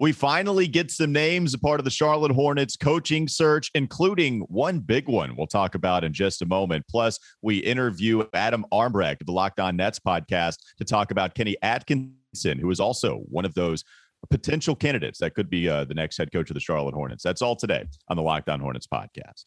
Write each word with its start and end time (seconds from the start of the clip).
We 0.00 0.12
finally 0.12 0.68
get 0.68 0.92
some 0.92 1.12
names 1.12 1.54
a 1.54 1.58
part 1.58 1.80
of 1.80 1.84
the 1.84 1.90
Charlotte 1.90 2.30
Hornets 2.30 2.76
coaching 2.76 3.26
search, 3.26 3.68
including 3.74 4.42
one 4.42 4.78
big 4.78 5.08
one 5.08 5.34
we'll 5.34 5.48
talk 5.48 5.74
about 5.74 6.04
in 6.04 6.12
just 6.12 6.40
a 6.40 6.46
moment. 6.46 6.84
Plus, 6.88 7.18
we 7.42 7.58
interview 7.58 8.24
Adam 8.32 8.64
Armbrecht 8.72 9.20
of 9.20 9.26
the 9.26 9.32
Locked 9.32 9.58
On 9.58 9.76
Nets 9.76 9.98
podcast 9.98 10.58
to 10.78 10.84
talk 10.84 11.10
about 11.10 11.34
Kenny 11.34 11.56
Atkinson, 11.62 12.60
who 12.60 12.70
is 12.70 12.78
also 12.78 13.24
one 13.28 13.44
of 13.44 13.54
those 13.54 13.82
potential 14.30 14.76
candidates 14.76 15.18
that 15.18 15.34
could 15.34 15.50
be 15.50 15.68
uh, 15.68 15.84
the 15.84 15.94
next 15.94 16.16
head 16.16 16.30
coach 16.32 16.48
of 16.48 16.54
the 16.54 16.60
Charlotte 16.60 16.94
Hornets. 16.94 17.24
That's 17.24 17.42
all 17.42 17.56
today 17.56 17.84
on 18.08 18.16
the 18.16 18.22
Locked 18.22 18.48
On 18.48 18.60
Hornets 18.60 18.86
podcast. 18.86 19.46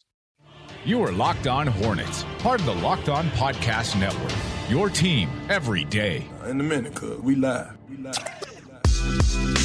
You 0.84 1.02
are 1.02 1.12
Locked 1.12 1.46
On 1.46 1.66
Hornets, 1.66 2.24
part 2.40 2.60
of 2.60 2.66
the 2.66 2.74
Locked 2.74 3.08
On 3.08 3.26
Podcast 3.30 3.98
Network. 3.98 4.32
Your 4.68 4.90
team 4.90 5.30
every 5.48 5.84
day. 5.84 6.26
In 6.46 6.60
a 6.60 6.64
minute, 6.64 6.94
cuz 6.94 7.20
we 7.20 7.36
live. 7.36 7.72
We 7.88 7.96
live. 7.96 9.61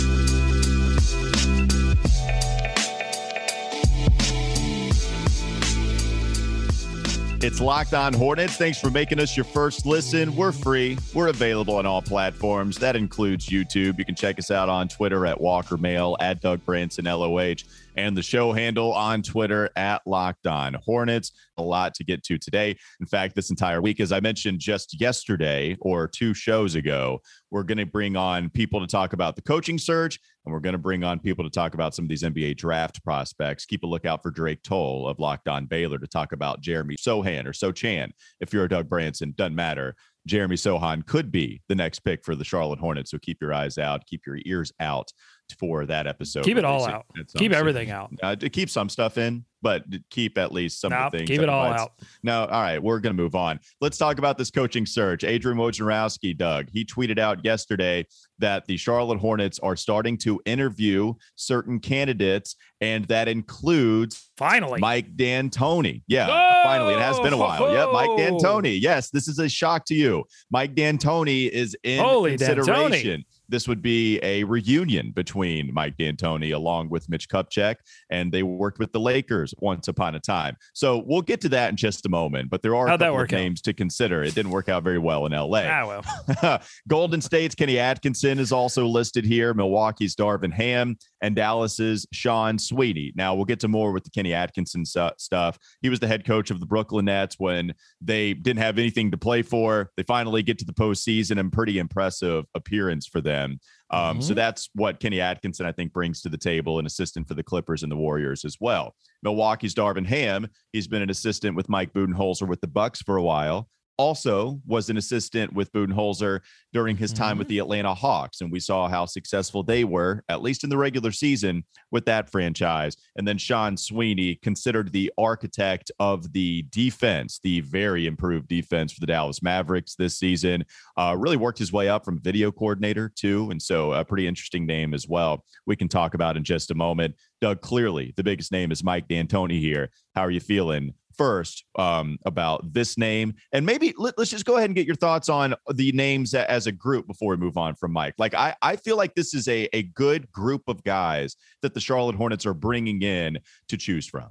It's 7.39 7.61
Locked 7.61 7.93
On 7.93 8.13
Hornets. 8.13 8.57
Thanks 8.57 8.79
for 8.79 8.89
making 8.89 9.19
us 9.19 9.37
your 9.37 9.43
first 9.43 9.85
listen. 9.85 10.35
We're 10.35 10.51
free. 10.51 10.97
We're 11.13 11.27
available 11.27 11.75
on 11.75 11.85
all 11.85 12.01
platforms. 12.01 12.79
That 12.79 12.95
includes 12.95 13.47
YouTube. 13.47 13.99
You 13.99 14.05
can 14.05 14.15
check 14.15 14.39
us 14.39 14.49
out 14.49 14.69
on 14.69 14.87
Twitter 14.87 15.23
at 15.27 15.39
Walker 15.39 15.77
Mail, 15.77 16.17
at 16.19 16.41
Doug 16.41 16.65
Branson 16.65 17.05
LOH, 17.05 17.57
and 17.95 18.17
the 18.17 18.23
show 18.23 18.53
handle 18.53 18.91
on 18.91 19.21
Twitter 19.21 19.69
at 19.75 20.01
Locked 20.07 20.47
On 20.47 20.77
Hornets. 20.83 21.31
A 21.57 21.61
lot 21.61 21.93
to 21.95 22.03
get 22.03 22.23
to 22.23 22.39
today. 22.39 22.75
In 22.99 23.05
fact, 23.05 23.35
this 23.35 23.51
entire 23.51 23.83
week, 23.83 23.99
as 23.99 24.11
I 24.11 24.19
mentioned 24.19 24.59
just 24.59 24.99
yesterday 24.99 25.77
or 25.79 26.07
two 26.07 26.33
shows 26.33 26.73
ago, 26.73 27.19
we're 27.51 27.63
going 27.63 27.77
to 27.77 27.85
bring 27.85 28.15
on 28.15 28.49
people 28.49 28.79
to 28.79 28.87
talk 28.87 29.13
about 29.13 29.35
the 29.35 29.43
coaching 29.43 29.77
search, 29.77 30.19
and 30.47 30.53
we're 30.53 30.61
going 30.61 30.73
to 30.73 30.79
bring 30.79 31.03
on 31.03 31.19
people 31.19 31.43
to 31.43 31.49
talk 31.49 31.73
about 31.73 31.93
some 31.93 32.05
of 32.05 32.09
these 32.09 32.23
NBA 32.23 32.55
draft 32.55 33.03
prospects. 33.03 33.65
Keep 33.65 33.83
a 33.83 33.87
lookout 33.87 34.23
for 34.23 34.31
Drake 34.31 34.63
Toll 34.63 35.05
of 35.05 35.19
Locked 35.19 35.49
On 35.49 35.65
Baylor 35.65 35.97
to 35.97 36.07
talk 36.07 36.31
about 36.31 36.61
Jeremy 36.61 36.95
Sohan 36.95 37.45
or 37.45 37.51
Sochan. 37.51 38.11
If 38.39 38.53
you're 38.53 38.63
a 38.63 38.69
Doug 38.69 38.87
Branson, 38.87 39.33
doesn't 39.35 39.55
matter. 39.55 39.93
Jeremy 40.25 40.55
Sohan 40.55 41.05
could 41.05 41.33
be 41.33 41.61
the 41.67 41.75
next 41.75 41.99
pick 41.99 42.23
for 42.23 42.33
the 42.33 42.45
Charlotte 42.45 42.79
Hornets. 42.79 43.11
So 43.11 43.17
keep 43.17 43.39
your 43.41 43.53
eyes 43.53 43.77
out, 43.77 44.05
keep 44.05 44.21
your 44.25 44.37
ears 44.45 44.71
out 44.79 45.11
for 45.53 45.85
that 45.85 46.07
episode. 46.07 46.43
Keep 46.43 46.57
it 46.57 46.65
all 46.65 46.85
out. 46.87 47.05
Keep 47.35 47.53
everything 47.53 47.91
out. 47.91 48.11
Uh, 48.21 48.35
to 48.35 48.49
keep 48.49 48.69
some 48.69 48.89
stuff 48.89 49.17
in, 49.17 49.45
but 49.61 49.83
keep 50.09 50.37
at 50.37 50.51
least 50.51 50.79
some 50.81 50.91
nope, 50.91 50.99
of 50.99 51.11
the 51.11 51.17
things. 51.19 51.29
Keep 51.29 51.41
it 51.41 51.49
all 51.49 51.65
out. 51.65 51.91
No, 52.23 52.45
all 52.45 52.61
right. 52.61 52.81
We're 52.81 52.99
going 52.99 53.15
to 53.15 53.21
move 53.21 53.35
on. 53.35 53.59
Let's 53.81 53.97
talk 53.97 54.19
about 54.19 54.37
this 54.37 54.51
coaching 54.51 54.85
search. 54.85 55.23
Adrian 55.23 55.57
Wojnarowski, 55.57 56.37
Doug, 56.37 56.69
he 56.71 56.85
tweeted 56.85 57.19
out 57.19 57.43
yesterday 57.43 58.05
that 58.39 58.65
the 58.65 58.77
Charlotte 58.77 59.19
Hornets 59.19 59.59
are 59.59 59.75
starting 59.75 60.17
to 60.19 60.39
interview 60.45 61.13
certain 61.35 61.79
candidates, 61.79 62.55
and 62.81 63.05
that 63.05 63.27
includes 63.27 64.29
finally 64.37 64.79
Mike 64.79 65.15
D'Antoni. 65.15 66.03
Yeah, 66.07 66.27
Whoa! 66.27 66.63
finally. 66.63 66.93
It 66.93 67.01
has 67.01 67.19
been 67.19 67.33
a 67.33 67.37
while. 67.37 67.71
Yep, 67.71 67.89
Mike 67.93 68.17
D'Antoni. 68.17 68.79
Yes, 68.79 69.09
this 69.09 69.27
is 69.27 69.39
a 69.39 69.49
shock 69.49 69.85
to 69.85 69.95
you. 69.95 70.23
Mike 70.51 70.75
D'Antoni 70.75 71.49
is 71.49 71.75
in 71.83 71.99
Holy 71.99 72.37
consideration. 72.37 73.21
D'Antoni 73.21 73.25
this 73.49 73.67
would 73.67 73.81
be 73.81 74.19
a 74.23 74.43
reunion 74.43 75.11
between 75.11 75.73
Mike 75.73 75.97
D'Antoni 75.97 76.53
along 76.53 76.89
with 76.89 77.09
Mitch 77.09 77.29
Kupchak, 77.29 77.75
and 78.09 78.31
they 78.31 78.43
worked 78.43 78.79
with 78.79 78.91
the 78.91 78.99
Lakers 78.99 79.53
once 79.59 79.87
upon 79.87 80.15
a 80.15 80.19
time. 80.19 80.55
So 80.73 81.03
we'll 81.05 81.21
get 81.21 81.41
to 81.41 81.49
that 81.49 81.69
in 81.69 81.75
just 81.75 82.05
a 82.05 82.09
moment. 82.09 82.49
But 82.49 82.61
there 82.61 82.75
are 82.75 82.87
How'd 82.87 83.01
a 83.01 83.05
couple 83.05 83.21
of 83.21 83.31
names 83.31 83.59
out? 83.61 83.63
to 83.65 83.73
consider. 83.73 84.23
It 84.23 84.35
didn't 84.35 84.51
work 84.51 84.69
out 84.69 84.83
very 84.83 84.99
well 84.99 85.25
in 85.25 85.31
LA. 85.31 85.63
Ah, 85.65 86.01
well. 86.41 86.61
Golden 86.87 87.21
State's 87.21 87.55
Kenny 87.55 87.79
Atkinson 87.79 88.39
is 88.39 88.51
also 88.51 88.85
listed 88.85 89.25
here. 89.25 89.53
Milwaukee's 89.53 90.15
Darvin 90.15 90.53
Ham 90.53 90.97
and 91.21 91.35
Dallas's 91.35 92.05
Sean 92.11 92.59
Sweeney. 92.59 93.13
Now 93.15 93.35
we'll 93.35 93.45
get 93.45 93.59
to 93.61 93.67
more 93.67 93.91
with 93.91 94.03
the 94.03 94.09
Kenny 94.09 94.33
Atkinson 94.33 94.85
stuff. 94.85 95.57
He 95.81 95.89
was 95.89 95.99
the 95.99 96.07
head 96.07 96.25
coach 96.25 96.51
of 96.51 96.59
the 96.59 96.65
Brooklyn 96.65 97.05
Nets 97.05 97.35
when 97.37 97.73
they 98.01 98.33
didn't 98.33 98.59
have 98.59 98.77
anything 98.77 99.11
to 99.11 99.17
play 99.17 99.41
for. 99.41 99.91
They 99.97 100.03
finally 100.03 100.43
get 100.43 100.57
to 100.59 100.65
the 100.65 100.73
postseason 100.73 101.39
and 101.39 101.51
pretty 101.51 101.79
impressive 101.79 102.45
appearance 102.55 103.07
for 103.07 103.21
them. 103.21 103.59
Um, 103.89 104.01
mm-hmm. 104.01 104.21
So 104.21 104.33
that's 104.33 104.69
what 104.73 104.99
Kenny 104.99 105.21
Atkinson, 105.21 105.65
I 105.65 105.71
think, 105.71 105.93
brings 105.93 106.21
to 106.21 106.29
the 106.29 106.37
table, 106.37 106.79
an 106.79 106.85
assistant 106.85 107.27
for 107.27 107.33
the 107.33 107.43
Clippers 107.43 107.83
and 107.83 107.91
the 107.91 107.95
Warriors 107.95 108.43
as 108.43 108.57
well. 108.59 108.95
Milwaukee's 109.23 109.73
Darvin 109.73 110.05
Ham, 110.05 110.47
he's 110.73 110.87
been 110.87 111.01
an 111.01 111.09
assistant 111.09 111.55
with 111.55 111.69
Mike 111.69 111.93
Budenholzer 111.93 112.47
with 112.47 112.61
the 112.61 112.67
Bucks 112.67 113.01
for 113.01 113.17
a 113.17 113.23
while 113.23 113.69
also 113.97 114.59
was 114.65 114.89
an 114.89 114.97
assistant 114.97 115.53
with 115.53 115.71
Budenholzer 115.71 116.41
during 116.73 116.95
his 116.97 117.11
time 117.11 117.31
mm-hmm. 117.31 117.39
with 117.39 117.47
the 117.47 117.59
Atlanta 117.59 117.93
Hawks. 117.93 118.41
And 118.41 118.51
we 118.51 118.59
saw 118.59 118.87
how 118.87 119.05
successful 119.05 119.63
they 119.63 119.83
were, 119.83 120.23
at 120.29 120.41
least 120.41 120.63
in 120.63 120.69
the 120.69 120.77
regular 120.77 121.11
season, 121.11 121.63
with 121.91 122.05
that 122.05 122.29
franchise. 122.29 122.95
And 123.15 123.27
then 123.27 123.37
Sean 123.37 123.77
Sweeney, 123.77 124.35
considered 124.35 124.91
the 124.91 125.11
architect 125.17 125.91
of 125.99 126.31
the 126.33 126.63
defense, 126.69 127.39
the 127.43 127.61
very 127.61 128.05
improved 128.05 128.47
defense 128.47 128.93
for 128.93 128.99
the 128.99 129.07
Dallas 129.07 129.41
Mavericks 129.41 129.95
this 129.95 130.17
season, 130.17 130.63
uh, 130.97 131.15
really 131.17 131.37
worked 131.37 131.59
his 131.59 131.73
way 131.73 131.89
up 131.89 132.05
from 132.05 132.21
video 132.21 132.51
coordinator, 132.51 133.11
too. 133.15 133.49
And 133.49 133.61
so 133.61 133.93
a 133.93 134.05
pretty 134.05 134.27
interesting 134.27 134.65
name 134.65 134.93
as 134.93 135.07
well. 135.07 135.43
We 135.65 135.75
can 135.75 135.87
talk 135.87 136.13
about 136.13 136.37
in 136.37 136.43
just 136.43 136.71
a 136.71 136.75
moment. 136.75 137.15
Doug, 137.41 137.61
clearly 137.61 138.13
the 138.15 138.23
biggest 138.23 138.51
name 138.51 138.71
is 138.71 138.83
Mike 138.83 139.07
D'Antoni 139.07 139.59
here. 139.59 139.89
How 140.15 140.21
are 140.21 140.31
you 140.31 140.39
feeling 140.39 140.93
first 141.17 141.65
um, 141.77 142.17
about 142.25 142.73
this 142.73 142.97
name, 142.97 143.33
and 143.51 143.65
maybe 143.65 143.93
let, 143.97 144.17
us 144.19 144.29
just 144.29 144.45
go 144.45 144.57
ahead 144.57 144.69
and 144.69 144.75
get 144.75 144.85
your 144.85 144.95
thoughts 144.95 145.29
on 145.29 145.55
the 145.73 145.91
names 145.91 146.33
as 146.33 146.67
a 146.67 146.71
group 146.71 147.07
before 147.07 147.31
we 147.31 147.37
move 147.37 147.57
on 147.57 147.75
from 147.75 147.91
Mike. 147.91 148.15
Like 148.17 148.33
I, 148.33 148.55
I 148.61 148.75
feel 148.75 148.97
like 148.97 149.15
this 149.15 149.33
is 149.33 149.47
a 149.47 149.67
a 149.73 149.83
good 149.83 150.31
group 150.31 150.63
of 150.67 150.83
guys 150.83 151.35
that 151.61 151.73
the 151.73 151.79
Charlotte 151.79 152.15
Hornets 152.15 152.45
are 152.45 152.53
bringing 152.53 153.01
in 153.01 153.39
to 153.69 153.77
choose 153.77 154.07
from. 154.07 154.29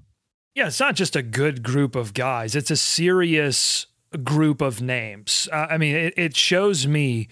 Yeah, 0.54 0.69
it's 0.69 0.80
not 0.80 0.94
just 0.94 1.16
a 1.16 1.22
good 1.22 1.62
group 1.62 1.94
of 1.94 2.14
guys; 2.14 2.54
it's 2.54 2.70
a 2.70 2.76
serious 2.76 3.86
group 4.22 4.60
of 4.60 4.80
names. 4.80 5.48
Uh, 5.52 5.66
I 5.70 5.78
mean, 5.78 5.96
it, 5.96 6.14
it 6.16 6.36
shows 6.36 6.86
me 6.86 7.28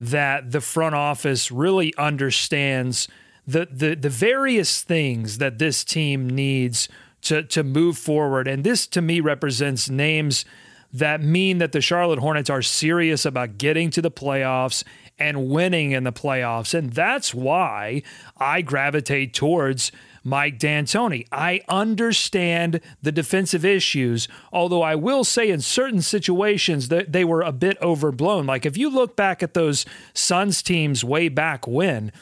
that 0.00 0.50
the 0.50 0.60
front 0.60 0.94
office 0.94 1.52
really 1.52 1.94
understands 1.96 3.08
the 3.46 3.68
the 3.70 3.94
the 3.94 4.08
various 4.10 4.82
things 4.82 5.38
that 5.38 5.58
this 5.58 5.84
team 5.84 6.28
needs 6.28 6.88
to 7.22 7.42
to 7.44 7.62
move 7.62 7.98
forward. 7.98 8.48
And 8.48 8.64
this 8.64 8.86
to 8.88 9.02
me 9.02 9.20
represents 9.20 9.88
names 9.88 10.44
that 10.92 11.22
mean 11.22 11.58
that 11.58 11.72
the 11.72 11.80
Charlotte 11.80 12.18
Hornets 12.18 12.50
are 12.50 12.62
serious 12.62 13.24
about 13.24 13.56
getting 13.56 13.90
to 13.90 14.02
the 14.02 14.10
playoffs 14.10 14.84
and 15.18 15.48
winning 15.48 15.92
in 15.92 16.04
the 16.04 16.12
playoffs. 16.12 16.74
And 16.74 16.92
that's 16.92 17.32
why 17.32 18.02
I 18.36 18.60
gravitate 18.60 19.32
towards 19.32 19.90
Mike 20.24 20.58
D'Antoni. 20.58 21.26
I 21.32 21.62
understand 21.68 22.80
the 23.00 23.12
defensive 23.12 23.64
issues, 23.64 24.28
although 24.52 24.82
I 24.82 24.94
will 24.94 25.24
say 25.24 25.50
in 25.50 25.60
certain 25.60 26.02
situations 26.02 26.88
that 26.88 27.12
they 27.12 27.24
were 27.24 27.42
a 27.42 27.52
bit 27.52 27.80
overblown. 27.80 28.46
Like 28.46 28.66
if 28.66 28.76
you 28.76 28.90
look 28.90 29.16
back 29.16 29.42
at 29.42 29.54
those 29.54 29.84
Suns 30.14 30.62
teams 30.62 31.02
way 31.04 31.28
back 31.28 31.66
when, 31.66 32.12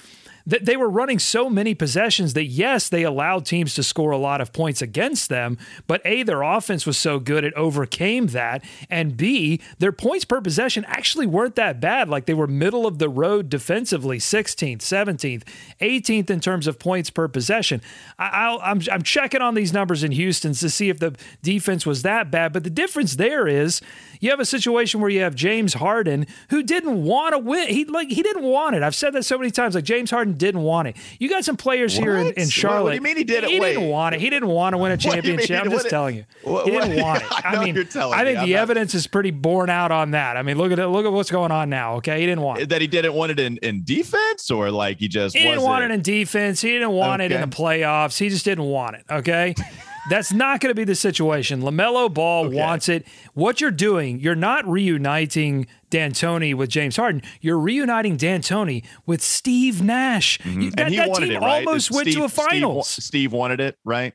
that 0.50 0.64
they 0.64 0.76
were 0.76 0.90
running 0.90 1.18
so 1.20 1.48
many 1.48 1.74
possessions 1.74 2.34
that 2.34 2.44
yes, 2.44 2.88
they 2.88 3.04
allowed 3.04 3.46
teams 3.46 3.74
to 3.74 3.82
score 3.84 4.10
a 4.10 4.18
lot 4.18 4.40
of 4.40 4.52
points 4.52 4.82
against 4.82 5.28
them, 5.28 5.56
but 5.86 6.02
A, 6.04 6.24
their 6.24 6.42
offense 6.42 6.84
was 6.84 6.98
so 6.98 7.20
good 7.20 7.44
it 7.44 7.54
overcame 7.54 8.26
that, 8.28 8.64
and 8.90 9.16
B, 9.16 9.60
their 9.78 9.92
points 9.92 10.24
per 10.24 10.40
possession 10.40 10.84
actually 10.88 11.26
weren't 11.26 11.54
that 11.54 11.80
bad. 11.80 12.08
Like 12.08 12.26
they 12.26 12.34
were 12.34 12.48
middle 12.48 12.84
of 12.84 12.98
the 12.98 13.08
road 13.08 13.48
defensively, 13.48 14.18
16th, 14.18 14.78
17th, 14.78 15.42
18th 15.80 16.30
in 16.30 16.40
terms 16.40 16.66
of 16.66 16.80
points 16.80 17.10
per 17.10 17.28
possession. 17.28 17.80
I, 18.18 18.58
I'm, 18.60 18.82
I'm 18.90 19.02
checking 19.02 19.40
on 19.40 19.54
these 19.54 19.72
numbers 19.72 20.02
in 20.02 20.10
Houston 20.10 20.52
to 20.54 20.68
see 20.68 20.88
if 20.88 20.98
the 20.98 21.14
defense 21.42 21.86
was 21.86 22.02
that 22.02 22.30
bad, 22.32 22.52
but 22.52 22.64
the 22.64 22.70
difference 22.70 23.16
there 23.16 23.46
is 23.46 23.80
you 24.20 24.30
have 24.30 24.40
a 24.40 24.44
situation 24.44 25.00
where 25.00 25.10
you 25.10 25.20
have 25.20 25.34
James 25.34 25.74
Harden 25.74 26.26
who 26.50 26.62
didn't 26.62 27.02
want 27.04 27.34
to 27.34 27.38
win. 27.38 27.68
He 27.68 27.84
like 27.86 28.08
he 28.08 28.22
didn't 28.22 28.44
want 28.44 28.76
it. 28.76 28.82
I've 28.82 28.94
said 28.94 29.14
that 29.14 29.24
so 29.24 29.38
many 29.38 29.50
times. 29.50 29.74
Like 29.74 29.84
James 29.84 30.10
Harden 30.10 30.34
didn't 30.40 30.62
want 30.62 30.88
it. 30.88 30.96
You 31.20 31.28
got 31.28 31.44
some 31.44 31.56
players 31.56 31.94
what? 31.94 32.02
here 32.02 32.16
in, 32.16 32.32
in 32.32 32.48
Charlotte. 32.48 32.82
What 32.82 32.90
do 32.90 32.94
you 32.96 33.02
mean 33.02 33.16
he 33.16 33.24
did 33.24 33.44
it? 33.44 33.50
He 33.50 33.60
didn't 33.60 33.88
want 33.88 34.16
it. 34.16 34.20
He 34.20 34.30
didn't 34.30 34.48
want 34.48 34.74
to 34.74 34.78
win 34.78 34.90
a 34.90 34.96
championship. 34.96 35.62
I'm 35.62 35.70
just 35.70 35.88
telling 35.88 36.16
you. 36.16 36.24
What, 36.42 36.64
he 36.64 36.72
didn't 36.72 37.00
want 37.00 37.22
it. 37.22 37.28
I, 37.44 37.56
I 37.56 37.64
mean, 37.64 37.78
I 37.78 37.84
think 37.84 37.94
the 37.94 38.34
not... 38.34 38.48
evidence 38.48 38.94
is 38.94 39.06
pretty 39.06 39.30
borne 39.30 39.70
out 39.70 39.92
on 39.92 40.12
that. 40.12 40.36
I 40.36 40.42
mean, 40.42 40.58
look 40.58 40.72
at 40.72 40.78
it. 40.78 40.88
Look 40.88 41.06
at 41.06 41.12
what's 41.12 41.30
going 41.30 41.52
on 41.52 41.70
now. 41.70 41.96
Okay, 41.96 42.18
he 42.18 42.26
didn't 42.26 42.42
want 42.42 42.60
it. 42.60 42.68
that. 42.70 42.80
He 42.80 42.88
didn't 42.88 43.14
want 43.14 43.30
it 43.30 43.38
in, 43.38 43.58
in 43.58 43.84
defense, 43.84 44.50
or 44.50 44.70
like 44.70 44.98
he 44.98 45.06
just 45.06 45.36
he 45.36 45.44
didn't 45.44 45.62
want 45.62 45.84
it 45.84 45.90
in 45.92 46.02
defense. 46.02 46.60
He 46.60 46.70
didn't 46.72 46.90
want 46.90 47.20
okay. 47.22 47.32
it 47.32 47.40
in 47.40 47.48
the 47.48 47.54
playoffs. 47.54 48.18
He 48.18 48.28
just 48.28 48.44
didn't 48.44 48.64
want 48.64 48.96
it. 48.96 49.04
Okay. 49.08 49.54
That's 50.08 50.32
not 50.32 50.60
going 50.60 50.70
to 50.70 50.74
be 50.74 50.84
the 50.84 50.94
situation. 50.94 51.60
LaMelo 51.60 52.12
Ball 52.12 52.46
okay. 52.46 52.56
wants 52.56 52.88
it. 52.88 53.06
What 53.34 53.60
you're 53.60 53.70
doing, 53.70 54.18
you're 54.18 54.34
not 54.34 54.66
reuniting 54.66 55.66
D'Antoni 55.90 56.54
with 56.54 56.70
James 56.70 56.96
Harden. 56.96 57.22
You're 57.40 57.58
reuniting 57.58 58.16
D'Antoni 58.16 58.84
with 59.06 59.22
Steve 59.22 59.82
Nash. 59.82 60.38
Mm-hmm. 60.38 60.70
that, 60.70 60.80
and 60.80 60.90
he 60.90 60.96
that 60.96 61.08
wanted 61.08 61.26
team 61.26 61.36
it, 61.36 61.40
right? 61.40 61.66
almost 61.66 61.86
Steve, 61.86 61.96
went 61.96 62.12
to 62.12 62.24
a 62.24 62.28
finals. 62.28 62.88
Steve, 62.88 63.04
Steve 63.04 63.32
wanted 63.32 63.60
it, 63.60 63.76
right? 63.84 64.14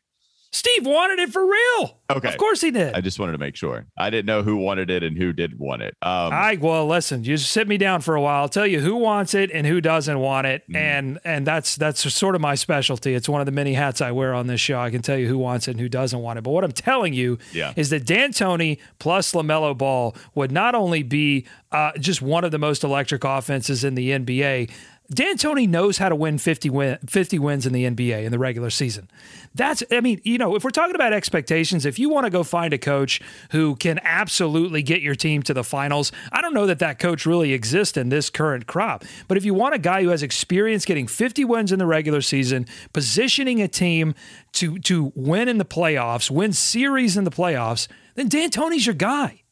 Steve 0.51 0.86
wanted 0.86 1.19
it 1.19 1.31
for 1.33 1.45
real. 1.45 2.00
Okay. 2.09 2.30
Of 2.30 2.38
course 2.38 2.62
he 2.62 2.71
did. 2.71 2.94
I 2.94 3.01
just 3.01 3.19
wanted 3.19 3.33
to 3.33 3.38
make 3.38 3.56
sure. 3.57 3.88
I 3.97 4.09
didn't 4.09 4.25
know 4.27 4.42
who 4.42 4.56
wanted 4.56 4.89
it 4.89 5.03
and 5.03 5.18
who 5.18 5.33
didn't 5.33 5.59
want 5.59 5.81
it. 5.81 5.95
Um, 6.01 6.31
I 6.31 6.57
well, 6.62 6.88
listen. 6.88 7.24
You 7.25 7.36
just 7.36 7.51
sit 7.51 7.68
me 7.68 7.77
down 7.77 8.00
for 8.01 8.15
a 8.15 8.21
while. 8.21 8.42
I'll 8.44 8.50
tell 8.50 8.65
you 8.68 8.80
who 8.80 8.95
wants 8.95 9.33
it 9.33 9.51
and 9.51 9.68
who 9.68 9.81
doesn't 9.81 10.18
want 10.19 10.47
it, 10.47 10.63
Mm-hmm. 10.63 10.75
and 10.77 11.19
and 11.25 11.45
that's 11.47 11.75
that's 11.75 12.12
sort 12.13 12.36
of 12.36 12.42
my 12.42 12.56
specialty. 12.56 13.13
It's 13.15 13.27
one 13.27 13.42
of 13.42 13.45
the 13.45 13.51
many 13.51 13.74
hats 13.74 14.00
I 14.01 14.12
wear 14.12 14.33
on 14.33 14.47
this 14.47 14.62
show. 14.62 14.80
I 14.80 14.89
can 14.92 15.01
tell 15.01 15.18
you 15.18 15.27
who 15.27 15.38
wants 15.38 15.68
it 15.68 15.71
and 15.71 15.80
who 15.81 15.89
doesn't 15.89 16.19
want 16.19 16.39
it. 16.39 16.44
But 16.44 16.51
what 16.51 16.63
I'm 16.63 16.71
telling 16.71 17.13
you 17.13 17.38
Yeah. 17.51 17.74
is 17.75 17.89
that 17.89 18.06
D'Antoni 18.06 18.80
plus 19.00 19.33
Lamelo 19.33 19.77
Ball 19.77 20.15
would 20.36 20.51
not 20.51 20.74
only 20.75 21.03
be 21.03 21.45
uh, 21.71 21.92
just 22.00 22.21
one 22.21 22.44
of 22.45 22.51
the 22.51 22.57
most 22.59 22.83
electric 22.86 23.24
offenses 23.25 23.83
in 23.83 23.95
the 23.95 24.12
NBA. 24.12 24.71
D'Antoni 25.13 25.69
knows 25.69 25.98
how 26.00 26.10
to 26.10 26.16
win 26.16 26.38
50, 26.38 26.69
win, 26.69 26.98
50 27.06 27.40
wins 27.40 27.66
in 27.66 27.74
the 27.74 27.86
NBA 27.86 28.24
in 28.24 28.31
the 28.31 28.40
regular 28.40 28.69
season. 28.69 29.10
That's, 29.54 29.84
I 29.92 30.02
mean, 30.02 30.19
you 30.24 30.38
know, 30.38 30.56
if 30.56 30.63
we're 30.63 30.72
talking 30.72 30.96
about 30.96 31.13
expectations, 31.13 31.86
if 31.86 32.00
you 32.00 32.10
want 32.10 32.25
to 32.25 32.30
go 32.31 32.44
find 32.44 32.74
a 32.74 32.78
coach 32.78 33.22
who 33.52 33.75
can 33.75 34.00
absolutely 34.04 34.81
get 34.81 35.02
your 35.02 35.16
team 35.16 35.44
to 35.44 35.54
the 35.54 35.63
finals, 35.63 36.12
I 36.31 36.42
don't 36.42 36.54
know 36.54 36.66
that 36.66 36.80
that 36.80 36.98
coach 37.00 37.25
really 37.25 37.54
exists 37.54 37.98
in 37.98 38.10
this 38.10 38.30
current 38.30 38.66
crop. 38.66 39.06
But 39.28 39.38
if 39.38 39.46
you 39.46 39.54
want 39.54 39.75
a 39.75 39.80
guy 39.80 40.02
who 40.02 40.10
has 40.10 40.24
experience 40.24 40.86
getting 40.86 41.07
50 41.07 41.46
wins 41.46 41.72
in 41.72 41.80
the 41.80 41.86
regular 41.86 42.22
season, 42.22 42.66
positioning 42.92 43.62
a 43.62 43.68
team 43.68 44.16
to 44.54 44.80
to 44.80 45.12
win 45.16 45.48
in 45.48 45.57
the 45.57 45.66
playoffs, 45.66 46.31
win 46.31 46.54
series 46.54 47.18
in 47.18 47.25
the 47.25 47.31
playoffs, 47.31 47.88
then 48.16 48.28
D'Antoni's 48.28 48.86
your 48.86 48.96
guy. 48.96 49.44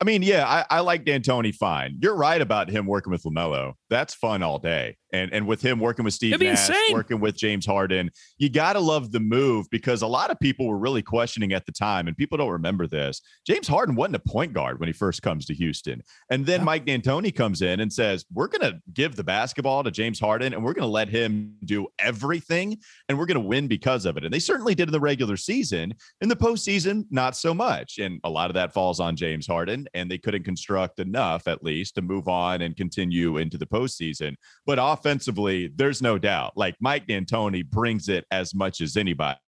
I 0.00 0.04
mean, 0.04 0.22
yeah, 0.22 0.46
I, 0.46 0.76
I 0.76 0.80
like 0.80 1.04
D'Antoni 1.04 1.54
fine. 1.54 1.98
You're 2.02 2.16
right 2.16 2.40
about 2.40 2.68
him 2.68 2.86
working 2.86 3.10
with 3.10 3.22
Lamelo. 3.22 3.72
That's 3.88 4.14
fun 4.14 4.42
all 4.42 4.58
day. 4.58 4.98
And 5.16 5.32
and 5.32 5.46
with 5.46 5.62
him 5.62 5.80
working 5.80 6.04
with 6.04 6.14
Steve 6.14 6.38
Nash, 6.40 6.68
insane. 6.68 6.92
working 6.92 7.20
with 7.20 7.36
James 7.36 7.66
Harden, 7.66 8.10
you 8.38 8.48
gotta 8.48 8.80
love 8.80 9.12
the 9.12 9.20
move 9.20 9.66
because 9.70 10.02
a 10.02 10.06
lot 10.06 10.30
of 10.30 10.38
people 10.38 10.66
were 10.66 10.78
really 10.78 11.02
questioning 11.02 11.52
at 11.52 11.66
the 11.66 11.72
time, 11.72 12.06
and 12.06 12.16
people 12.16 12.38
don't 12.38 12.50
remember 12.50 12.86
this. 12.86 13.20
James 13.46 13.66
Harden 13.66 13.94
wasn't 13.94 14.16
a 14.16 14.20
point 14.20 14.52
guard 14.52 14.78
when 14.78 14.88
he 14.88 14.92
first 14.92 15.22
comes 15.22 15.46
to 15.46 15.54
Houston. 15.54 16.02
And 16.30 16.44
then 16.44 16.64
Mike 16.64 16.84
D'Antoni 16.84 17.34
comes 17.34 17.62
in 17.62 17.80
and 17.80 17.92
says, 17.92 18.24
We're 18.32 18.48
gonna 18.48 18.80
give 18.92 19.16
the 19.16 19.24
basketball 19.24 19.82
to 19.84 19.90
James 19.90 20.20
Harden 20.20 20.52
and 20.52 20.64
we're 20.64 20.74
gonna 20.74 20.86
let 20.86 21.08
him 21.08 21.54
do 21.64 21.86
everything 21.98 22.78
and 23.08 23.18
we're 23.18 23.26
gonna 23.26 23.40
win 23.40 23.66
because 23.68 24.04
of 24.04 24.16
it. 24.16 24.24
And 24.24 24.32
they 24.32 24.38
certainly 24.38 24.74
did 24.74 24.88
in 24.88 24.92
the 24.92 25.00
regular 25.00 25.36
season. 25.36 25.94
In 26.20 26.28
the 26.28 26.36
postseason, 26.36 27.04
not 27.10 27.36
so 27.36 27.54
much. 27.54 27.98
And 27.98 28.20
a 28.24 28.30
lot 28.30 28.50
of 28.50 28.54
that 28.54 28.72
falls 28.72 29.00
on 29.00 29.16
James 29.16 29.46
Harden, 29.46 29.86
and 29.94 30.10
they 30.10 30.18
couldn't 30.18 30.44
construct 30.44 31.00
enough, 31.00 31.48
at 31.48 31.62
least, 31.62 31.94
to 31.94 32.02
move 32.02 32.28
on 32.28 32.62
and 32.62 32.76
continue 32.76 33.38
into 33.38 33.58
the 33.58 33.66
postseason. 33.66 34.34
But 34.64 34.78
offensively, 35.06 35.70
there's 35.76 36.02
no 36.02 36.18
doubt. 36.18 36.52
Like 36.56 36.74
Mike 36.80 37.06
D'Antoni 37.06 37.64
brings 37.68 38.08
it 38.08 38.24
as 38.30 38.54
much 38.54 38.80
as 38.80 38.96
anybody. 38.96 39.38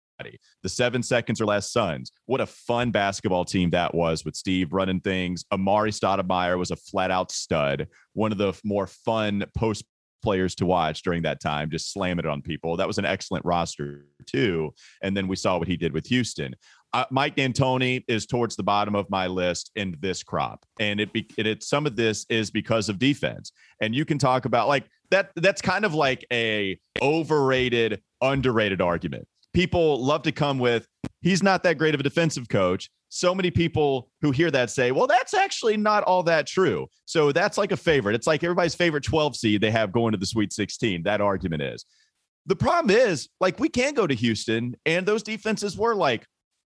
The 0.62 0.68
seven 0.68 1.02
seconds 1.02 1.40
or 1.40 1.46
less 1.46 1.70
Suns. 1.70 2.12
What 2.26 2.40
a 2.40 2.46
fun 2.46 2.90
basketball 2.90 3.44
team 3.44 3.70
that 3.70 3.94
was 3.94 4.24
with 4.24 4.34
Steve 4.34 4.72
running 4.72 5.00
things. 5.00 5.44
Amar'e 5.52 5.92
Stoudemire 5.92 6.58
was 6.58 6.70
a 6.70 6.76
flat 6.76 7.10
out 7.10 7.30
stud. 7.30 7.86
One 8.14 8.32
of 8.32 8.38
the 8.38 8.52
more 8.64 8.86
fun 8.86 9.44
post 9.56 9.84
players 10.22 10.56
to 10.56 10.66
watch 10.66 11.02
during 11.02 11.22
that 11.22 11.40
time, 11.40 11.70
just 11.70 11.92
slamming 11.92 12.24
it 12.24 12.28
on 12.28 12.42
people. 12.42 12.76
That 12.76 12.88
was 12.88 12.98
an 12.98 13.04
excellent 13.04 13.44
roster 13.44 14.06
too. 14.26 14.74
And 15.02 15.16
then 15.16 15.28
we 15.28 15.36
saw 15.36 15.58
what 15.58 15.68
he 15.68 15.76
did 15.76 15.92
with 15.92 16.06
Houston. 16.06 16.54
Uh, 16.92 17.04
Mike 17.10 17.36
D'Antoni 17.36 18.02
is 18.08 18.26
towards 18.26 18.56
the 18.56 18.62
bottom 18.62 18.94
of 18.94 19.10
my 19.10 19.26
list 19.26 19.70
in 19.76 19.94
this 20.00 20.22
crop, 20.22 20.64
and 20.80 21.00
it, 21.00 21.12
be, 21.12 21.28
it, 21.36 21.46
it 21.46 21.62
some 21.62 21.84
of 21.84 21.96
this 21.96 22.24
is 22.30 22.50
because 22.50 22.88
of 22.88 22.98
defense. 22.98 23.52
And 23.82 23.94
you 23.94 24.06
can 24.06 24.16
talk 24.16 24.46
about 24.46 24.68
like 24.68 24.88
that. 25.10 25.30
That's 25.36 25.62
kind 25.62 25.84
of 25.84 25.94
like 25.94 26.26
a 26.32 26.78
overrated, 27.02 28.02
underrated 28.20 28.80
argument. 28.80 29.26
People 29.52 30.04
love 30.04 30.22
to 30.22 30.32
come 30.32 30.58
with 30.58 30.86
he's 31.20 31.42
not 31.42 31.62
that 31.62 31.78
great 31.78 31.94
of 31.94 32.00
a 32.00 32.02
defensive 32.04 32.48
coach. 32.48 32.90
So 33.08 33.34
many 33.34 33.50
people 33.50 34.10
who 34.20 34.30
hear 34.30 34.50
that 34.50 34.70
say, 34.70 34.92
well, 34.92 35.06
that's 35.06 35.34
actually 35.34 35.76
not 35.76 36.04
all 36.04 36.22
that 36.24 36.46
true. 36.46 36.86
So 37.06 37.32
that's 37.32 37.56
like 37.56 37.72
a 37.72 37.76
favorite. 37.76 38.14
It's 38.14 38.26
like 38.26 38.44
everybody's 38.44 38.74
favorite 38.74 39.04
12 39.04 39.36
seed 39.36 39.60
they 39.60 39.70
have 39.70 39.92
going 39.92 40.12
to 40.12 40.18
the 40.18 40.26
Sweet 40.26 40.52
16. 40.52 41.04
That 41.04 41.20
argument 41.20 41.62
is. 41.62 41.84
The 42.46 42.56
problem 42.56 42.94
is, 42.94 43.28
like, 43.40 43.60
we 43.60 43.68
can 43.68 43.92
go 43.92 44.06
to 44.06 44.14
Houston, 44.14 44.74
and 44.86 45.04
those 45.04 45.22
defenses 45.22 45.76
were 45.76 45.94
like 45.94 46.24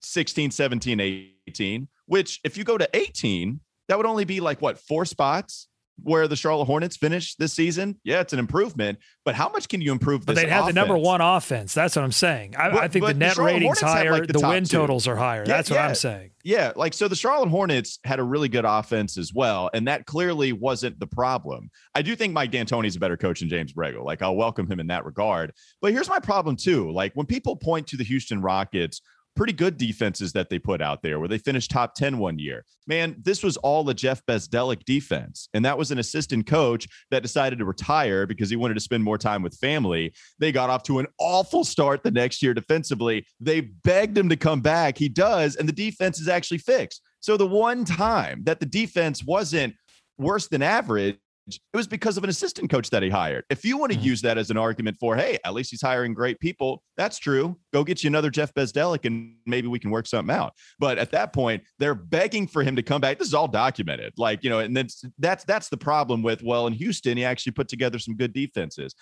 16, 0.04 0.52
17, 0.52 1.34
18, 1.48 1.88
which 2.06 2.40
if 2.46 2.58
you 2.58 2.64
go 2.64 2.78
to 2.78 2.90
18, 2.94 3.60
that 3.88 3.98
would 3.98 4.06
only 4.06 4.26
be 4.26 4.40
like 4.40 4.62
what, 4.62 4.78
four 4.78 5.06
spots 5.06 5.68
where 6.04 6.28
the 6.28 6.36
Charlotte 6.36 6.66
Hornets 6.66 6.98
finished 6.98 7.40
this 7.40 7.54
season? 7.54 8.00
Yeah, 8.04 8.20
it's 8.22 8.34
an 8.34 8.40
improvement, 8.40 9.00
but 9.24 9.36
how 9.36 9.50
much 9.50 9.70
can 9.70 9.82
you 9.82 9.92
improve 9.92 10.26
But 10.26 10.36
they'd 10.36 10.50
have 10.50 10.66
the 10.66 10.74
number 10.74 10.98
one 10.98 11.22
offense. 11.22 11.74
That's 11.74 11.96
what 11.96 12.04
I'm 12.04 12.12
saying. 12.12 12.56
I, 12.58 12.70
But- 12.70 12.84
I 12.84 12.88
think 12.88 13.06
the 13.06 13.14
the 13.14 13.20
net 13.20 13.36
Charlotte 13.36 13.54
ratings 13.54 13.80
Hornets 13.80 13.82
higher, 13.82 14.12
like, 14.12 14.28
the 14.28 14.34
the, 14.34 14.48
win 14.48 14.64
two. 14.66 14.78
totals 14.78 15.08
are 15.08 15.16
higher. 15.16 15.42
Yeah, 15.42 15.46
That's 15.56 15.70
what 15.70 15.78
yeah. 15.78 15.88
I'm 15.88 15.96
saying. 15.96 16.32
Yeah, 16.44 16.74
like 16.76 16.94
so 16.94 17.08
the 17.08 17.16
Charlotte 17.16 17.50
Hornets 17.50 17.98
had 18.04 18.20
a 18.20 18.24
really 18.24 18.50
good 18.50 18.66
offense 18.66 19.18
as 19.18 19.34
well, 19.34 19.70
and 19.74 19.88
that 19.88 20.06
clearly 20.06 20.54
wasn't 20.54 21.00
the 21.00 21.08
problem. 21.08 21.72
I 21.96 22.04
do 22.04 22.16
think 22.16 22.34
Mike 22.34 22.52
D'Antoni 22.52 22.86
is 22.86 22.96
a 22.96 23.00
better 23.00 23.18
coach 23.18 23.40
than 23.40 23.50
James 23.50 23.74
Borrego. 23.74 24.04
Like 24.04 24.22
I'll 24.22 24.36
welcome 24.36 24.70
him 24.70 24.80
in 24.80 24.86
that 24.88 25.06
regard. 25.06 25.54
But 25.82 25.92
here's 25.92 26.08
my 26.10 26.20
problem 26.20 26.56
too. 26.56 26.92
Like 26.92 27.14
when 27.16 27.26
people 27.26 27.56
point 27.56 27.88
to 27.88 27.98
the 27.98 28.04
Houston 28.04 28.42
Rockets, 28.44 29.02
pretty 29.36 29.54
good 29.54 29.78
defenses 29.78 30.34
that 30.34 30.50
they 30.50 30.60
put 30.60 30.82
out 30.82 31.02
there 31.02 31.20
where 31.20 31.28
they 31.28 31.38
finished 31.38 31.72
top 31.72 31.96
10 31.96 32.18
one 32.18 32.40
year. 32.40 32.64
Man, 32.88 33.16
this 33.22 33.44
was 33.44 33.58
all 33.58 33.84
the 33.84 33.94
Jeff 33.94 34.26
Bzdelik 34.26 34.86
defense. 34.86 35.50
And 35.54 35.66
that 35.66 35.78
was 35.78 35.92
an 35.92 35.98
assistant 35.98 36.48
coach 36.48 36.88
that 37.12 37.24
decided 37.24 37.60
to 37.60 37.66
retire 37.66 38.26
because 38.26 38.50
he 38.50 38.56
wanted 38.56 38.76
to 38.76 38.80
spend 38.80 39.04
more 39.04 39.18
time 39.18 39.42
with 39.42 39.58
family. 39.58 40.14
They 40.40 40.52
got 40.52 40.70
off 40.70 40.84
to 40.84 41.00
an 41.00 41.08
awful 41.20 41.64
start 41.64 42.04
the 42.04 42.12
next 42.12 42.42
year 42.42 42.54
defensively. 42.54 43.26
They 43.40 43.62
begged 43.62 44.18
him 44.18 44.30
to 44.30 44.38
come 44.38 44.62
back. 44.62 44.98
He 44.98 45.10
does, 45.10 45.56
and 45.56 45.68
the 45.68 45.74
defense 45.74 46.20
is 46.20 46.28
actually 46.28 46.60
fixed. 46.60 47.02
So 47.20 47.38
the 47.38 47.48
one 47.48 47.86
time 47.86 48.44
that 48.46 48.60
the 48.60 48.66
defense 48.66 49.24
wasn't 49.24 49.76
worse 50.18 50.48
than 50.48 50.62
average, 50.62 51.18
it 51.48 51.60
was 51.74 51.88
because 51.88 52.18
of 52.18 52.24
an 52.24 52.30
assistant 52.30 52.70
coach 52.72 52.90
that 52.90 53.04
he 53.04 53.10
hired. 53.10 53.44
If 53.50 53.64
you 53.64 53.78
want 53.78 53.92
to 53.92 53.98
mm-hmm. 53.98 54.08
use 54.08 54.22
that 54.24 54.38
as 54.38 54.50
an 54.50 54.58
argument 54.58 54.98
for, 54.98 55.16
hey, 55.16 55.38
at 55.46 55.54
least 55.54 55.72
he's 55.72 55.82
hiring 55.82 56.14
great 56.14 56.40
people, 56.40 56.82
that's 56.98 57.20
true. 57.20 57.58
Go 57.72 57.84
get 57.84 58.04
you 58.04 58.08
another 58.08 58.32
Jeff 58.32 58.54
Bzdelik 58.54 59.06
and 59.06 59.36
maybe 59.46 59.68
we 59.68 59.78
can 59.78 59.92
work 59.92 60.08
something 60.08 60.36
out. 60.36 60.54
But 60.80 60.98
at 60.98 61.12
that 61.12 61.34
point, 61.34 61.64
they're 61.78 61.96
begging 61.96 62.48
for 62.48 62.64
him 62.64 62.76
to 62.76 62.84
come 62.84 63.00
back. 63.00 63.20
This 63.20 63.28
is 63.28 63.34
all 63.34 63.48
documented. 63.48 64.14
Like, 64.18 64.44
you 64.44 64.50
know, 64.50 64.60
and 64.60 64.76
that's 64.76 65.04
that's 65.20 65.44
that's 65.44 65.70
the 65.70 65.78
problem 65.78 66.24
with, 66.24 66.42
well, 66.42 66.66
in 66.68 66.74
Houston, 66.74 67.18
he 67.18 67.26
actually 67.26 67.52
put 67.52 67.68
together 67.68 68.00
some 68.00 68.16
good 68.16 68.34
defenses. 68.34 68.96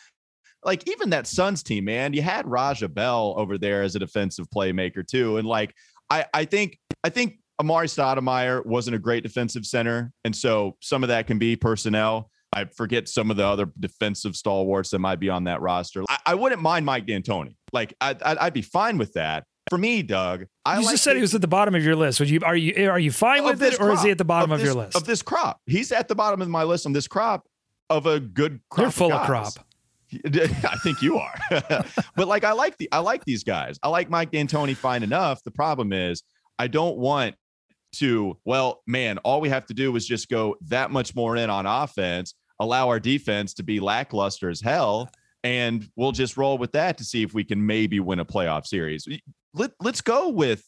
Like 0.65 0.87
even 0.89 1.09
that 1.11 1.27
Suns 1.27 1.63
team, 1.63 1.85
man, 1.85 2.13
you 2.13 2.21
had 2.21 2.47
Raja 2.47 2.87
Bell 2.87 3.33
over 3.37 3.57
there 3.57 3.83
as 3.83 3.95
a 3.95 3.99
defensive 3.99 4.47
playmaker 4.53 5.05
too. 5.05 5.37
And 5.37 5.47
like 5.47 5.73
I 6.09 6.25
I 6.33 6.45
think 6.45 6.77
I 7.03 7.09
think 7.09 7.39
Amar'e 7.61 7.85
Stoudemire 7.85 8.65
wasn't 8.65 8.95
a 8.95 8.99
great 8.99 9.23
defensive 9.23 9.65
center. 9.65 10.11
And 10.23 10.35
so 10.35 10.75
some 10.81 11.03
of 11.03 11.09
that 11.09 11.27
can 11.27 11.37
be 11.37 11.55
personnel. 11.55 12.29
I 12.53 12.65
forget 12.65 13.07
some 13.09 13.31
of 13.31 13.37
the 13.37 13.45
other 13.45 13.71
defensive 13.79 14.35
stalwarts 14.35 14.89
that 14.91 14.99
might 14.99 15.19
be 15.19 15.29
on 15.29 15.45
that 15.45 15.61
roster. 15.61 16.03
I, 16.09 16.17
I 16.27 16.35
wouldn't 16.35 16.61
mind 16.61 16.85
Mike 16.85 17.05
D'Antoni. 17.05 17.55
Like 17.71 17.93
I'd, 17.99 18.21
I'd, 18.23 18.37
I'd 18.37 18.53
be 18.53 18.61
fine 18.61 18.97
with 18.97 19.13
that. 19.13 19.45
For 19.69 19.77
me, 19.77 20.03
Doug, 20.03 20.45
I 20.65 20.79
You 20.79 20.85
like 20.85 20.93
just 20.93 21.03
said 21.03 21.13
the- 21.13 21.17
he 21.17 21.21
was 21.21 21.33
at 21.33 21.41
the 21.41 21.47
bottom 21.47 21.73
of 21.73 21.83
your 21.83 21.95
list. 21.95 22.19
Would 22.19 22.29
you 22.29 22.39
are 22.43 22.55
you 22.55 22.89
are 22.89 22.99
you 22.99 23.11
fine 23.11 23.43
with 23.45 23.59
this 23.59 23.75
it, 23.75 23.81
or 23.81 23.91
is 23.93 24.03
he 24.03 24.11
at 24.11 24.17
the 24.17 24.25
bottom 24.25 24.51
of, 24.51 24.59
this- 24.59 24.65
your 24.65 24.75
list? 24.75 24.95
of 24.97 25.05
this 25.05 25.21
crop? 25.21 25.59
He's 25.65 25.91
at 25.91 26.07
the 26.07 26.15
bottom 26.15 26.41
of 26.41 26.49
my 26.49 26.63
list 26.63 26.85
on 26.85 26.93
this 26.93 27.07
crop 27.07 27.45
of 27.89 28.05
a 28.05 28.19
good 28.19 28.59
crop. 28.69 28.83
You're 28.83 28.91
full 28.91 29.13
of 29.13 29.27
guys. 29.27 29.53
crop. 29.55 29.67
I 30.25 30.75
think 30.83 31.01
you 31.01 31.17
are. 31.17 31.33
but 32.15 32.27
like 32.27 32.43
I 32.43 32.51
like 32.51 32.77
the 32.77 32.89
I 32.91 32.99
like 32.99 33.23
these 33.25 33.43
guys. 33.43 33.79
I 33.81 33.87
like 33.87 34.09
Mike 34.09 34.31
D'Antoni 34.31 34.75
fine 34.75 35.01
enough. 35.01 35.41
The 35.43 35.51
problem 35.51 35.91
is 35.93 36.23
I 36.59 36.67
don't 36.67 36.97
want 36.97 37.35
to, 37.93 38.37
well, 38.43 38.81
man, 38.87 39.19
all 39.19 39.39
we 39.39 39.49
have 39.49 39.65
to 39.67 39.73
do 39.73 39.95
is 39.95 40.05
just 40.05 40.27
go 40.29 40.55
that 40.67 40.91
much 40.91 41.15
more 41.15 41.35
in 41.37 41.49
on 41.49 41.65
offense, 41.65 42.33
allow 42.59 42.87
our 42.87 42.99
defense 42.99 43.53
to 43.55 43.63
be 43.63 43.79
lackluster 43.79 44.49
as 44.49 44.61
hell, 44.61 45.09
and 45.43 45.89
we'll 45.95 46.11
just 46.11 46.37
roll 46.37 46.57
with 46.57 46.71
that 46.73 46.97
to 46.97 47.03
see 47.03 47.23
if 47.23 47.33
we 47.33 47.43
can 47.43 47.65
maybe 47.65 47.99
win 47.99 48.19
a 48.19 48.25
playoff 48.25 48.65
series. 48.65 49.07
Let, 49.53 49.71
let's 49.81 50.01
go 50.01 50.29
with 50.29 50.63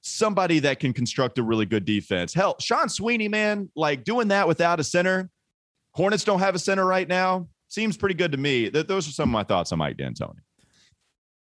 somebody 0.00 0.60
that 0.60 0.78
can 0.78 0.92
construct 0.92 1.38
a 1.38 1.42
really 1.42 1.66
good 1.66 1.84
defense. 1.84 2.32
Hell, 2.32 2.56
Sean 2.60 2.88
Sweeney, 2.88 3.28
man, 3.28 3.70
like 3.76 4.04
doing 4.04 4.28
that 4.28 4.46
without 4.48 4.80
a 4.80 4.84
center. 4.84 5.30
Hornets 5.92 6.24
don't 6.24 6.40
have 6.40 6.54
a 6.54 6.58
center 6.58 6.84
right 6.84 7.08
now. 7.08 7.48
Seems 7.68 7.96
pretty 7.96 8.14
good 8.14 8.32
to 8.32 8.38
me. 8.38 8.70
Th- 8.70 8.86
those 8.86 9.08
are 9.08 9.12
some 9.12 9.28
of 9.28 9.32
my 9.32 9.42
thoughts 9.42 9.72
on 9.72 9.78
Mike 9.78 9.96
D'Antoni. 9.96 10.38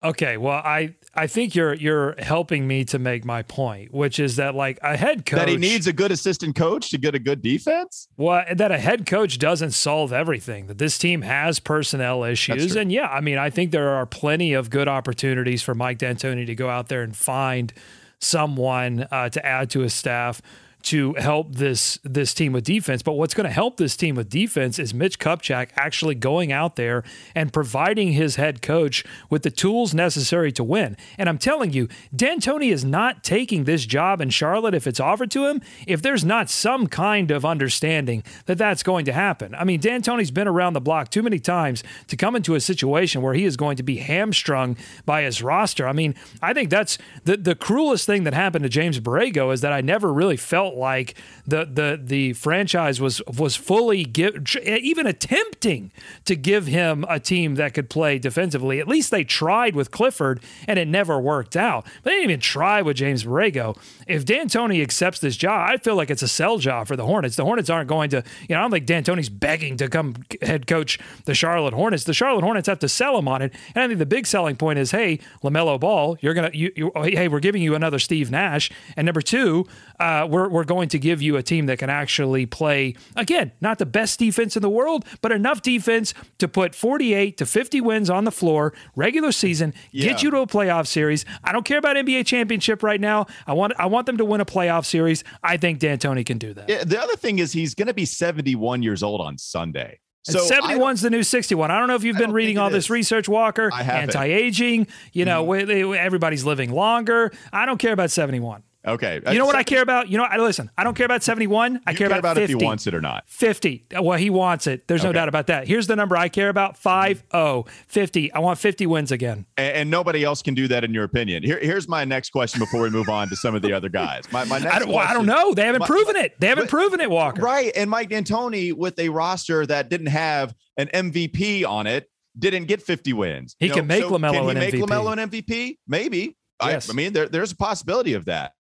Okay, 0.06 0.36
well, 0.36 0.62
I 0.64 0.94
I 1.14 1.26
think 1.26 1.56
you're 1.56 1.74
you're 1.74 2.14
helping 2.18 2.68
me 2.68 2.84
to 2.86 2.98
make 2.98 3.24
my 3.24 3.42
point, 3.42 3.92
which 3.92 4.20
is 4.20 4.36
that 4.36 4.54
like 4.54 4.78
a 4.82 4.96
head 4.96 5.26
coach 5.26 5.40
That 5.40 5.48
he 5.48 5.56
needs 5.56 5.88
a 5.88 5.92
good 5.92 6.12
assistant 6.12 6.54
coach 6.54 6.90
to 6.90 6.98
get 6.98 7.16
a 7.16 7.18
good 7.18 7.42
defense. 7.42 8.06
Well, 8.16 8.44
that 8.54 8.70
a 8.70 8.78
head 8.78 9.04
coach 9.04 9.38
doesn't 9.38 9.72
solve 9.72 10.12
everything. 10.12 10.68
That 10.68 10.78
this 10.78 10.96
team 10.96 11.22
has 11.22 11.58
personnel 11.58 12.22
issues, 12.22 12.76
and 12.76 12.92
yeah, 12.92 13.08
I 13.08 13.20
mean, 13.20 13.36
I 13.36 13.50
think 13.50 13.72
there 13.72 13.88
are 13.88 14.06
plenty 14.06 14.52
of 14.52 14.70
good 14.70 14.86
opportunities 14.86 15.62
for 15.62 15.74
Mike 15.74 15.98
D'Antoni 15.98 16.46
to 16.46 16.54
go 16.54 16.68
out 16.68 16.86
there 16.86 17.02
and 17.02 17.16
find 17.16 17.72
someone 18.20 19.08
uh, 19.10 19.28
to 19.30 19.44
add 19.44 19.70
to 19.70 19.80
his 19.80 19.92
staff 19.92 20.40
to 20.86 21.14
help 21.14 21.52
this 21.56 21.98
this 22.04 22.32
team 22.32 22.52
with 22.52 22.62
defense. 22.62 23.02
But 23.02 23.14
what's 23.14 23.34
going 23.34 23.46
to 23.46 23.52
help 23.52 23.76
this 23.76 23.96
team 23.96 24.14
with 24.14 24.30
defense 24.30 24.78
is 24.78 24.94
Mitch 24.94 25.18
Kupchak 25.18 25.70
actually 25.74 26.14
going 26.14 26.52
out 26.52 26.76
there 26.76 27.02
and 27.34 27.52
providing 27.52 28.12
his 28.12 28.36
head 28.36 28.62
coach 28.62 29.04
with 29.28 29.42
the 29.42 29.50
tools 29.50 29.92
necessary 29.92 30.52
to 30.52 30.62
win. 30.62 30.96
And 31.18 31.28
I'm 31.28 31.38
telling 31.38 31.72
you, 31.72 31.88
D'Antoni 32.14 32.72
is 32.72 32.84
not 32.84 33.24
taking 33.24 33.64
this 33.64 33.84
job 33.84 34.20
in 34.20 34.30
Charlotte 34.30 34.74
if 34.74 34.86
it's 34.86 35.00
offered 35.00 35.32
to 35.32 35.46
him 35.46 35.60
if 35.88 36.02
there's 36.02 36.24
not 36.24 36.48
some 36.48 36.86
kind 36.86 37.32
of 37.32 37.44
understanding 37.44 38.22
that 38.46 38.56
that's 38.56 38.84
going 38.84 39.06
to 39.06 39.12
happen. 39.12 39.56
I 39.56 39.64
mean, 39.64 39.80
D'Antoni's 39.80 40.30
been 40.30 40.46
around 40.46 40.74
the 40.74 40.80
block 40.80 41.10
too 41.10 41.22
many 41.22 41.40
times 41.40 41.82
to 42.06 42.16
come 42.16 42.36
into 42.36 42.54
a 42.54 42.60
situation 42.60 43.22
where 43.22 43.34
he 43.34 43.44
is 43.44 43.56
going 43.56 43.76
to 43.78 43.82
be 43.82 43.96
hamstrung 43.96 44.76
by 45.04 45.22
his 45.22 45.42
roster. 45.42 45.88
I 45.88 45.92
mean, 45.92 46.14
I 46.40 46.52
think 46.52 46.70
that's 46.70 46.96
the 47.24 47.36
the 47.36 47.56
cruelest 47.56 48.06
thing 48.06 48.22
that 48.22 48.34
happened 48.34 48.62
to 48.62 48.68
James 48.68 49.00
Borrego 49.00 49.52
is 49.52 49.62
that 49.62 49.72
I 49.72 49.80
never 49.80 50.12
really 50.12 50.36
felt 50.36 50.75
like 50.76 51.14
the 51.46 51.64
the 51.64 52.00
the 52.02 52.32
franchise 52.34 53.00
was 53.00 53.22
was 53.26 53.56
fully 53.56 54.04
give, 54.04 54.56
even 54.64 55.06
attempting 55.06 55.90
to 56.24 56.36
give 56.36 56.66
him 56.66 57.04
a 57.08 57.18
team 57.18 57.54
that 57.56 57.74
could 57.74 57.90
play 57.90 58.18
defensively. 58.18 58.80
At 58.80 58.88
least 58.88 59.10
they 59.10 59.24
tried 59.24 59.74
with 59.74 59.90
Clifford, 59.90 60.40
and 60.68 60.78
it 60.78 60.88
never 60.88 61.20
worked 61.20 61.56
out. 61.56 61.86
They 62.02 62.12
didn't 62.12 62.24
even 62.24 62.40
try 62.40 62.82
with 62.82 62.96
James 62.96 63.24
Borrego. 63.24 63.76
If 64.06 64.24
D'Antoni 64.24 64.82
accepts 64.82 65.18
this 65.20 65.36
job, 65.36 65.68
I 65.70 65.76
feel 65.78 65.96
like 65.96 66.10
it's 66.10 66.22
a 66.22 66.28
sell 66.28 66.58
job 66.58 66.86
for 66.86 66.96
the 66.96 67.06
Hornets. 67.06 67.36
The 67.36 67.44
Hornets 67.44 67.70
aren't 67.70 67.88
going 67.88 68.10
to, 68.10 68.22
you 68.48 68.54
know, 68.54 68.60
I 68.60 68.62
don't 68.62 68.70
think 68.70 68.86
D'Antoni's 68.86 69.28
begging 69.28 69.76
to 69.78 69.88
come 69.88 70.16
head 70.42 70.66
coach 70.66 70.98
the 71.24 71.34
Charlotte 71.34 71.74
Hornets. 71.74 72.04
The 72.04 72.14
Charlotte 72.14 72.44
Hornets 72.44 72.68
have 72.68 72.78
to 72.80 72.88
sell 72.88 73.18
him 73.18 73.28
on 73.28 73.42
it, 73.42 73.52
and 73.74 73.82
I 73.82 73.86
think 73.86 73.98
the 73.98 74.06
big 74.06 74.26
selling 74.26 74.56
point 74.56 74.78
is, 74.78 74.90
hey, 74.90 75.18
Lamelo 75.42 75.78
Ball, 75.78 76.16
you're 76.20 76.34
gonna, 76.34 76.50
you, 76.52 76.72
you 76.76 76.92
hey, 76.94 77.28
we're 77.28 77.40
giving 77.40 77.62
you 77.62 77.74
another 77.74 77.98
Steve 77.98 78.30
Nash, 78.30 78.70
and 78.96 79.06
number 79.06 79.22
two, 79.22 79.66
uh, 79.98 80.26
we're 80.28 80.48
we're 80.48 80.64
going 80.64 80.88
to 80.90 80.98
give 80.98 81.22
you 81.22 81.36
a 81.36 81.42
team 81.42 81.66
that 81.66 81.78
can 81.78 81.90
actually 81.90 82.46
play 82.46 82.94
again, 83.14 83.52
not 83.60 83.78
the 83.78 83.86
best 83.86 84.18
defense 84.18 84.56
in 84.56 84.62
the 84.62 84.70
world, 84.70 85.04
but 85.22 85.32
enough 85.32 85.62
defense 85.62 86.14
to 86.38 86.48
put 86.48 86.74
48 86.74 87.36
to 87.38 87.46
50 87.46 87.80
wins 87.80 88.10
on 88.10 88.24
the 88.24 88.32
floor, 88.32 88.72
regular 88.94 89.32
season, 89.32 89.74
yeah. 89.92 90.08
get 90.08 90.22
you 90.22 90.30
to 90.30 90.38
a 90.38 90.46
playoff 90.46 90.86
series. 90.86 91.24
I 91.44 91.52
don't 91.52 91.64
care 91.64 91.78
about 91.78 91.96
NBA 91.96 92.26
championship 92.26 92.82
right 92.82 93.00
now. 93.00 93.26
I 93.46 93.52
want 93.52 93.72
I 93.78 93.86
want 93.86 94.06
them 94.06 94.16
to 94.18 94.24
win 94.24 94.40
a 94.40 94.46
playoff 94.46 94.84
series. 94.84 95.24
I 95.42 95.56
think 95.56 95.78
D'Antoni 95.78 96.24
can 96.24 96.38
do 96.38 96.54
that. 96.54 96.68
Yeah, 96.68 96.84
the 96.84 97.00
other 97.00 97.16
thing 97.16 97.38
is 97.38 97.52
he's 97.52 97.74
going 97.74 97.88
to 97.88 97.94
be 97.94 98.04
71 98.04 98.82
years 98.82 99.02
old 99.02 99.20
on 99.20 99.38
Sunday. 99.38 100.00
So 100.32 100.40
71 100.40 100.94
is 100.94 101.02
the 101.02 101.10
new 101.10 101.22
61. 101.22 101.70
I 101.70 101.78
don't 101.78 101.86
know 101.86 101.94
if 101.94 102.02
you've 102.02 102.18
been 102.18 102.32
reading 102.32 102.58
all 102.58 102.68
this 102.68 102.90
research, 102.90 103.28
Walker. 103.28 103.72
Anti-aging. 103.72 104.88
You 105.12 105.24
know, 105.24 105.46
mm-hmm. 105.46 105.94
everybody's 105.94 106.44
living 106.44 106.72
longer. 106.72 107.32
I 107.52 107.64
don't 107.64 107.78
care 107.78 107.92
about 107.92 108.10
71. 108.10 108.64
Okay. 108.86 109.20
You 109.26 109.38
know 109.38 109.46
what 109.46 109.56
I 109.56 109.64
care 109.64 109.82
about? 109.82 110.08
You 110.08 110.18
know, 110.18 110.24
I 110.24 110.36
listen. 110.36 110.70
I 110.78 110.84
don't 110.84 110.94
care 110.94 111.06
about 111.06 111.22
seventy-one. 111.22 111.80
I 111.86 111.92
care, 111.92 111.96
care, 111.96 112.06
about, 112.06 112.18
about 112.20 112.36
50. 112.36 112.52
if 112.52 112.60
he 112.60 112.64
wants 112.64 112.86
it 112.86 112.94
or 112.94 113.00
not. 113.00 113.24
Fifty. 113.28 113.84
Well, 113.92 114.18
he 114.18 114.30
wants 114.30 114.66
it. 114.66 114.86
There's 114.86 115.00
okay. 115.00 115.08
no 115.08 115.12
doubt 115.12 115.28
about 115.28 115.48
that. 115.48 115.66
Here's 115.66 115.86
the 115.86 115.96
number 115.96 116.16
I 116.16 116.28
care 116.28 116.48
about: 116.48 116.78
five 116.78 117.24
oh 117.32 117.64
50. 117.88 118.32
I 118.32 118.38
want 118.38 118.58
fifty 118.58 118.86
wins 118.86 119.10
again. 119.10 119.46
And, 119.56 119.76
and 119.76 119.90
nobody 119.90 120.22
else 120.22 120.42
can 120.42 120.54
do 120.54 120.68
that, 120.68 120.84
in 120.84 120.94
your 120.94 121.04
opinion. 121.04 121.42
Here, 121.42 121.58
here's 121.60 121.88
my 121.88 122.04
next 122.04 122.30
question 122.30 122.60
before 122.60 122.82
we 122.82 122.90
move 122.90 123.08
on 123.08 123.28
to 123.28 123.36
some 123.36 123.54
of 123.54 123.62
the 123.62 123.72
other 123.72 123.88
guys. 123.88 124.30
My, 124.30 124.44
my 124.44 124.58
next. 124.60 124.74
I 124.74 124.78
don't, 124.78 124.88
well, 124.88 124.98
I 124.98 125.12
don't 125.12 125.26
know. 125.26 125.52
They 125.52 125.64
haven't 125.64 125.80
my, 125.80 125.86
proven 125.86 126.16
it. 126.16 126.38
They 126.38 126.46
haven't 126.46 126.64
but, 126.64 126.70
proven 126.70 127.00
it, 127.00 127.10
Walker. 127.10 127.42
Right. 127.42 127.72
And 127.74 127.90
Mike 127.90 128.10
D'Antoni 128.10 128.72
with 128.72 128.98
a 128.98 129.08
roster 129.08 129.66
that 129.66 129.88
didn't 129.88 130.08
have 130.08 130.54
an 130.76 130.88
MVP 130.88 131.66
on 131.66 131.86
it 131.86 132.08
didn't 132.38 132.66
get 132.66 132.82
50 132.82 133.12
wins. 133.14 133.56
He 133.58 133.66
you 133.66 133.72
can 133.72 133.86
know, 133.86 133.94
make 133.94 134.02
so 134.04 134.10
Lamelo 134.10 134.32
can 134.32 134.44
he 134.44 134.50
an 134.50 134.58
make 134.58 134.74
MVP. 134.74 134.86
Lamelo 134.86 135.12
an 135.12 135.30
MVP? 135.30 135.78
Maybe. 135.86 136.36
Yes. 136.62 136.88
I, 136.88 136.92
I 136.92 136.96
mean, 136.96 137.12
there, 137.12 137.28
there's 137.28 137.52
a 137.52 137.56
possibility 137.56 138.14
of 138.14 138.26
that. 138.26 138.52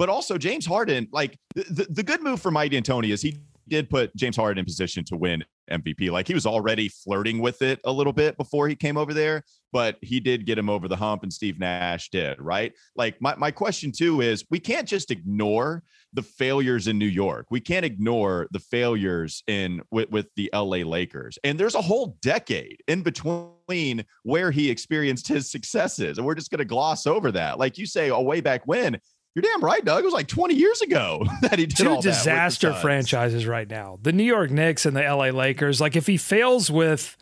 But 0.00 0.08
also 0.08 0.38
James 0.38 0.64
Harden, 0.64 1.08
like 1.12 1.36
the, 1.54 1.86
the 1.90 2.02
good 2.02 2.22
move 2.22 2.40
for 2.40 2.50
Mike 2.50 2.72
D'Antoni 2.72 3.12
is 3.12 3.20
he 3.20 3.36
did 3.68 3.90
put 3.90 4.16
James 4.16 4.34
Harden 4.34 4.58
in 4.58 4.64
position 4.64 5.04
to 5.04 5.16
win 5.18 5.44
MVP. 5.70 6.10
Like 6.10 6.26
he 6.26 6.32
was 6.32 6.46
already 6.46 6.88
flirting 6.88 7.38
with 7.38 7.60
it 7.60 7.80
a 7.84 7.92
little 7.92 8.14
bit 8.14 8.38
before 8.38 8.66
he 8.66 8.74
came 8.74 8.96
over 8.96 9.12
there, 9.12 9.42
but 9.74 9.98
he 10.00 10.18
did 10.18 10.46
get 10.46 10.56
him 10.56 10.70
over 10.70 10.88
the 10.88 10.96
hump 10.96 11.22
and 11.22 11.30
Steve 11.30 11.58
Nash 11.58 12.08
did, 12.08 12.40
right? 12.40 12.72
Like 12.96 13.20
my, 13.20 13.34
my 13.36 13.50
question 13.50 13.92
too 13.92 14.22
is 14.22 14.42
we 14.48 14.58
can't 14.58 14.88
just 14.88 15.10
ignore 15.10 15.82
the 16.14 16.22
failures 16.22 16.88
in 16.88 16.96
New 16.96 17.04
York. 17.04 17.48
We 17.50 17.60
can't 17.60 17.84
ignore 17.84 18.48
the 18.52 18.58
failures 18.58 19.42
in 19.48 19.82
with, 19.90 20.08
with 20.08 20.28
the 20.34 20.48
LA 20.54 20.78
Lakers. 20.78 21.38
And 21.44 21.60
there's 21.60 21.74
a 21.74 21.82
whole 21.82 22.16
decade 22.22 22.82
in 22.88 23.02
between 23.02 24.06
where 24.22 24.50
he 24.50 24.70
experienced 24.70 25.28
his 25.28 25.50
successes. 25.50 26.16
And 26.16 26.26
we're 26.26 26.34
just 26.36 26.50
going 26.50 26.58
to 26.60 26.64
gloss 26.64 27.06
over 27.06 27.30
that. 27.32 27.58
Like 27.58 27.76
you 27.76 27.84
say, 27.84 28.10
oh, 28.10 28.22
way 28.22 28.40
back 28.40 28.66
when, 28.66 28.98
you're 29.34 29.42
damn 29.42 29.62
right, 29.62 29.84
Doug. 29.84 30.02
It 30.02 30.04
was 30.04 30.14
like 30.14 30.28
20 30.28 30.54
years 30.54 30.80
ago 30.80 31.24
that 31.42 31.58
he 31.58 31.66
did 31.66 31.76
two 31.76 32.00
disaster 32.00 32.74
franchises 32.74 33.46
right 33.46 33.68
now. 33.68 33.98
The 34.02 34.12
New 34.12 34.24
York 34.24 34.50
Knicks 34.50 34.86
and 34.86 34.96
the 34.96 35.02
LA 35.02 35.26
Lakers. 35.26 35.80
Like 35.80 35.96
if 35.96 36.06
he 36.06 36.16
fails 36.16 36.70
with 36.70 37.16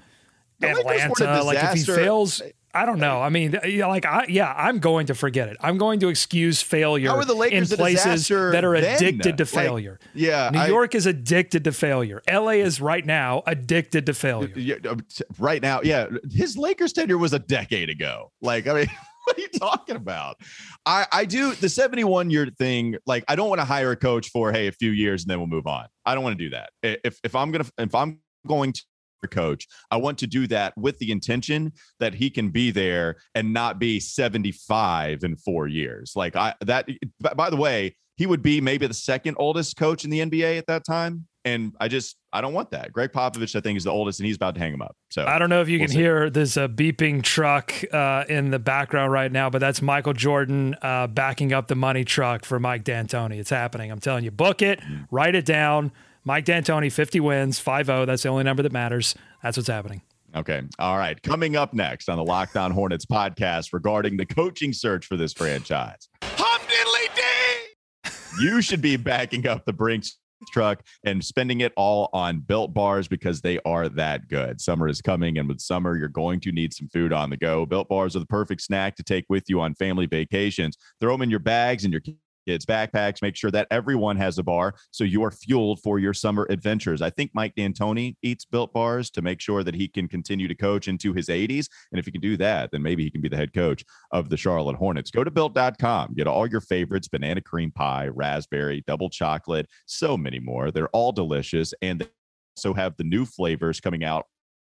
the 0.59 0.71
Atlanta, 0.71 1.43
like 1.43 1.63
if 1.63 1.73
he 1.73 1.83
fails, 1.85 2.41
I 2.73 2.87
don't 2.87 2.99
know. 2.99 3.21
I 3.21 3.29
mean, 3.29 3.59
like 3.81 4.07
I 4.07 4.25
yeah, 4.29 4.53
I'm 4.57 4.79
going 4.79 5.07
to 5.09 5.15
forget 5.15 5.49
it. 5.49 5.59
I'm 5.61 5.77
going 5.77 6.01
to 6.01 6.09
excuse 6.09 6.63
failure 6.63 7.11
in 7.11 7.67
places 7.67 8.29
that 8.29 8.65
are 8.65 8.75
addicted 8.75 9.23
then? 9.23 9.37
to 9.37 9.47
failure. 9.47 9.99
Like, 10.01 10.11
yeah, 10.15 10.51
New 10.51 10.61
I, 10.61 10.67
York 10.69 10.95
is 10.95 11.05
addicted 11.05 11.65
to 11.65 11.73
failure. 11.73 12.23
LA 12.31 12.53
is 12.53 12.81
right 12.81 13.05
now 13.05 13.43
addicted 13.47 14.07
to 14.07 14.15
failure. 14.15 14.81
Uh, 14.85 14.97
right 15.39 15.61
now, 15.61 15.81
yeah. 15.83 16.07
His 16.31 16.57
Lakers 16.57 16.93
tenure 16.95 17.19
was 17.19 17.33
a 17.35 17.39
decade 17.39 17.91
ago. 17.91 18.33
Like 18.41 18.67
I 18.67 18.75
mean. 18.75 18.91
what 19.37 19.39
are 19.39 19.41
you 19.41 19.49
talking 19.49 19.97
about? 19.97 20.41
I, 20.87 21.07
I 21.13 21.25
do 21.25 21.55
the 21.55 21.69
71 21.69 22.31
year 22.31 22.47
thing. 22.59 22.97
Like, 23.07 23.25
I 23.29 23.37
don't 23.37 23.49
want 23.49 23.61
to 23.61 23.65
hire 23.65 23.91
a 23.91 23.97
coach 23.97 24.31
for, 24.31 24.53
hey, 24.53 24.69
a 24.69 24.73
few 24.73 24.91
years 24.91 25.23
and 25.23 25.31
then 25.31 25.39
we'll 25.39 25.49
move 25.49 25.67
on. 25.67 25.87
I 26.07 26.15
don't 26.15 26.25
want 26.25 26.39
to 26.39 26.45
do 26.45 26.51
that. 26.51 26.71
If, 26.83 27.19
if 27.23 27.35
I'm 27.35 27.51
going 27.51 27.65
to, 27.65 27.73
if 27.79 27.95
I'm 27.95 28.21
going 28.47 28.73
to 28.73 28.83
coach, 29.31 29.67
I 29.91 29.97
want 29.99 30.19
to 30.19 30.27
do 30.27 30.47
that 30.47 30.73
with 30.79 30.99
the 30.99 31.11
intention 31.11 31.73
that 32.01 32.15
he 32.15 32.31
can 32.31 32.51
be 32.51 32.71
there 32.71 33.17
and 33.35 33.53
not 33.53 33.79
be 33.79 34.01
75 34.01 35.25
in 35.25 35.37
four 35.37 35.67
years. 35.67 36.13
Like, 36.17 36.37
I, 36.37 36.55
that, 36.65 36.89
by 37.21 37.51
the 37.51 37.57
way, 37.57 37.97
he 38.17 38.27
would 38.27 38.43
be 38.43 38.61
maybe 38.61 38.87
the 38.87 38.95
second 38.95 39.37
oldest 39.39 39.77
coach 39.77 40.05
in 40.05 40.11
the 40.11 40.21
NBA 40.21 40.59
at 40.59 40.67
that 40.69 40.85
time. 40.85 41.27
And 41.45 41.75
I 41.81 41.89
just 41.89 42.17
I 42.33 42.41
don't 42.41 42.53
want 42.53 42.71
that. 42.73 42.93
Gregg 42.93 43.13
Popovich, 43.13 43.57
I 43.57 43.61
think, 43.61 43.79
is 43.79 43.85
the 43.85 43.91
oldest, 43.91 44.21
and 44.21 44.27
he's 44.27 44.37
about 44.37 44.55
to 44.55 44.61
hang 44.61 44.75
him 44.75 44.83
up. 44.83 44.97
So 45.11 45.25
I 45.25 45.39
don't 45.39 45.49
know 45.49 45.63
if 45.63 45.69
you 45.69 45.79
we'll 45.79 45.87
can 45.87 45.95
see. 45.95 46.01
hear 46.01 46.31
there's 46.31 46.57
a 46.57 46.69
beeping 46.69 47.23
truck 47.23 47.73
uh, 47.93 48.25
in 48.29 48.51
the 48.51 48.59
background 48.59 49.13
right 49.13 49.33
now, 49.33 49.49
but 49.49 49.61
that's 49.61 49.81
Michael 49.81 50.13
Jordan 50.13 50.77
uh, 50.83 51.07
backing 51.07 51.53
up 51.53 51.69
the 51.69 51.75
money 51.75 52.05
truck 52.05 52.45
for 52.45 52.61
Mike 52.61 52.85
D'Antoni. 52.85 53.39
It's 53.39 53.51
happening. 53.51 53.91
I'm 53.91 54.01
telling 54.01 54.25
you, 54.25 54.31
book 54.31 54.61
it, 54.61 54.81
mm. 54.81 55.07
write 55.11 55.35
it 55.35 55.47
down. 55.47 55.91
Mike 56.25 56.45
D'Antoni, 56.45 56.93
50 56.93 57.21
wins, 57.21 57.59
5-0. 57.59 58.05
That's 58.05 58.23
the 58.23 58.29
only 58.29 58.45
number 58.45 58.63
that 58.63 58.73
matters. 58.73 59.15
That's 59.43 59.57
what's 59.57 59.69
happening. 59.69 60.03
Okay. 60.37 60.63
All 60.79 60.99
right. 60.99 61.21
Coming 61.23 61.57
up 61.57 61.73
next 61.73 62.11
on 62.11 62.19
the 62.19 62.25
Locked 62.25 62.57
On 62.57 62.71
Hornets 62.71 63.07
podcast 63.07 63.73
regarding 63.73 64.19
the 64.19 64.27
coaching 64.27 64.75
search 64.75 65.07
for 65.07 65.17
this 65.17 65.33
franchise. 65.33 66.09
Hum 66.23 66.61
diddly 66.61 67.17
dee! 67.17 68.45
You 68.45 68.61
should 68.61 68.83
be 68.83 68.97
backing 68.97 69.47
up 69.47 69.65
the 69.65 69.73
Brinks 69.73 70.19
truck 70.51 70.83
and 71.05 71.25
spending 71.25 71.61
it 71.61 71.73
all 71.77 72.09
on 72.13 72.41
built 72.41 72.73
bars 72.75 73.09
because 73.09 73.41
they 73.41 73.59
are 73.65 73.89
that 73.89 74.29
good. 74.29 74.61
Summer 74.61 74.89
is 74.89 75.01
coming, 75.01 75.39
and 75.39 75.49
with 75.49 75.61
summer, 75.61 75.97
you're 75.97 76.09
going 76.09 76.41
to 76.41 76.53
need 76.53 76.73
some 76.73 76.89
food 76.89 77.13
on 77.13 77.31
the 77.31 77.37
go. 77.37 77.67
Built 77.67 77.89
bars 77.89 78.17
are 78.17 78.21
the 78.21 78.27
perfect 78.27 78.63
snack 78.63 78.97
to 78.97 79.03
take 79.03 79.25
with 79.29 79.45
you 79.49 79.61
on 79.61 79.75
family 79.75 80.07
vacations. 80.07 80.77
Throw 81.01 81.13
them 81.13 81.23
in 81.23 81.31
your 81.31 81.39
bags 81.39 81.85
and 81.85 81.93
your 81.93 82.03
kids' 82.49 82.65
backpacks. 82.65 83.21
Make 83.21 83.37
sure 83.37 83.51
that 83.51 83.67
everyone 83.71 84.17
has 84.17 84.39
a 84.39 84.43
bar 84.43 84.75
so 84.91 85.05
you 85.05 85.23
are 85.23 85.31
fueled 85.31 85.81
for 85.83 85.99
your 85.99 86.15
summer 86.15 86.47
adventures. 86.49 87.03
I 87.03 87.11
think 87.11 87.31
Mike 87.35 87.55
D'Antoni 87.57 88.17
eats 88.23 88.47
built 88.47 88.73
bars 88.73 89.11
to 89.11 89.21
make 89.21 89.39
sure 89.39 89.63
that 89.63 89.75
he 89.75 89.87
can 89.87 90.09
continue 90.09 90.49
to 90.49 90.55
coach 90.55 90.89
into 90.89 91.13
his 91.13 91.27
80s. 91.29 91.69
And 91.93 91.99
if 91.99 92.07
he 92.07 92.11
can 92.11 92.23
do 92.23 92.39
that, 92.39 92.71
then 92.73 92.83
maybe 92.83 93.05
he 93.05 93.11
can 93.11 93.21
be 93.21 93.29
the 93.29 93.37
head 93.37 93.53
coach 93.53 93.85
of 94.13 94.31
the 94.31 94.37
Charlotte 94.39 94.77
Hornets. 94.77 95.11
Go 95.11 95.25
to 95.25 95.31
built.com, 95.31 96.15
get 96.15 96.27
all 96.27 96.47
your 96.47 96.63
favorites 96.63 97.09
banana 97.09 97.43
cream 97.43 97.71
pie, 97.71 98.09
raspberry, 98.09 98.83
double 98.87 99.11
chocolate, 99.11 99.67
so 99.85 100.17
many 100.17 100.39
more. 100.39 100.71
They're 100.71 100.89
all 100.89 101.13
delicious. 101.13 101.75
And 101.83 102.01
they 102.01 102.09
also 102.57 102.73
have 102.73 102.97
the 102.97 103.05
new 103.05 103.27
flavors 103.27 103.79
coming 103.79 104.05
out 104.05 104.25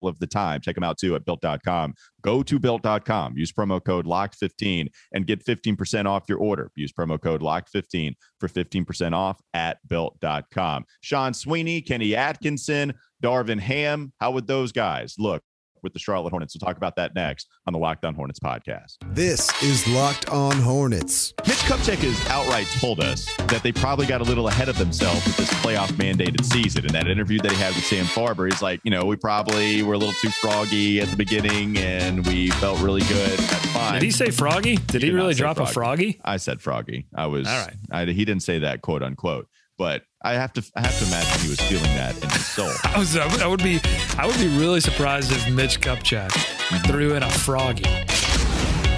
of 0.08 0.20
the 0.20 0.28
time. 0.28 0.62
Check 0.62 0.76
them 0.76 0.84
out 0.84 0.98
too 0.98 1.16
at 1.16 1.26
built.com. 1.26 1.94
Go 2.22 2.44
to 2.44 2.60
built.com, 2.60 3.38
use 3.38 3.52
promo 3.52 3.84
code 3.84 4.06
LOCKED15 4.06 4.88
and 5.14 5.26
get 5.26 5.44
15% 5.46 6.06
off 6.06 6.24
your 6.28 6.40
order. 6.40 6.72
Use 6.76 6.92
promo 6.92 7.22
code 7.22 7.42
LOCKED15 7.42 8.14
for 8.40 8.48
15% 8.48 9.14
off 9.14 9.40
at 9.54 9.78
built.com. 9.88 10.86
Sean 11.02 11.34
Sweeney, 11.34 11.82
Kenny 11.82 12.16
Atkinson, 12.16 12.94
Darvin 13.24 13.60
Ham, 13.60 14.14
how 14.20 14.32
would 14.32 14.48
those 14.48 14.72
guys 14.72 15.16
look 15.18 15.44
with 15.84 15.94
the 15.94 16.00
Charlotte 16.00 16.32
Hornets. 16.32 16.56
We'll 16.56 16.68
talk 16.68 16.78
about 16.78 16.96
that 16.98 17.16
next 17.16 17.48
on 17.68 17.74
the 17.74 17.80
Locked 17.80 18.06
On 18.06 18.14
Hornets 18.16 18.40
podcast. 18.40 18.98
This 19.14 19.52
is 19.64 19.88
Locked 19.88 20.30
On 20.30 20.54
Hornets. 20.54 21.34
Mitch 21.48 21.58
Kupchak 21.60 21.98
has 21.98 22.28
outright 22.30 22.68
told 22.80 23.00
us 23.00 23.26
that 23.48 23.62
they 23.64 23.72
probably 23.72 24.06
got 24.06 24.22
a 24.22 24.24
little 24.24 24.48
ahead 24.48 24.70
of 24.70 24.78
themselves 24.78 25.26
with 25.26 25.38
this 25.38 25.50
playoff 25.56 25.90
mandated 25.94 26.44
season. 26.46 26.86
In 26.86 26.94
that 26.94 27.08
interview 27.08 27.40
that 27.42 27.52
he 27.52 27.58
had 27.58 27.76
with 27.76 27.86
Sam 27.86 28.06
Farber, 28.06 28.50
he's 28.50 28.62
like, 28.62 28.80
you 28.84 28.92
know, 28.92 29.06
we 29.06 29.16
probably 29.16 29.84
were 29.84 29.94
a 29.94 29.98
little 29.98 30.16
too 30.22 30.30
froggy 30.30 31.00
at 31.02 31.08
the 31.10 31.18
beginning 31.18 31.78
and 31.78 32.26
we 32.28 32.50
felt 32.52 32.80
really 32.82 33.02
good. 33.02 33.40
That's 33.40 33.66
fine. 33.68 33.94
Did 33.94 34.04
he 34.04 34.12
say 34.12 34.30
froggy? 34.32 34.78
Did 34.78 35.02
he, 35.02 35.10
he 35.10 35.14
really 35.14 35.34
drop 35.34 35.58
froggy. 35.58 35.70
a 35.70 35.74
froggy? 35.74 36.22
I 36.24 36.38
said 36.38 36.62
froggy. 36.62 37.08
I 37.16 37.28
was, 37.28 37.48
all 37.48 37.66
right. 37.66 37.76
I, 37.92 38.06
he 38.06 38.26
didn't 38.26 38.44
say 38.44 38.60
that 38.60 38.82
quote 38.82 39.04
unquote. 39.04 39.48
but 39.78 40.04
I 40.22 40.34
have 40.34 40.52
to 40.54 40.72
I 40.76 40.82
have 40.82 41.00
to 41.00 41.06
imagine 41.06 41.42
he 41.42 41.50
was 41.50 41.62
feeling 41.62 41.96
that 41.96 42.22
in 42.22 42.30
his 42.30 42.46
soul. 42.46 42.72
I 42.84 43.00
was 43.00 43.16
I 43.16 43.48
would 43.48 43.64
be 43.64 43.80
I 44.18 44.26
would 44.26 44.38
be 44.38 44.50
really 44.50 44.82
surprised 44.82 45.32
if 45.32 45.50
Mitch 45.50 45.80
Kupchak 45.80 46.30
mm-hmm. 46.30 46.92
threw 46.92 47.16
in 47.16 47.24
a 47.24 47.30
froggy. 47.30 47.86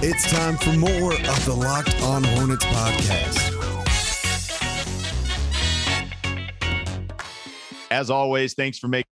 It's 0.04 0.32
time 0.32 0.58
for 0.58 0.74
more 0.74 1.13
of 1.13 1.46
the 1.46 1.54
Locked 1.54 2.01
On 2.01 2.24
Hornets 2.24 2.66
podcast. 2.66 3.50
As 7.92 8.10
always, 8.10 8.56
thanks 8.56 8.80
for 8.80 8.88
making 8.88 9.06
us 9.06 9.11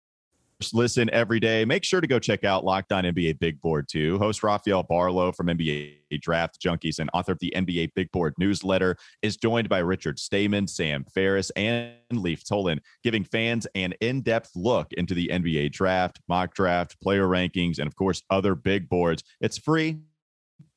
listen 0.73 1.11
every 1.11 1.41
day. 1.41 1.65
Make 1.65 1.85
sure 1.85 2.01
to 2.01 2.07
go 2.07 2.19
check 2.19 2.45
out 2.45 2.65
Locked 2.65 2.93
On 2.93 3.05
NBA 3.05 3.39
Big 3.39 3.61
Board 3.61 3.89
too. 3.89 4.19
Host 4.19 4.43
Rafael 4.43 4.85
Barlowe 4.85 5.35
from 5.35 5.49
NBA 5.49 6.21
Draft 6.21 6.61
Junkies 6.61 6.99
and 6.99 7.11
author 7.13 7.33
of 7.33 7.39
the 7.41 7.53
NBA 7.57 7.95
Big 7.95 8.11
Board 8.13 8.35
newsletter 8.39 8.97
is 9.23 9.37
joined 9.37 9.69
by 9.69 9.79
Richard 9.79 10.19
Stayman, 10.19 10.69
Sam 10.69 11.05
Ferris, 11.13 11.51
and 11.51 11.95
Leif 12.13 12.45
Thulin, 12.45 12.79
giving 13.03 13.25
fans 13.25 13.67
an 13.75 13.95
in-depth 14.01 14.51
look 14.55 14.93
into 14.93 15.15
the 15.15 15.29
NBA 15.29 15.73
draft, 15.73 16.21
mock 16.29 16.55
draft, 16.55 17.01
player 17.01 17.27
rankings, 17.27 17.79
and 17.79 17.87
of 17.87 17.97
course 17.97 18.23
other 18.31 18.55
big 18.55 18.89
boards. 18.89 19.23
It's 19.41 19.59
free 19.59 20.01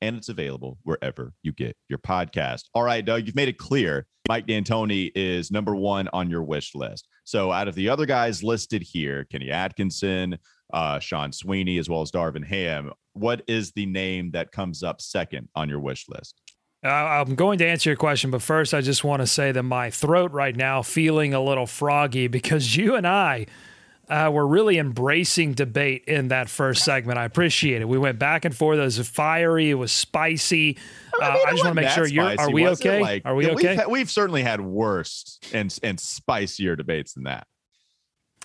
and 0.02 0.18
it's 0.18 0.30
available 0.30 0.78
wherever 0.84 1.34
you 1.44 1.52
get 1.52 1.76
your 1.90 2.00
podcast. 2.00 2.64
All 2.74 2.84
right, 2.84 3.06
Doug, 3.06 3.26
you've 3.26 3.36
made 3.36 3.50
it 3.50 3.58
clear 3.58 4.08
Mike 4.28 4.48
D'Antoni 4.48 5.12
is 5.14 5.52
number 5.52 5.76
one 5.76 6.10
on 6.12 6.30
your 6.30 6.44
wish 6.44 6.74
list. 6.74 7.08
So 7.26 7.52
out 7.52 7.68
of 7.68 7.76
the 7.76 7.90
other 7.90 8.06
guys 8.06 8.44
listed 8.44 8.82
here, 8.82 9.26
Kenny 9.26 9.52
Atkinson, 9.52 10.38
uh, 10.72 11.00
Sean 11.00 11.32
Sweeney, 11.32 11.80
as 11.80 11.90
well 11.90 12.02
as 12.02 12.12
Darvin 12.12 12.46
Ham, 12.46 12.92
what 13.14 13.42
is 13.48 13.72
the 13.72 13.86
name 13.86 14.32
that 14.32 14.52
comes 14.52 14.84
up 14.84 15.02
second 15.02 15.50
on 15.56 15.68
your 15.68 15.80
wish 15.80 16.08
list? 16.08 16.40
Uh, 16.84 16.90
I'm 16.90 17.34
going 17.34 17.58
to 17.60 17.68
answer 17.68 17.90
your 17.90 17.98
question, 17.98 18.30
but 18.30 18.44
first, 18.44 18.74
I 18.76 18.82
just 18.82 19.04
want 19.04 19.22
to 19.22 19.28
say 19.28 19.52
that 19.52 19.64
my 19.64 19.90
throat 19.90 20.32
right 20.32 20.56
now 20.56 20.84
feeling 20.84 21.34
a 21.34 21.42
little 21.42 21.66
froggy 21.66 22.28
because 22.30 22.76
you 22.78 22.96
and 22.96 23.08
I 23.08 23.48
uh, 24.10 24.30
were 24.32 24.46
really 24.46 24.78
embracing 24.78 25.54
debate 25.54 26.06
in 26.06 26.30
that 26.30 26.50
first 26.50 26.84
segment. 26.84 27.18
I 27.18 27.26
appreciate 27.26 27.82
it. 27.82 27.88
We 27.88 27.98
went 27.98 28.20
back 28.20 28.46
and 28.46 28.56
forth. 28.56 28.78
It 28.78 28.82
was 28.82 29.08
fiery. 29.08 29.70
It 29.70 29.76
was 29.76 29.92
spicy. 29.92 30.78
Uh, 31.14 31.26
I, 31.26 31.34
mean, 31.34 31.44
I 31.48 31.52
just 31.52 31.64
want 31.64 31.76
to 31.76 31.82
make 31.82 31.92
sure 31.92 32.08
you're. 32.08 32.34
Spicy, 32.34 32.52
are 32.52 32.54
we 32.54 32.68
okay? 32.68 33.02
Like, 33.02 33.22
are 33.26 33.36
we 33.36 33.50
okay? 33.52 33.78
We've, 33.78 33.88
we've, 33.88 34.12
certainly 34.12 34.44
had 34.44 34.62
worse 34.62 35.40
and 35.54 35.78
and 35.82 36.00
spicier 36.00 36.76
debates 36.76 37.14
than 37.14 37.24
that. 37.24 37.48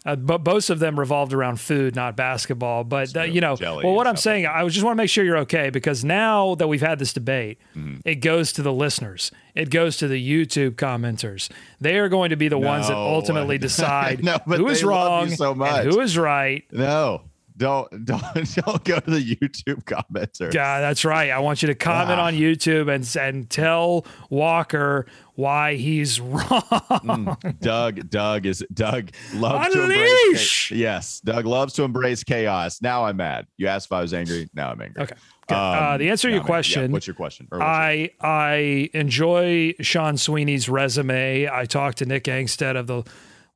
Uh, 0.06 0.16
but 0.16 0.38
both 0.38 0.70
of 0.70 0.78
them 0.78 0.98
revolved 0.98 1.32
around 1.34 1.60
food, 1.60 1.94
not 1.94 2.16
basketball. 2.16 2.84
But 2.84 3.14
uh, 3.14 3.22
you 3.24 3.40
know, 3.40 3.56
well, 3.60 3.94
what 3.94 4.06
I'm 4.06 4.16
saying, 4.16 4.46
I 4.46 4.66
just 4.68 4.84
want 4.84 4.92
to 4.96 5.02
make 5.02 5.10
sure 5.10 5.24
you're 5.24 5.38
okay 5.38 5.68
because 5.70 6.04
now 6.04 6.54
that 6.54 6.68
we've 6.68 6.80
had 6.80 6.98
this 6.98 7.12
debate, 7.12 7.58
mm-hmm. 7.76 7.98
it 8.04 8.16
goes 8.16 8.52
to 8.54 8.62
the 8.62 8.72
listeners, 8.72 9.30
it 9.54 9.68
goes 9.68 9.98
to 9.98 10.08
the 10.08 10.16
YouTube 10.16 10.72
commenters. 10.72 11.50
They 11.80 11.98
are 11.98 12.08
going 12.08 12.30
to 12.30 12.36
be 12.36 12.48
the 12.48 12.58
no. 12.58 12.66
ones 12.66 12.88
that 12.88 12.96
ultimately 12.96 13.58
decide 13.58 14.24
no, 14.24 14.38
who 14.46 14.68
is 14.68 14.82
wrong 14.82 15.28
so 15.30 15.52
and 15.52 15.90
who 15.90 16.00
is 16.00 16.16
right. 16.16 16.64
No, 16.72 17.22
don't 17.60 18.04
don't 18.04 18.54
don't 18.56 18.84
go 18.84 18.98
to 18.98 19.10
the 19.10 19.36
YouTube 19.36 19.84
commenter. 19.84 20.52
Yeah, 20.52 20.80
that's 20.80 21.04
right. 21.04 21.30
I 21.30 21.38
want 21.38 21.62
you 21.62 21.68
to 21.68 21.74
comment 21.74 22.18
ah. 22.18 22.24
on 22.24 22.34
YouTube 22.34 22.92
and 22.92 23.08
and 23.16 23.48
tell 23.48 24.06
Walker 24.30 25.06
why 25.34 25.76
he's 25.76 26.18
wrong. 26.20 26.40
Mm, 26.48 27.60
Doug, 27.60 28.10
Doug 28.10 28.46
is 28.46 28.64
Doug 28.72 29.10
loves 29.34 29.74
Unleash! 29.74 30.68
to 30.68 30.74
embrace. 30.74 30.80
Yes, 30.80 31.20
Doug 31.20 31.46
loves 31.46 31.74
to 31.74 31.84
embrace 31.84 32.24
chaos. 32.24 32.82
Now 32.82 33.04
I'm 33.04 33.18
mad. 33.18 33.46
You 33.58 33.68
asked 33.68 33.86
if 33.86 33.92
I 33.92 34.00
was 34.00 34.14
angry. 34.14 34.48
Now 34.54 34.70
I'm 34.70 34.80
angry. 34.80 35.02
Okay. 35.02 35.16
Um, 35.50 35.56
uh, 35.56 35.96
the 35.98 36.10
answer 36.10 36.28
to 36.28 36.34
your 36.34 36.44
question. 36.44 36.82
Yeah, 36.82 36.92
what's 36.92 37.06
your 37.06 37.14
question? 37.14 37.46
What's 37.50 37.62
I 37.62 37.92
your- 37.92 38.10
I 38.20 38.90
enjoy 38.94 39.74
Sean 39.80 40.16
Sweeney's 40.16 40.68
resume. 40.68 41.48
I 41.48 41.64
talked 41.66 41.98
to 41.98 42.06
Nick 42.06 42.24
Angstadt 42.24 42.76
of 42.76 42.86
the 42.86 43.02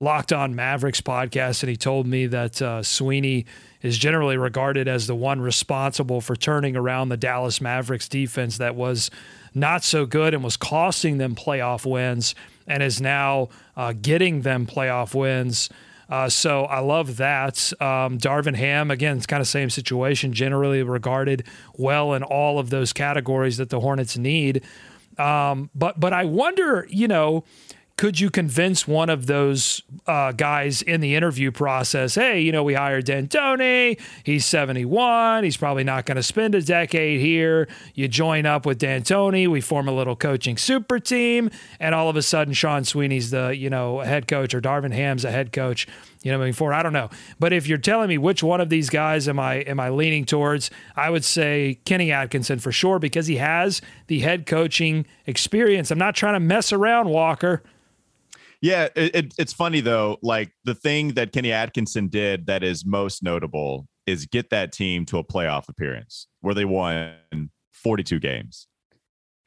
Locked 0.01 0.33
On 0.33 0.55
Mavericks 0.55 1.01
podcast, 1.01 1.63
and 1.63 1.71
he 1.71 1.77
told 1.77 2.07
me 2.07 2.27
that 2.27 2.61
uh, 2.61 2.83
Sweeney 2.83 3.47
is 3.81 3.97
generally 3.97 4.37
regarded 4.37 4.89
as 4.89 5.07
the 5.07 5.15
one 5.15 5.41
responsible 5.41 6.21
for 6.21 6.35
turning 6.35 6.77
around 6.77 7.11
the 7.11 7.17
Dallas 7.17 7.61
Mavericks 7.61 8.09
defense 8.09 8.59
that 8.59 8.75
was 8.75 9.11
not 9.55 9.85
so 9.85 10.05
good 10.05 10.35
and 10.35 10.43
was 10.43 10.57
costing 10.57 11.19
them 11.19 11.35
playoff 11.35 11.89
wins 11.89 12.35
and 12.67 12.83
is 12.83 13.01
now 13.01 13.49
uh, 13.77 13.93
getting 13.93 14.43
them 14.43 14.67
playoff 14.67 15.15
wins. 15.15 15.69
Uh, 16.09 16.29
so 16.29 16.65
I 16.65 16.81
love 16.81 17.17
that. 17.17 17.73
Um, 17.81 18.19
Darvin 18.19 18.57
Ham, 18.57 18.91
again, 18.91 19.17
it's 19.17 19.27
kind 19.27 19.41
of 19.41 19.49
same 19.49 19.71
situation, 19.71 20.33
generally 20.33 20.83
regarded 20.83 21.45
well 21.77 22.15
in 22.15 22.23
all 22.23 22.59
of 22.59 22.71
those 22.71 22.93
categories 22.93 23.57
that 23.57 23.71
the 23.71 23.81
Hornets 23.81 24.17
need. 24.19 24.63
Um, 25.19 25.71
but 25.75 25.99
but 25.99 26.13
I 26.13 26.25
wonder, 26.25 26.87
you 26.91 27.09
know, 27.09 27.45
could 27.97 28.19
you 28.19 28.29
convince 28.29 28.89
one 28.89 29.09
of 29.09 29.27
those 29.27 29.83
uh, 30.07 30.33
guys 30.33 30.83
in 30.83 31.01
the 31.01 31.15
interview 31.15 31.53
process, 31.53 32.17
hey, 32.17 32.41
you 32.41 32.51
know, 32.51 32.65
we 32.65 32.75
hired 32.75 33.05
D'Antoni, 33.05 34.01
he's 34.25 34.45
71, 34.47 35.45
he's 35.45 35.57
probably 35.57 35.85
not 35.85 36.05
going 36.05 36.17
to 36.17 36.23
spend 36.23 36.57
a 36.57 36.63
decade 36.63 37.21
here. 37.21 37.69
You 37.95 38.09
join 38.09 38.47
up 38.47 38.67
with 38.67 38.79
D'Antoni, 38.79 39.47
we 39.47 39.61
form 39.61 39.87
a 39.87 39.93
little 39.93 40.17
coaching 40.17 40.57
super 40.57 40.99
team, 40.99 41.51
and 41.79 41.95
all 41.95 42.09
of 42.09 42.17
a 42.17 42.23
sudden 42.23 42.53
Sean 42.53 42.83
Sweeney's 42.83 43.31
the, 43.31 43.57
you 43.57 43.71
know, 43.71 44.01
head 44.01 44.27
coach 44.27 44.55
or 44.55 44.61
Darvin 44.61 44.93
Ham's 44.93 45.25
a 45.25 45.31
head 45.31 45.53
coach, 45.53 45.87
you 46.25 46.33
know, 46.33 46.39
moving 46.39 46.55
forward. 46.55 46.75
I 46.75 46.83
don't 46.83 46.95
know. 46.95 47.11
But 47.39 47.53
if 47.53 47.69
you're 47.69 47.79
telling 47.79 48.09
me 48.09 48.19
which 48.19 48.43
one 48.43 48.61
of 48.61 48.71
these 48.71 48.91
guys 48.91 49.29
am 49.29 49.39
I 49.39 49.57
am 49.57 49.79
I 49.79 49.91
leaning 49.91 50.25
towards, 50.25 50.71
I 50.97 51.11
would 51.11 51.25
say 51.25 51.79
Kenny 51.85 52.11
Atkinson 52.11 52.59
for 52.59 52.73
sure 52.73 52.99
because 52.99 53.27
he 53.27 53.37
has 53.37 53.81
the 54.09 54.21
head 54.21 54.47
coaching 54.47 55.07
experience. 55.27 55.91
I'm 55.91 55.99
not 55.99 56.17
trying 56.17 56.35
to 56.35 56.41
mess 56.41 56.73
around, 56.73 57.11
Walker. 57.11 57.63
Yeah, 58.63 58.89
it, 58.97 59.15
it, 59.15 59.35
it's 59.39 59.53
funny 59.53 59.81
though. 59.83 60.19
Like 60.23 60.51
the 60.65 60.75
thing 60.75 61.09
that 61.09 61.33
Kenny 61.33 61.53
Atkinson 61.53 62.09
did 62.09 62.47
that 62.47 62.65
is 62.65 62.87
most 62.87 63.23
notable 63.23 63.87
is 64.07 64.25
get 64.25 64.49
that 64.51 64.73
team 64.73 65.05
to 65.07 65.19
a 65.19 65.25
playoff 65.25 65.69
appearance 65.69 66.27
where 66.41 66.55
they 66.55 66.65
won 66.65 67.51
42 67.73 68.19
games. 68.19 68.67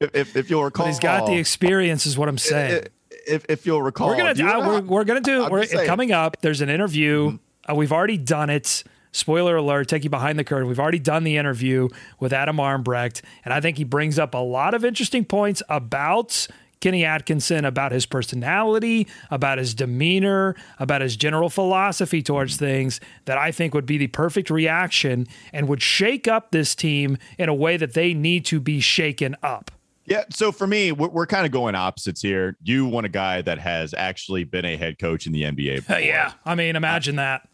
if, 0.00 0.36
if, 0.36 0.50
you'll 0.50 0.64
recall, 0.64 0.84
but 0.84 0.90
he's 0.90 0.98
got 0.98 1.26
the 1.26 1.36
experience, 1.36 2.04
is 2.04 2.18
what 2.18 2.28
I'm 2.28 2.38
saying. 2.38 2.84
If, 3.26 3.46
if 3.48 3.66
you'll 3.66 3.82
recall, 3.82 4.08
we're 4.08 4.16
gonna 4.16 4.30
uh, 4.30 4.66
we're, 4.66 4.80
we're, 4.82 5.04
gonna 5.04 5.20
do 5.20 5.48
we're, 5.50 5.66
coming 5.86 6.12
up. 6.12 6.36
There's 6.40 6.60
an 6.60 6.68
interview. 6.68 7.30
Mm-hmm. 7.30 7.72
Uh, 7.72 7.74
we've 7.74 7.92
already 7.92 8.18
done 8.18 8.50
it 8.50 8.84
spoiler 9.12 9.56
alert, 9.56 9.88
take 9.88 10.04
you 10.04 10.10
behind 10.10 10.38
the 10.38 10.44
curtain. 10.44 10.68
We've 10.68 10.78
already 10.78 10.98
done 10.98 11.24
the 11.24 11.36
interview 11.36 11.88
with 12.20 12.32
Adam 12.32 12.58
Armbrecht, 12.58 13.22
and 13.44 13.52
I 13.54 13.60
think 13.60 13.78
he 13.78 13.84
brings 13.84 14.18
up 14.18 14.34
a 14.34 14.38
lot 14.38 14.74
of 14.74 14.84
interesting 14.84 15.24
points 15.24 15.62
about 15.68 16.46
Kenny 16.80 17.04
Atkinson, 17.04 17.64
about 17.64 17.92
his 17.92 18.04
personality, 18.04 19.06
about 19.30 19.58
his 19.58 19.74
demeanor, 19.74 20.54
about 20.78 21.00
his 21.00 21.16
general 21.16 21.48
philosophy 21.48 22.22
towards 22.22 22.56
things 22.56 23.00
that 23.24 23.38
I 23.38 23.50
think 23.50 23.74
would 23.74 23.86
be 23.86 23.96
the 23.96 24.08
perfect 24.08 24.50
reaction 24.50 25.26
and 25.52 25.68
would 25.68 25.82
shake 25.82 26.28
up 26.28 26.50
this 26.50 26.74
team 26.74 27.16
in 27.38 27.48
a 27.48 27.54
way 27.54 27.76
that 27.76 27.94
they 27.94 28.12
need 28.12 28.44
to 28.46 28.60
be 28.60 28.80
shaken 28.80 29.34
up. 29.42 29.70
Yeah. 30.06 30.24
So 30.30 30.52
for 30.52 30.66
me, 30.66 30.92
we're, 30.92 31.08
we're, 31.08 31.26
kind 31.26 31.44
of 31.44 31.52
going 31.52 31.74
opposites 31.74 32.22
here. 32.22 32.56
You 32.62 32.86
want 32.86 33.06
a 33.06 33.10
guy 33.10 33.42
that 33.42 33.58
has 33.58 33.92
actually 33.92 34.44
been 34.44 34.64
a 34.64 34.76
head 34.76 34.98
coach 34.98 35.26
in 35.26 35.32
the 35.32 35.42
NBA. 35.42 35.90
Uh, 35.90 35.96
yeah. 35.96 36.32
I 36.44 36.54
mean, 36.54 36.76
imagine 36.76 37.16
that. 37.16 37.48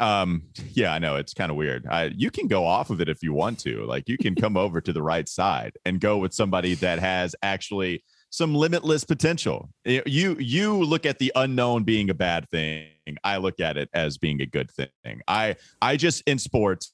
Um, 0.00 0.44
yeah, 0.72 0.92
I 0.92 0.98
know 0.98 1.16
it's 1.16 1.34
kind 1.34 1.50
of 1.50 1.56
weird. 1.56 1.86
I, 1.86 2.04
you 2.16 2.30
can 2.30 2.46
go 2.46 2.64
off 2.64 2.90
of 2.90 3.00
it 3.00 3.08
if 3.08 3.22
you 3.22 3.32
want 3.32 3.58
to. 3.60 3.84
Like 3.84 4.08
you 4.08 4.18
can 4.18 4.34
come 4.34 4.56
over 4.56 4.80
to 4.80 4.92
the 4.92 5.02
right 5.02 5.28
side 5.28 5.72
and 5.84 6.00
go 6.00 6.18
with 6.18 6.32
somebody 6.32 6.74
that 6.76 6.98
has 6.98 7.34
actually 7.42 8.04
some 8.30 8.54
limitless 8.54 9.04
potential. 9.04 9.70
You 9.84 10.36
you 10.38 10.82
look 10.84 11.06
at 11.06 11.18
the 11.18 11.32
unknown 11.34 11.84
being 11.84 12.10
a 12.10 12.14
bad 12.14 12.48
thing. 12.50 12.88
I 13.24 13.38
look 13.38 13.60
at 13.60 13.78
it 13.78 13.88
as 13.94 14.18
being 14.18 14.42
a 14.42 14.46
good 14.46 14.70
thing. 14.70 15.20
I 15.26 15.56
I 15.80 15.96
just 15.96 16.22
in 16.26 16.38
sports, 16.38 16.92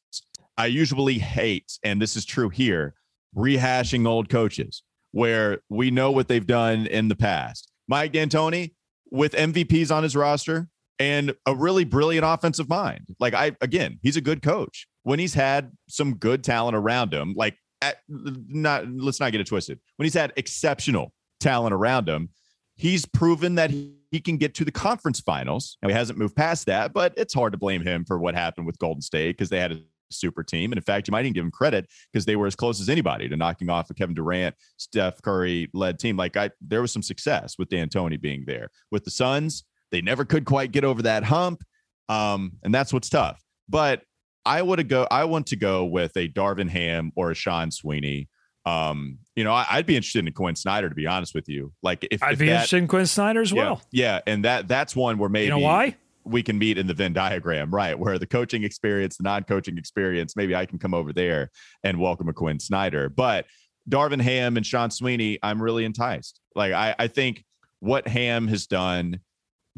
I 0.57 0.66
usually 0.66 1.18
hate, 1.18 1.79
and 1.83 2.00
this 2.00 2.14
is 2.14 2.24
true 2.24 2.48
here, 2.48 2.94
rehashing 3.37 4.07
old 4.07 4.29
coaches 4.29 4.85
where 5.14 5.61
we 5.68 5.92
know 5.92 6.11
what 6.11 6.27
they've 6.27 6.46
done 6.46 6.87
in 6.88 7.07
the 7.07 7.14
past. 7.14 7.70
Mike 7.87 8.12
D'Antoni 8.12 8.72
with 9.12 9.33
MVPs 9.33 9.94
on 9.94 10.03
his 10.03 10.16
roster, 10.16 10.68
and 10.98 11.35
a 11.46 11.55
really 11.55 11.85
brilliant 11.85 12.24
offensive 12.27 12.68
mind. 12.68 13.07
Like 13.20 13.33
I 13.33 13.53
again, 13.61 13.98
he's 14.03 14.16
a 14.16 14.20
good 14.20 14.42
coach. 14.42 14.88
When 15.05 15.20
he's 15.20 15.35
had 15.35 15.72
some 15.88 16.16
good 16.16 16.42
talent 16.42 16.77
around 16.77 17.14
him, 17.14 17.35
like 17.37 17.57
at, 17.81 17.98
not 18.09 18.88
let's 18.88 19.20
not 19.20 19.31
get 19.31 19.40
it 19.40 19.46
twisted. 19.46 19.79
When 19.96 20.05
he's 20.05 20.14
had 20.14 20.33
exceptional 20.37 21.12
talent 21.38 21.74
around 21.74 22.09
him, 22.09 22.31
he's 22.74 23.07
proven 23.07 23.55
that 23.55 23.70
he, 23.70 23.94
he 24.11 24.20
can 24.20 24.37
get 24.37 24.55
to 24.57 24.64
the 24.64 24.72
conference 24.72 25.20
finals. 25.20 25.79
Now 25.81 25.90
he 25.90 25.94
hasn't 25.94 26.18
moved 26.18 26.35
past 26.35 26.66
that, 26.66 26.92
but 26.92 27.14
it's 27.16 27.35
hard 27.35 27.53
to 27.53 27.59
blame 27.59 27.83
him 27.83 28.05
for 28.05 28.18
what 28.18 28.35
happened 28.35 28.66
with 28.66 28.79
Golden 28.81 29.03
State 29.03 29.37
because 29.37 29.48
they 29.48 29.61
had 29.61 29.72
a 29.72 29.81
super 30.14 30.42
team. 30.42 30.72
And 30.72 30.79
in 30.79 30.83
fact, 30.83 31.09
you 31.09 31.12
might 31.12 31.20
even 31.20 31.33
give 31.33 31.44
them 31.44 31.50
credit 31.50 31.87
because 32.12 32.24
they 32.24 32.37
were 32.37 32.46
as 32.46 32.57
close 32.57 32.81
as 32.81 32.88
anybody 32.88 33.29
to 33.29 33.37
knocking 33.37 33.68
off 33.68 33.90
a 33.90 33.94
Kevin 33.94 34.14
Durant, 34.14 34.55
Steph 34.77 35.20
Curry 35.22 35.68
led 35.74 35.98
team. 35.98 36.16
Like 36.16 36.37
I, 36.37 36.50
there 36.61 36.81
was 36.81 36.92
some 36.92 37.03
success 37.03 37.57
with 37.59 37.68
D'Antoni 37.68 38.20
being 38.20 38.44
there. 38.46 38.68
With 38.90 39.05
the 39.05 39.11
Suns, 39.11 39.64
they 39.90 40.00
never 40.00 40.24
could 40.24 40.44
quite 40.44 40.72
get 40.72 40.85
over 40.85 41.03
that 41.03 41.24
hump. 41.24 41.62
Um, 42.09 42.53
and 42.62 42.74
that's 42.74 42.92
what's 42.92 43.09
tough. 43.09 43.42
But 43.68 44.03
I 44.44 44.61
would 44.61 44.88
go, 44.88 45.07
I 45.11 45.24
want 45.24 45.46
to 45.48 45.57
go 45.57 45.85
with 45.85 46.16
a 46.16 46.29
Darvin 46.29 46.68
Ham 46.68 47.12
or 47.16 47.31
a 47.31 47.35
Sean 47.35 47.70
Sweeney 47.70 48.29
Um, 48.66 49.18
you 49.37 49.44
know, 49.44 49.53
I, 49.53 49.77
would 49.77 49.87
be 49.87 49.96
interested 49.96 50.27
in 50.27 50.33
Quin 50.33 50.57
Snyder 50.57 50.88
to 50.88 50.94
be 50.94 51.07
honest 51.07 51.35
with 51.35 51.48
you. 51.48 51.72
Like, 51.83 52.07
if 52.11 52.22
I'd 52.22 52.35
if 52.35 52.38
be 52.38 52.46
that, 52.46 52.53
interested 52.53 52.79
in 52.79 52.88
Quin 52.88 53.07
Snyder 53.07 53.42
as 53.42 53.53
yeah, 53.53 53.62
well. 53.62 53.83
Yeah, 53.92 54.20
and 54.27 54.44
that 54.44 54.68
that's 54.68 54.96
one 54.96 55.18
where 55.18 55.29
maybe 55.29 55.44
You 55.44 55.50
know 55.50 55.59
why? 55.59 55.96
We 56.24 56.42
can 56.42 56.58
meet 56.58 56.78
in 56.78 56.87
the 56.87 56.94
Venn 56.94 57.12
diagram, 57.12 57.74
right? 57.74 57.98
Where 57.98 58.18
the 58.18 58.26
coaching 58.26 58.64
experience, 58.64 59.16
the 59.16 59.24
non-coaching 59.24 59.76
experience, 59.78 60.37
maybe 60.37 60.54
I 60.56 60.66
can 60.66 60.78
come 60.78 60.94
over 60.94 61.12
there 61.12 61.50
and 61.82 62.00
welcome 62.00 62.28
a 62.28 62.32
Quin 62.32 62.58
Snyder. 62.58 63.08
But 63.08 63.46
Darvin 63.88 64.20
Ham 64.20 64.56
and 64.56 64.64
Sean 64.64 64.90
Sweeney, 64.90 65.38
I'm 65.42 65.60
really 65.60 65.84
enticed. 65.84 66.40
Like 66.54 66.72
I, 66.72 66.94
I 66.98 67.08
think 67.08 67.44
what 67.80 68.08
Ham 68.08 68.48
has 68.48 68.66
done, 68.66 69.20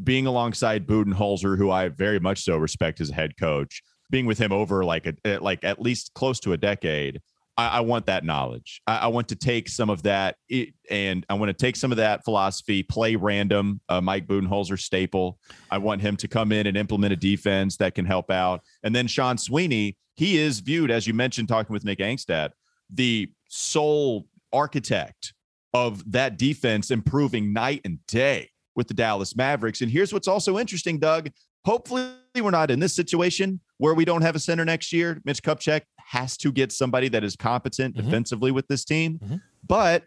being 0.03 0.27
alongside 0.27 0.87
Budenholzer, 0.87 1.57
who 1.57 1.71
I 1.71 1.89
very 1.89 2.19
much 2.19 2.43
so 2.43 2.57
respect 2.57 3.01
as 3.01 3.09
a 3.09 3.15
head 3.15 3.37
coach, 3.37 3.81
being 4.09 4.25
with 4.25 4.37
him 4.37 4.53
over 4.53 4.85
like 4.85 5.05
a 5.25 5.39
like 5.39 5.63
at 5.63 5.81
least 5.81 6.13
close 6.13 6.39
to 6.41 6.53
a 6.53 6.57
decade. 6.57 7.19
I, 7.57 7.67
I 7.67 7.79
want 7.81 8.05
that 8.05 8.23
knowledge. 8.23 8.81
I, 8.87 8.97
I, 8.97 9.07
want 9.07 9.27
to 9.29 9.35
take 9.35 9.67
some 9.67 9.89
of 9.89 10.03
that, 10.03 10.35
it, 10.47 10.73
and 10.89 11.25
I 11.29 11.33
want 11.33 11.49
to 11.49 11.53
take 11.53 11.75
some 11.75 11.91
of 11.91 11.97
that 11.97 12.23
philosophy, 12.23 12.83
play 12.83 13.15
random, 13.15 13.81
uh, 13.89 13.99
Mike 13.99 14.27
Budenholzer 14.27 14.79
staple. 14.79 15.39
I 15.71 15.79
want 15.79 16.01
him 16.01 16.15
to 16.17 16.27
come 16.27 16.51
in 16.51 16.67
and 16.67 16.77
implement 16.77 17.13
a 17.13 17.17
defense 17.17 17.77
that 17.77 17.95
can 17.95 18.05
help 18.05 18.29
out. 18.29 18.61
And 18.83 18.95
then 18.95 19.07
Sean 19.07 19.37
Sweeney, 19.37 19.97
he 20.15 20.37
is 20.37 20.59
viewed, 20.59 20.91
as 20.91 21.07
you 21.07 21.13
mentioned, 21.13 21.47
talking 21.47 21.73
with 21.73 21.83
Nick 21.83 21.99
Angstadt, 21.99 22.51
the 22.89 23.29
sole 23.49 24.27
architect 24.53 25.33
of 25.73 26.09
that 26.11 26.37
defense 26.37 26.91
improving 26.91 27.53
night 27.53 27.81
and 27.85 27.99
day 28.07 28.49
with 28.75 28.87
the 28.87 28.93
Dallas 28.93 29.35
Mavericks. 29.35 29.81
And 29.81 29.91
here's 29.91 30.13
what's 30.13 30.27
also 30.27 30.57
interesting, 30.57 30.99
Doug. 30.99 31.29
Hopefully, 31.65 32.11
we're 32.35 32.51
not 32.51 32.71
in 32.71 32.79
this 32.79 32.95
situation 32.95 33.59
where 33.77 33.93
we 33.93 34.05
don't 34.05 34.21
have 34.21 34.35
a 34.35 34.39
center 34.39 34.63
next 34.63 34.93
year. 34.93 35.21
Mitch 35.25 35.41
Kupchak 35.41 35.81
has 36.07 36.37
to 36.37 36.51
get 36.51 36.71
somebody 36.71 37.09
that 37.09 37.23
is 37.23 37.35
competent 37.35 37.95
mm-hmm. 37.95 38.05
defensively 38.05 38.51
with 38.51 38.67
this 38.67 38.85
team. 38.85 39.19
Mm-hmm. 39.23 39.35
But 39.65 40.03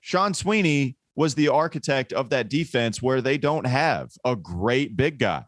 Sean 0.00 0.34
Sweeney 0.34 0.96
was 1.14 1.34
the 1.34 1.48
architect 1.48 2.12
of 2.12 2.30
that 2.30 2.48
defense 2.48 3.00
where 3.00 3.20
they 3.20 3.38
don't 3.38 3.66
have 3.66 4.10
a 4.24 4.34
great 4.34 4.96
big 4.96 5.18
guy. 5.18 5.44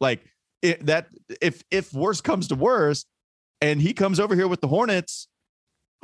Like 0.00 0.24
it, 0.60 0.84
that 0.86 1.08
if 1.40 1.62
if 1.70 1.92
worse 1.94 2.20
comes 2.20 2.48
to 2.48 2.54
worse 2.54 3.06
and 3.60 3.80
he 3.80 3.94
comes 3.94 4.20
over 4.20 4.34
here 4.34 4.48
with 4.48 4.60
the 4.60 4.68
Hornets, 4.68 5.28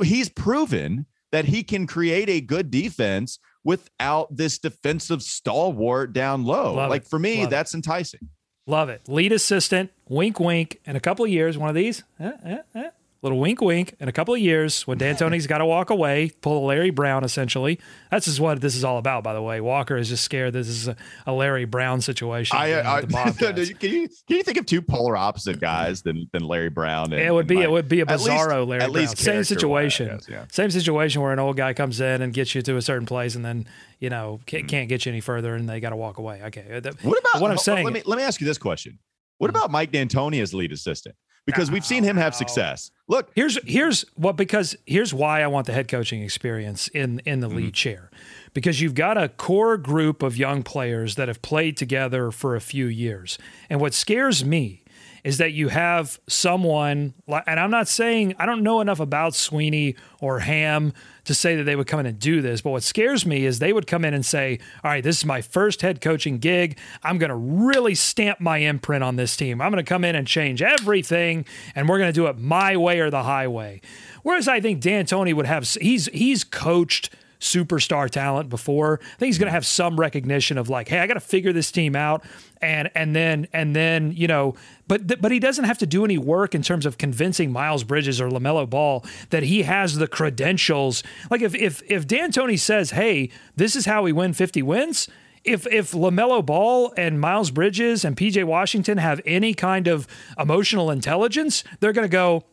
he's 0.03 0.31
proven 0.31 1.07
that 1.33 1.45
he 1.45 1.63
can 1.63 1.87
create 1.87 2.29
a 2.31 2.41
good 2.41 2.71
defense 2.71 3.39
without 3.65 4.35
this 4.35 4.59
defensive 4.59 5.23
stalwart 5.23 6.15
down 6.15 6.45
low. 6.45 6.75
Love 6.75 6.91
like 6.91 7.03
it. 7.03 7.09
for 7.09 7.19
me, 7.19 7.43
Love 7.43 7.51
that's 7.51 7.75
it. 7.75 7.79
enticing. 7.79 8.29
Love 8.67 8.89
it. 8.89 9.03
Lead 9.09 9.33
assistant, 9.33 9.91
wink, 10.09 10.41
wink. 10.41 10.81
In 10.85 10.97
a 10.97 11.01
couple 11.01 11.25
of 11.25 11.31
years, 11.31 11.59
one 11.59 11.69
of 11.69 11.75
these, 11.75 12.05
eh, 12.19 12.33
eh, 12.45 12.59
eh, 12.75 12.91
little 13.23 13.39
wink 13.39 13.61
wink 13.61 13.95
in 14.01 14.09
a 14.09 14.13
couple 14.13 14.33
of 14.35 14.41
years 14.41 14.87
when 14.87 14.99
D'Antoni's 14.99 15.47
got 15.47 15.59
to 15.59 15.67
walk 15.67 15.91
away, 15.91 16.31
pull 16.41 16.65
a 16.65 16.67
Larry 16.67 16.91
Brown 16.91 17.23
essentially. 17.23 17.79
That's 18.11 18.27
just 18.27 18.41
what 18.41 18.61
this 18.61 18.75
is 18.75 18.85
all 18.85 18.99
about, 18.99 19.23
by 19.23 19.35
the 19.35 19.43
way. 19.43 19.61
Walker 19.61 19.97
is 19.97 20.09
just 20.09 20.25
scared 20.25 20.55
this 20.55 20.69
is 20.69 20.89
a, 20.89 20.97
a 21.27 21.33
Larry 21.33 21.67
Brown 21.67 22.01
situation. 22.01 22.57
I, 22.57 22.81
I, 22.81 23.01
can 23.33 23.57
you 23.57 24.09
can 24.09 24.37
you 24.37 24.43
think 24.43 24.57
of 24.57 24.67
two 24.67 24.81
polar 24.81 25.17
opposite 25.17 25.61
guys 25.61 26.03
than 26.03 26.29
than 26.33 26.45
Larry 26.45 26.71
Brown? 26.71 27.13
And, 27.13 27.23
it 27.23 27.33
would 27.33 27.47
be 27.47 27.61
it 27.61 27.71
would 27.71 27.89
be 27.89 28.01
a 28.01 28.07
bizarro 28.07 28.67
least, 28.67 28.69
Larry 28.69 28.91
Brown. 28.91 29.17
Same 29.17 29.45
situation. 29.45 30.09
Guess, 30.09 30.29
yeah. 30.29 30.45
Same 30.51 30.71
situation 30.71 31.21
where 31.21 31.33
an 31.33 31.39
old 31.39 31.57
guy 31.57 31.75
comes 31.75 32.01
in 32.01 32.23
and 32.23 32.33
gets 32.33 32.55
you 32.55 32.63
to 32.63 32.77
a 32.77 32.83
certain 32.83 33.07
place 33.07 33.35
and 33.35 33.45
then 33.45 33.67
you 33.99 34.09
know 34.09 34.41
can't, 34.47 34.65
mm. 34.65 34.69
can't 34.69 34.89
get 34.89 35.05
you 35.05 35.13
any 35.13 35.21
further 35.21 35.55
and 35.55 35.69
they 35.69 35.81
got 35.81 35.91
to 35.91 35.97
walk 35.97 36.19
away. 36.19 36.43
Okay. 36.45 36.81
What 37.03 37.19
about 37.19 37.43
what 37.43 37.51
I'm 37.51 37.59
saying? 37.59 37.85
Let 37.85 37.93
me 37.93 38.03
let 38.07 38.17
me 38.17 38.23
ask 38.23 38.41
you 38.41 38.47
this 38.47 38.59
question. 38.59 38.99
What 39.39 39.49
mm. 39.49 39.57
about 39.57 39.71
Mike 39.71 39.93
D'Antoni 39.93 40.41
as 40.41 40.55
lead 40.55 40.73
assistant? 40.73 41.17
Because 41.47 41.71
we've 41.71 41.85
seen 41.85 42.05
him 42.05 42.17
have 42.17 42.35
success. 42.35 42.91
Look, 43.09 43.31
here's 43.35 43.59
here's 43.65 44.05
what 44.15 44.37
because 44.37 44.77
here's 44.87 45.13
why 45.13 45.43
I 45.43 45.47
want 45.47 45.67
the 45.67 45.73
head 45.73 45.89
coaching 45.89 46.23
experience 46.23 46.89
in 46.89 47.21
in 47.27 47.41
the 47.41 47.49
mm-hmm. 47.49 47.57
lead 47.57 47.75
chair. 47.75 48.11
Because 48.53 48.81
you've 48.81 48.95
got 48.95 49.17
a 49.17 49.29
core 49.29 49.77
group 49.77 50.23
of 50.23 50.37
young 50.37 50.63
players 50.63 51.15
that 51.17 51.29
have 51.29 51.41
played 51.43 51.77
together 51.77 52.31
for 52.31 52.57
a 52.57 52.61
few 52.61 52.87
years. 52.87 53.39
And 53.69 53.81
what 53.81 53.95
scares 53.95 54.45
me 54.45 54.83
is 55.25 55.39
that 55.39 55.53
you 55.53 55.69
have 55.69 56.21
someone, 56.29 57.15
and 57.29 57.61
I'm 57.61 57.71
not 57.71 57.89
saying 57.89 58.35
I 58.39 58.47
don't 58.47 58.63
know 58.63 58.81
enough 58.81 59.01
about 59.01 59.35
Sweeney 59.35 59.97
or 60.21 60.41
Ham 60.41 60.93
to 61.25 61.35
say 61.35 61.57
that 61.57 61.65
they 61.65 61.77
would 61.77 61.87
come 61.87 62.01
in 62.01 62.07
and 62.07 62.19
do 62.19 62.41
this, 62.41 62.61
but 62.61 62.71
what 62.71 62.83
scares 62.83 63.27
me 63.27 63.45
is 63.45 63.59
they 63.59 63.73
would 63.73 63.87
come 63.87 64.05
in 64.05 64.15
and 64.15 64.25
say, 64.25 64.59
All 64.83 64.91
right, 64.91 65.05
this 65.05 65.19
is 65.19 65.25
my 65.25 65.41
first 65.41 65.83
head 65.83 66.01
coaching 66.01 66.39
gig. 66.39 66.79
I'm 67.03 67.19
going 67.19 67.31
to 67.31 67.37
really 67.37 67.95
stamp 67.95 68.41
my 68.41 68.59
imprint 68.59 69.05
on 69.05 69.17
this 69.17 69.37
team. 69.37 69.61
I'm 69.61 69.71
going 69.71 69.85
to 69.85 69.89
come 69.89 70.05
in 70.05 70.17
and 70.17 70.27
change 70.27 70.63
everything, 70.63 71.45
and 71.75 71.89
we're 71.89 71.99
going 71.99 72.09
to 72.09 72.13
do 72.13 72.27
it 72.27 72.39
my 72.39 72.77
way 72.77 73.01
or 73.01 73.11
the 73.11 73.23
highway. 73.23 73.81
Whereas 74.23 74.49
I 74.49 74.61
think 74.61 74.81
D'Antoni 74.81 75.35
would 75.35 75.47
have, 75.47 75.69
he's, 75.69 76.07
he's 76.07 76.45
coached 76.45 77.11
superstar 77.41 78.09
talent 78.09 78.49
before. 78.49 79.01
I 79.03 79.17
think 79.17 79.29
he's 79.29 79.39
going 79.39 79.49
to 79.49 79.53
have 79.53 79.67
some 79.67 79.99
recognition 79.99 80.59
of 80.59 80.69
like, 80.69 80.89
hey, 80.89 80.99
I 80.99 81.07
got 81.07 81.15
to 81.15 81.21
figure 81.21 81.53
this 81.53 81.73
team 81.73 81.97
out, 81.97 82.25
and 82.61 82.91
and 82.95 83.17
then 83.17 83.49
and 83.53 83.75
then 83.75 84.13
you 84.13 84.29
know, 84.29 84.55
but 84.87 85.09
th- 85.09 85.21
but 85.21 85.33
he 85.33 85.39
doesn't 85.39 85.65
have 85.65 85.79
to 85.79 85.87
do 85.87 86.05
any 86.05 86.19
work 86.19 86.55
in 86.55 86.63
terms 86.63 86.87
of 86.87 86.99
convincing 86.99 87.51
Miles 87.51 87.83
Bridges 87.83 88.21
or 88.21 88.29
Lamelo 88.29 88.69
Ball 88.69 89.05
that 89.31 89.43
he 89.43 89.63
has 89.63 89.97
the 89.97 90.07
credentials. 90.07 91.03
Like 91.31 91.41
if 91.41 91.55
if 91.55 91.83
if 91.91 92.07
D'Antoni 92.07 92.59
says, 92.59 92.91
hey, 92.91 93.31
this 93.57 93.75
is 93.75 93.87
how 93.87 94.03
we 94.03 94.13
win 94.13 94.33
50 94.35 94.63
wins. 94.63 95.09
If 95.43 95.67
if 95.67 95.93
Lamelo 95.93 96.45
Ball 96.45 96.93
and 96.97 97.19
Miles 97.19 97.51
Bridges 97.51 98.05
and 98.05 98.17
PJ 98.17 98.45
Washington 98.45 98.99
have 98.99 99.23
any 99.25 99.55
kind 99.55 99.89
of 99.89 100.07
emotional 100.39 100.91
intelligence, 100.91 101.65
they're 101.81 101.95
going 101.95 102.09
to 102.09 102.13
go. 102.13 102.45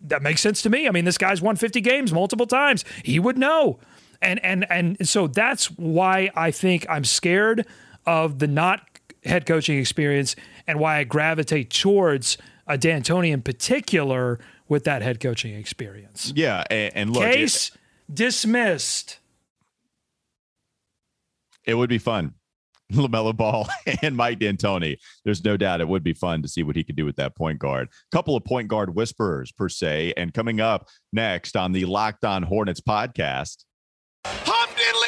That 0.00 0.22
makes 0.22 0.40
sense 0.40 0.62
to 0.62 0.70
me. 0.70 0.86
I 0.86 0.92
mean, 0.92 1.04
this 1.04 1.18
guy's 1.18 1.42
won 1.42 1.56
50 1.56 1.80
games 1.80 2.12
multiple 2.12 2.46
times. 2.46 2.84
He 3.02 3.18
would 3.18 3.36
know 3.36 3.80
and 4.24 4.44
and 4.44 4.70
and 4.70 5.08
so 5.08 5.26
that's 5.26 5.66
why 5.72 6.30
I 6.34 6.50
think 6.50 6.86
I'm 6.88 7.04
scared 7.04 7.66
of 8.06 8.38
the 8.38 8.46
not 8.46 8.80
head 9.24 9.46
coaching 9.46 9.78
experience 9.78 10.36
and 10.66 10.78
why 10.78 10.98
I 10.98 11.04
gravitate 11.04 11.70
towards 11.70 12.36
a 12.66 12.78
D'Antoni 12.78 13.30
in 13.30 13.42
particular 13.42 14.38
with 14.68 14.84
that 14.84 15.02
head 15.02 15.20
coaching 15.20 15.54
experience. 15.54 16.32
Yeah, 16.34 16.64
and, 16.70 16.96
and 16.96 17.10
look, 17.12 17.24
case 17.24 17.68
it, 17.68 18.14
dismissed. 18.14 19.18
It 21.64 21.74
would 21.74 21.88
be 21.88 21.98
fun. 21.98 22.34
LaMelo 22.92 23.34
Ball 23.34 23.66
and 24.02 24.16
Mike 24.16 24.38
D'Antoni. 24.38 24.98
There's 25.24 25.44
no 25.44 25.56
doubt 25.56 25.80
it 25.80 25.88
would 25.88 26.04
be 26.04 26.12
fun 26.12 26.42
to 26.42 26.48
see 26.48 26.62
what 26.62 26.76
he 26.76 26.84
could 26.84 26.96
do 26.96 27.04
with 27.04 27.16
that 27.16 27.34
point 27.34 27.58
guard. 27.58 27.88
Couple 28.12 28.36
of 28.36 28.44
point 28.44 28.68
guard 28.68 28.94
whisperers 28.94 29.52
per 29.52 29.68
se. 29.68 30.12
And 30.16 30.34
coming 30.34 30.60
up 30.60 30.88
next 31.12 31.56
on 31.56 31.72
the 31.72 31.86
Locked 31.86 32.24
On 32.24 32.42
Hornets 32.42 32.80
podcast, 32.80 33.64
Dee! 34.24 35.03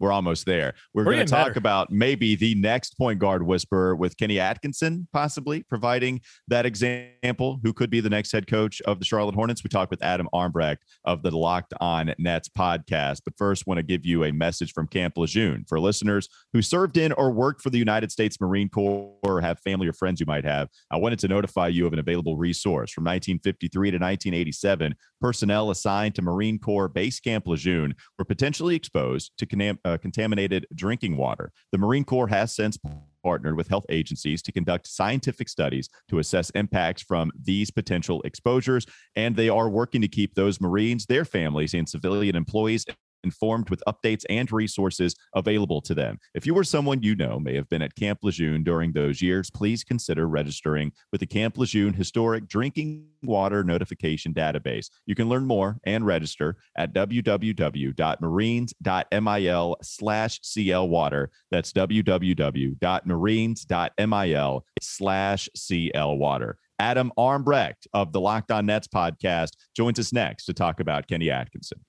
We're 0.00 0.12
almost 0.12 0.46
there. 0.46 0.74
We're, 0.94 1.04
We're 1.04 1.12
going 1.12 1.26
to 1.26 1.30
talk 1.30 1.48
better. 1.48 1.58
about 1.58 1.92
maybe 1.92 2.34
the 2.34 2.54
next 2.54 2.96
point 2.96 3.18
guard 3.18 3.42
whisperer 3.42 3.94
with 3.94 4.16
Kenny 4.16 4.40
Atkinson, 4.40 5.06
possibly 5.12 5.62
providing 5.62 6.22
that 6.48 6.66
example. 6.66 7.60
Who 7.62 7.72
could 7.72 7.90
be 7.90 8.00
the 8.00 8.10
next 8.10 8.32
head 8.32 8.46
coach 8.46 8.80
of 8.82 8.98
the 8.98 9.04
Charlotte 9.04 9.34
Hornets? 9.34 9.62
We 9.62 9.68
talked 9.68 9.90
with 9.90 10.02
Adam 10.02 10.28
Armbrecht 10.34 10.78
of 11.04 11.22
the 11.22 11.30
Locked 11.30 11.74
On 11.80 12.14
Nets 12.18 12.48
podcast. 12.48 13.20
But 13.24 13.34
first, 13.36 13.66
want 13.66 13.78
to 13.78 13.82
give 13.82 14.06
you 14.06 14.24
a 14.24 14.32
message 14.32 14.72
from 14.72 14.88
Camp 14.88 15.18
Lejeune 15.18 15.64
for 15.68 15.78
listeners 15.78 16.28
who 16.52 16.62
served 16.62 16.96
in 16.96 17.12
or 17.12 17.30
worked 17.30 17.60
for 17.60 17.70
the 17.70 17.78
United 17.78 18.10
States 18.10 18.40
Marine 18.40 18.68
Corps 18.68 19.14
or 19.22 19.40
have 19.40 19.60
family 19.60 19.86
or 19.86 19.92
friends 19.92 20.18
you 20.18 20.26
might 20.26 20.44
have. 20.44 20.68
I 20.90 20.96
wanted 20.96 21.18
to 21.20 21.28
notify 21.28 21.68
you 21.68 21.86
of 21.86 21.92
an 21.92 21.98
available 21.98 22.36
resource 22.36 22.90
from 22.90 23.04
1953 23.04 23.90
to 23.90 23.96
1987. 23.96 24.94
Personnel 25.20 25.70
assigned 25.70 26.14
to 26.14 26.22
Marine 26.22 26.58
Corps 26.58 26.88
Base 26.88 27.20
Camp 27.20 27.46
Lejeune 27.46 27.94
were 28.18 28.24
potentially 28.24 28.74
exposed 28.74 29.32
to 29.36 29.46
conam- 29.46 29.78
uh, 29.84 29.89
Uh, 29.90 29.98
contaminated 29.98 30.68
drinking 30.76 31.16
water. 31.16 31.50
The 31.72 31.78
Marine 31.78 32.04
Corps 32.04 32.28
has 32.28 32.54
since 32.54 32.78
partnered 33.24 33.56
with 33.56 33.66
health 33.66 33.86
agencies 33.88 34.40
to 34.42 34.52
conduct 34.52 34.86
scientific 34.86 35.48
studies 35.48 35.88
to 36.08 36.20
assess 36.20 36.50
impacts 36.50 37.02
from 37.02 37.32
these 37.42 37.72
potential 37.72 38.22
exposures, 38.22 38.86
and 39.16 39.34
they 39.34 39.48
are 39.48 39.68
working 39.68 40.00
to 40.00 40.06
keep 40.06 40.34
those 40.34 40.60
Marines, 40.60 41.06
their 41.06 41.24
families, 41.24 41.74
and 41.74 41.88
civilian 41.88 42.36
employees 42.36 42.84
informed 43.24 43.70
with 43.70 43.82
updates 43.86 44.24
and 44.28 44.50
resources 44.52 45.14
available 45.34 45.80
to 45.82 45.94
them. 45.94 46.18
If 46.34 46.46
you 46.46 46.56
or 46.56 46.64
someone 46.64 47.02
you 47.02 47.14
know 47.16 47.38
may 47.38 47.54
have 47.54 47.68
been 47.68 47.82
at 47.82 47.94
Camp 47.94 48.20
Lejeune 48.22 48.62
during 48.62 48.92
those 48.92 49.20
years, 49.22 49.50
please 49.50 49.84
consider 49.84 50.28
registering 50.28 50.92
with 51.12 51.20
the 51.20 51.26
Camp 51.26 51.58
Lejeune 51.58 51.94
Historic 51.94 52.48
Drinking 52.48 53.06
Water 53.22 53.62
Notification 53.64 54.34
Database. 54.34 54.90
You 55.06 55.14
can 55.14 55.28
learn 55.28 55.46
more 55.46 55.78
and 55.84 56.04
register 56.06 56.56
at 56.76 56.92
www.marines.mil 56.94 59.76
slash 59.82 60.40
clwater. 60.40 61.28
That's 61.50 61.72
www.marines.mil 61.72 64.64
slash 64.80 65.48
clwater. 65.56 66.54
Adam 66.80 67.12
Armbrecht 67.18 67.86
of 67.92 68.12
the 68.12 68.20
Locked 68.20 68.50
On 68.50 68.64
Nets 68.64 68.88
podcast 68.88 69.50
joins 69.76 69.98
us 69.98 70.14
next 70.14 70.46
to 70.46 70.54
talk 70.54 70.80
about 70.80 71.06
Kenny 71.06 71.30
Atkinson. 71.30 71.84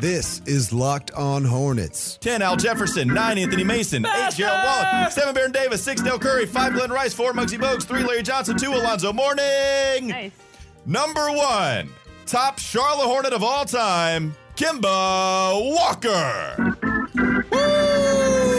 This 0.00 0.40
is 0.46 0.72
Locked 0.72 1.10
On 1.12 1.44
Hornets. 1.44 2.16
10 2.22 2.40
Al 2.40 2.56
Jefferson, 2.56 3.06
9 3.08 3.36
Anthony 3.36 3.64
Mason, 3.64 4.06
8 4.06 4.34
Gerald 4.34 4.64
Wallace, 4.64 5.14
7 5.14 5.34
Baron 5.34 5.52
Davis, 5.52 5.82
6 5.84 6.00
Dell 6.00 6.18
Curry, 6.18 6.46
5 6.46 6.72
Glen 6.72 6.90
Rice, 6.90 7.12
4 7.12 7.34
Muggsy 7.34 7.58
Bogues, 7.58 7.82
3 7.84 8.02
Larry 8.04 8.22
Johnson, 8.22 8.56
2 8.56 8.70
Alonzo 8.72 9.12
Mourning. 9.12 10.08
Nice. 10.08 10.32
Number 10.86 11.30
1. 11.30 11.90
top 12.24 12.58
Charlotte 12.58 13.08
Hornet 13.08 13.32
of 13.34 13.42
all 13.42 13.66
time, 13.66 14.34
Kemba 14.56 15.74
Walker. 15.74 16.54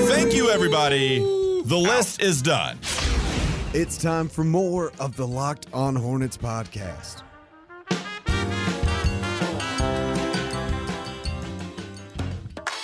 Thank 0.10 0.36
you, 0.36 0.52
everybody. 0.52 1.20
The 1.66 1.78
list 1.78 2.22
is 2.22 2.44
done. 2.44 2.78
It's 3.74 3.98
time 3.98 4.28
for 4.30 4.44
more 4.44 4.92
of 5.00 5.16
the 5.16 5.26
Locked 5.26 5.66
On 5.74 5.96
Hornets 5.96 6.38
podcast. 6.38 7.24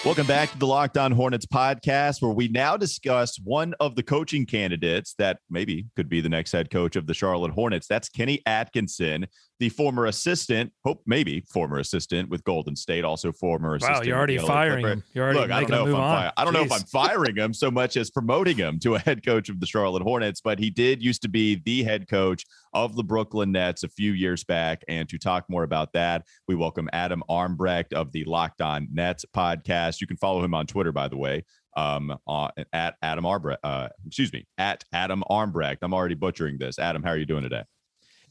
Welcome 0.06 0.28
back 0.28 0.52
to 0.52 0.58
the 0.58 0.68
Locked 0.68 0.96
On 0.98 1.12
Hornets 1.12 1.48
podcast, 1.48 2.22
where 2.22 2.32
we 2.32 2.48
now 2.48 2.78
discuss 2.78 3.38
one 3.44 3.74
of 3.80 3.96
the 3.96 4.04
coaching 4.04 4.46
candidates 4.46 5.16
that 5.18 5.40
maybe 5.50 5.88
could 5.96 6.08
be 6.08 6.22
the 6.22 6.30
next 6.30 6.52
head 6.52 6.70
coach 6.70 6.96
of 6.96 7.08
the 7.08 7.14
Charlotte 7.16 7.52
Hornets. 7.52 7.88
That's 7.88 8.08
Kenny 8.08 8.42
Atkinson, 8.46 9.28
the 9.60 9.70
former 9.70 10.06
assistant, 10.06 10.72
hope 10.86 11.02
maybe 11.06 11.42
former 11.52 11.80
assistant 11.80 12.30
with 12.30 12.44
Golden 12.44 12.76
State, 12.76 13.04
also 13.04 13.32
former 13.32 13.76
assistant. 13.76 14.00
Wow, 14.00 14.04
you're 14.04 14.18
already 14.18 14.38
firing 14.38 14.86
him. 14.86 15.04
You're 15.14 15.26
already 15.26 15.40
Look, 15.40 15.52
I 15.52 15.64
don't 15.64 15.72
know 15.72 15.88
if 15.88 15.96
I'm 15.96 16.02
fi- 16.26 16.34
I 16.38 16.44
don't 16.44 16.54
know 16.54 16.62
if 16.62 16.72
I'm 16.72 16.82
firing 16.82 17.36
him 17.36 17.54
so 17.54 17.72
much 17.72 17.98
as 17.98 18.12
promoting 18.12 18.58
him 18.58 18.80
to 18.80 18.96
a 18.96 19.00
head 19.00 19.26
coach 19.26 19.50
of 19.50 19.60
the 19.60 19.66
Charlotte 19.66 20.04
Hornets, 20.04 20.42
but 20.42 20.60
he 20.60 20.70
did 20.70 21.02
used 21.02 21.24
to 21.24 21.30
be 21.30 21.62
the 21.66 21.84
head 21.84 22.08
coach 22.08 22.46
of 22.74 22.96
the 22.96 23.04
Brooklyn 23.04 23.52
Nets 23.52 23.84
a 23.84 23.90
few 23.90 24.12
years 24.12 24.44
back. 24.44 24.84
And 24.88 25.10
to 25.10 25.18
talk 25.18 25.46
more 25.50 25.64
about 25.64 25.94
that, 25.94 26.26
we 26.48 26.56
welcome 26.56 26.90
Adam 26.94 27.24
Armbrecht 27.30 27.94
of 27.94 28.12
the 28.12 28.24
Locked 28.26 28.62
On 28.62 28.88
Nets 28.92 29.26
podcast. 29.36 30.02
You 30.02 30.08
can 30.08 30.18
follow 30.18 30.44
him 30.44 30.54
on 30.54 30.68
Twitter, 30.68 30.92
by 30.92 31.08
the 31.08 31.18
way. 31.18 31.46
Um, 31.76 32.18
uh, 32.28 32.50
at 32.74 32.96
Adam 33.04 33.24
Armbrecht, 33.24 33.58
uh, 33.64 33.90
excuse 34.06 34.34
me, 34.34 34.48
at 34.58 34.84
Adam 34.94 35.24
Armbrecht. 35.30 35.78
I'm 35.84 35.94
already 35.94 36.16
butchering 36.16 36.58
this. 36.58 36.80
Adam, 36.80 37.04
how 37.04 37.12
are 37.12 37.18
you 37.18 37.26
doing 37.26 37.44
today? 37.44 37.64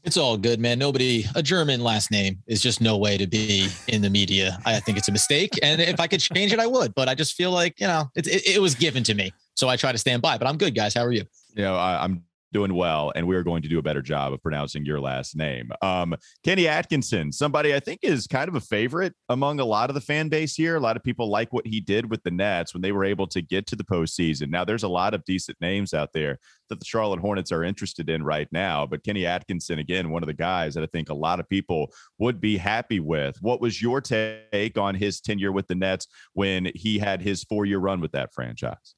It's 0.07 0.15
all 0.15 0.37
good, 0.37 0.61
man. 0.61 0.79
Nobody, 0.79 1.25
a 1.35 1.43
German 1.43 1.81
last 1.81 2.11
name 2.11 2.41
is 2.47 2.61
just 2.61 2.79
no 2.79 2.95
way 2.95 3.17
to 3.17 3.27
be 3.27 3.67
in 3.89 4.01
the 4.01 4.09
media. 4.09 4.57
I 4.65 4.79
think 4.79 4.97
it's 4.97 5.09
a 5.09 5.11
mistake. 5.11 5.59
And 5.61 5.81
if 5.81 5.99
I 5.99 6.07
could 6.07 6.21
change 6.21 6.53
it, 6.53 6.59
I 6.61 6.65
would. 6.65 6.95
But 6.95 7.09
I 7.09 7.13
just 7.13 7.33
feel 7.33 7.51
like, 7.51 7.77
you 7.77 7.87
know, 7.87 8.09
it, 8.15 8.25
it, 8.25 8.55
it 8.55 8.61
was 8.61 8.73
given 8.73 9.03
to 9.03 9.13
me. 9.13 9.33
So 9.55 9.67
I 9.67 9.75
try 9.75 9.91
to 9.91 9.97
stand 9.97 10.21
by. 10.21 10.37
But 10.37 10.47
I'm 10.47 10.57
good, 10.57 10.73
guys. 10.73 10.93
How 10.93 11.01
are 11.01 11.11
you? 11.11 11.25
You 11.55 11.63
know, 11.63 11.75
I, 11.75 12.05
I'm 12.05 12.23
doing 12.53 12.73
well, 12.73 13.11
and 13.15 13.27
we 13.27 13.35
are 13.35 13.43
going 13.43 13.61
to 13.61 13.67
do 13.67 13.79
a 13.79 13.83
better 13.83 14.01
job 14.01 14.33
of 14.33 14.41
pronouncing 14.41 14.85
your 14.85 14.99
last 14.99 15.35
name. 15.35 15.69
Um, 15.81 16.15
Kenny 16.43 16.67
Atkinson, 16.67 17.31
somebody 17.31 17.75
I 17.75 17.79
think 17.79 17.99
is 18.03 18.27
kind 18.27 18.47
of 18.47 18.55
a 18.55 18.61
favorite 18.61 19.13
among 19.29 19.59
a 19.59 19.65
lot 19.65 19.89
of 19.89 19.93
the 19.93 20.01
fan 20.01 20.29
base 20.29 20.55
here. 20.55 20.75
A 20.75 20.79
lot 20.79 20.95
of 20.95 21.03
people 21.03 21.29
like 21.29 21.51
what 21.53 21.67
he 21.67 21.79
did 21.79 22.09
with 22.09 22.23
the 22.23 22.31
Nets 22.31 22.73
when 22.73 22.81
they 22.81 22.91
were 22.91 23.03
able 23.03 23.27
to 23.27 23.41
get 23.41 23.67
to 23.67 23.75
the 23.75 23.83
postseason. 23.83 24.49
Now, 24.49 24.63
there's 24.63 24.83
a 24.83 24.87
lot 24.87 25.13
of 25.13 25.23
decent 25.25 25.59
names 25.59 25.93
out 25.93 26.13
there 26.13 26.39
that 26.69 26.79
the 26.79 26.85
Charlotte 26.85 27.19
Hornets 27.19 27.51
are 27.51 27.63
interested 27.63 28.09
in 28.09 28.23
right 28.23 28.47
now, 28.51 28.85
but 28.85 29.03
Kenny 29.03 29.25
Atkinson, 29.25 29.79
again, 29.79 30.09
one 30.09 30.23
of 30.23 30.27
the 30.27 30.33
guys 30.33 30.73
that 30.75 30.83
I 30.83 30.87
think 30.87 31.09
a 31.09 31.13
lot 31.13 31.39
of 31.39 31.47
people 31.49 31.91
would 32.17 32.41
be 32.41 32.57
happy 32.57 32.99
with. 32.99 33.37
What 33.41 33.61
was 33.61 33.81
your 33.81 34.01
take 34.01 34.77
on 34.77 34.95
his 34.95 35.21
tenure 35.21 35.51
with 35.51 35.67
the 35.67 35.75
Nets 35.75 36.07
when 36.33 36.69
he 36.75 36.99
had 36.99 37.21
his 37.21 37.43
four 37.43 37.65
year 37.65 37.79
run 37.79 38.01
with 38.01 38.11
that 38.13 38.33
franchise? 38.33 38.95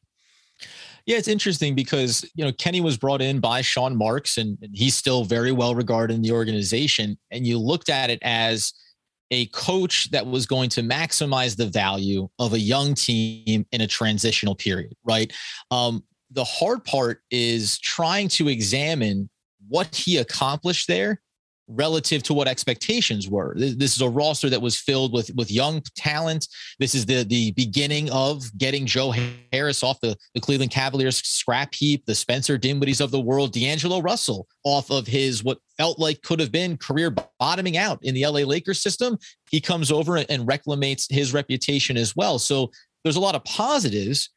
Yeah, 1.10 1.18
it's 1.18 1.28
interesting 1.28 1.74
because 1.74 2.24
you 2.36 2.46
know 2.46 2.52
Kenny 2.52 2.82
was 2.82 2.96
brought 2.96 3.20
in 3.20 3.40
by 3.40 3.62
Sean 3.62 3.98
Marks, 3.98 4.38
and 4.38 4.60
he's 4.74 4.94
still 4.94 5.24
very 5.24 5.52
well 5.52 5.74
regarded 5.74 6.14
in 6.14 6.22
the 6.22 6.32
organization. 6.32 7.18
And 7.32 7.48
you 7.48 7.58
looked 7.58 7.90
at 7.90 8.12
it 8.12 8.20
as 8.22 8.74
a 9.32 9.48
coach 9.48 10.12
that 10.12 10.28
was 10.28 10.46
going 10.46 10.70
to 10.70 10.82
maximize 10.82 11.58
the 11.58 11.66
value 11.66 12.30
of 12.38 12.54
a 12.54 12.60
young 12.60 12.94
team 12.94 13.66
in 13.72 13.82
a 13.82 13.88
transitional 13.88 14.54
period, 14.54 14.94
right? 15.04 15.34
Um, 15.72 16.04
the 16.30 16.44
hard 16.44 16.86
part 16.86 17.24
is 17.32 17.80
trying 17.80 18.28
to 18.28 18.48
examine 18.48 19.32
what 19.68 19.96
he 19.96 20.18
accomplished 20.18 20.88
there 20.88 21.24
relative 21.70 22.24
to 22.24 22.34
what 22.34 22.48
expectations 22.48 23.30
were. 23.30 23.54
This 23.56 23.96
is 23.96 24.02
a 24.02 24.10
roster 24.10 24.50
that 24.50 24.62
was 24.62 24.78
filled 24.78 25.14
with 25.14 25.32
with 25.36 25.52
young 25.52 25.82
talent. 25.96 26.48
This 26.80 26.96
is 26.96 27.06
the 27.06 27.24
the 27.24 27.52
beginning 27.52 28.10
of 28.12 28.44
getting 28.58 28.86
Joe 28.86 29.14
Harris 29.54 29.84
off 29.84 30.00
the, 30.02 30.16
the 30.34 30.42
Cleveland 30.42 30.72
Cavaliers 30.72 31.18
scrap 31.18 31.74
heap, 31.74 32.06
the 32.06 32.16
Spencer 32.16 32.58
Dinwiddies 32.58 33.02
of 33.02 33.12
the 33.12 33.20
world, 33.20 33.54
D'Angelo 33.54 34.02
Russell 34.02 34.48
off 34.64 34.90
of 34.90 35.08
his 35.08 35.44
what 35.44 35.60
felt 35.78 36.00
like 36.00 36.22
could 36.24 36.40
have 36.40 36.52
been 36.52 36.76
career 36.78 37.16
bottoming 37.40 37.78
out 37.78 38.00
in 38.02 38.14
the 38.16 38.26
LA 38.26 38.42
Lakers 38.42 38.82
system. 38.82 39.18
He 39.50 39.62
comes 39.62 39.92
over 39.92 40.18
and 40.18 40.48
reclamates 40.48 41.06
his 41.10 41.34
reputation 41.34 41.98
as 41.98 42.16
well. 42.16 42.40
So 42.40 42.72
there's 43.04 43.16
a 43.16 43.22
lot 43.22 43.36
of 43.36 43.44
positives 43.46 44.30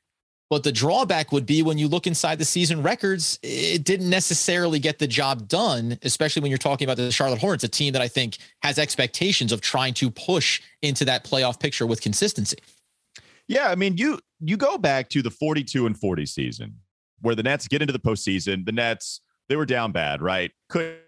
but 0.52 0.64
the 0.64 0.70
drawback 0.70 1.32
would 1.32 1.46
be 1.46 1.62
when 1.62 1.78
you 1.78 1.88
look 1.88 2.06
inside 2.06 2.38
the 2.38 2.44
season 2.44 2.82
records, 2.82 3.38
it 3.42 3.84
didn't 3.84 4.10
necessarily 4.10 4.78
get 4.78 4.98
the 4.98 5.06
job 5.06 5.48
done, 5.48 5.98
especially 6.02 6.42
when 6.42 6.50
you're 6.50 6.58
talking 6.58 6.84
about 6.84 6.98
the 6.98 7.10
Charlotte 7.10 7.38
Hornets, 7.38 7.64
a 7.64 7.68
team 7.68 7.94
that 7.94 8.02
I 8.02 8.08
think 8.08 8.36
has 8.62 8.78
expectations 8.78 9.50
of 9.50 9.62
trying 9.62 9.94
to 9.94 10.10
push 10.10 10.60
into 10.82 11.06
that 11.06 11.24
playoff 11.24 11.58
picture 11.58 11.86
with 11.86 12.02
consistency. 12.02 12.58
Yeah, 13.48 13.70
I 13.70 13.76
mean, 13.76 13.96
you 13.96 14.18
you 14.40 14.58
go 14.58 14.76
back 14.76 15.08
to 15.08 15.22
the 15.22 15.30
42 15.30 15.86
and 15.86 15.98
40 15.98 16.26
season 16.26 16.80
where 17.22 17.34
the 17.34 17.42
Nets 17.42 17.66
get 17.66 17.80
into 17.80 17.94
the 17.94 17.98
postseason. 17.98 18.66
The 18.66 18.72
Nets, 18.72 19.22
they 19.48 19.56
were 19.56 19.64
down 19.64 19.90
bad, 19.90 20.20
right? 20.20 20.50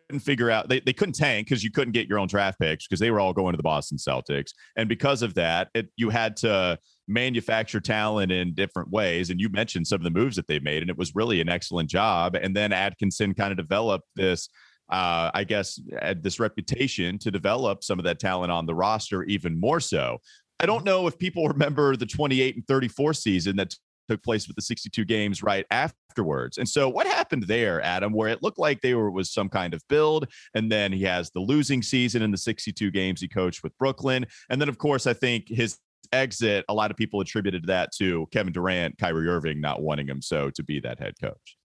Couldn't 0.09 0.21
figure 0.21 0.51
out 0.51 0.69
they, 0.69 0.81
they 0.81 0.93
couldn't 0.93 1.15
tank 1.15 1.47
because 1.49 1.65
you 1.65 1.71
couldn't 1.71 1.93
get 1.93 2.09
your 2.09 2.19
own 2.19 2.29
draft 2.29 2.59
picks 2.59 2.87
because 2.87 3.01
they 3.01 3.11
were 3.11 3.21
all 3.21 3.33
going 3.33 3.53
to 3.53 3.57
the 3.57 3.63
Boston 3.63 3.97
Celtics. 3.97 4.51
And 4.77 4.89
because 4.89 5.23
of 5.23 5.35
that, 5.35 5.69
it, 5.75 5.89
you 5.97 6.11
had 6.11 6.37
to 6.39 6.79
manufacture 7.09 7.81
talent 7.81 8.31
in 8.31 8.55
different 8.55 8.91
ways. 8.91 9.31
And 9.31 9.41
you 9.41 9.49
mentioned 9.49 9.87
some 9.87 10.01
of 10.01 10.05
the 10.05 10.11
moves 10.11 10.37
that 10.37 10.47
they 10.47 10.59
made, 10.59 10.83
and 10.83 10.91
it 10.91 10.99
was 10.99 11.15
really 11.15 11.41
an 11.41 11.49
excellent 11.49 11.89
job. 11.89 12.35
And 12.35 12.55
then 12.55 12.73
Atkinson 12.73 13.35
kind 13.35 13.51
of 13.51 13.57
developed 13.57 14.09
this. 14.15 14.49
Uh, 14.91 15.31
I 15.33 15.45
guess 15.45 15.81
had 16.03 16.23
this 16.23 16.39
reputation 16.39 17.19
to 17.21 17.31
develop 17.31 17.83
some 17.83 17.99
of 17.99 18.05
that 18.05 18.19
talent 18.19 18.53
on 18.53 18.67
the 18.67 18.75
roster 18.75 19.23
even 19.25 19.59
more 19.59 19.81
so. 19.81 20.19
I 20.61 20.67
don't 20.67 20.85
know 20.85 21.07
if 21.07 21.19
people 21.19 21.49
remember 21.49 21.97
the 21.97 22.05
28 22.05 22.57
and 22.57 22.67
34 22.67 23.15
season 23.15 23.57
that 23.57 23.75
took 24.09 24.23
place 24.23 24.47
with 24.47 24.57
the 24.57 24.63
62 24.63 25.05
games 25.05 25.43
right 25.43 25.67
afterwards. 25.71 26.59
And 26.59 26.69
so 26.69 26.89
what 26.89 27.07
happened 27.07 27.45
there, 27.45 27.81
Adam, 27.83 28.13
where 28.13 28.29
it 28.29 28.43
looked 28.43 28.59
like 28.59 28.81
they 28.81 28.95
were 28.95 29.11
was 29.11 29.33
some 29.33 29.49
kind 29.49 29.75
of 29.75 29.83
build 29.89 30.27
and 30.55 30.71
then 30.71 30.93
he 30.93 31.03
has 31.05 31.31
the 31.31 31.41
losing 31.41 31.83
season 31.83 32.23
in 32.23 32.31
the 32.31 32.39
62 32.39 32.91
games 32.91 33.21
he 33.21 33.29
coached 33.29 33.63
with 33.63 33.77
Brooklyn. 33.79 34.27
And 34.51 34.61
then 34.61 34.69
of 34.69 34.79
course 34.79 35.07
I 35.07 35.13
think 35.13 35.49
his 35.49 35.79
exit, 36.13 36.65
a 36.69 36.75
lot 36.75 36.91
of 36.91 36.97
people 36.97 37.21
attributed 37.21 37.67
that 37.67 37.91
to 37.99 38.27
Kevin 38.33 38.53
Durant, 38.53 38.99
Kyrie 38.99 39.29
Irving 39.29 39.61
not 39.61 39.83
wanting 39.83 40.07
him 40.07 40.23
so 40.23 40.51
to 40.51 40.63
be 40.63 40.81
that 40.81 41.01
head 41.01 41.15
coach. 41.21 41.57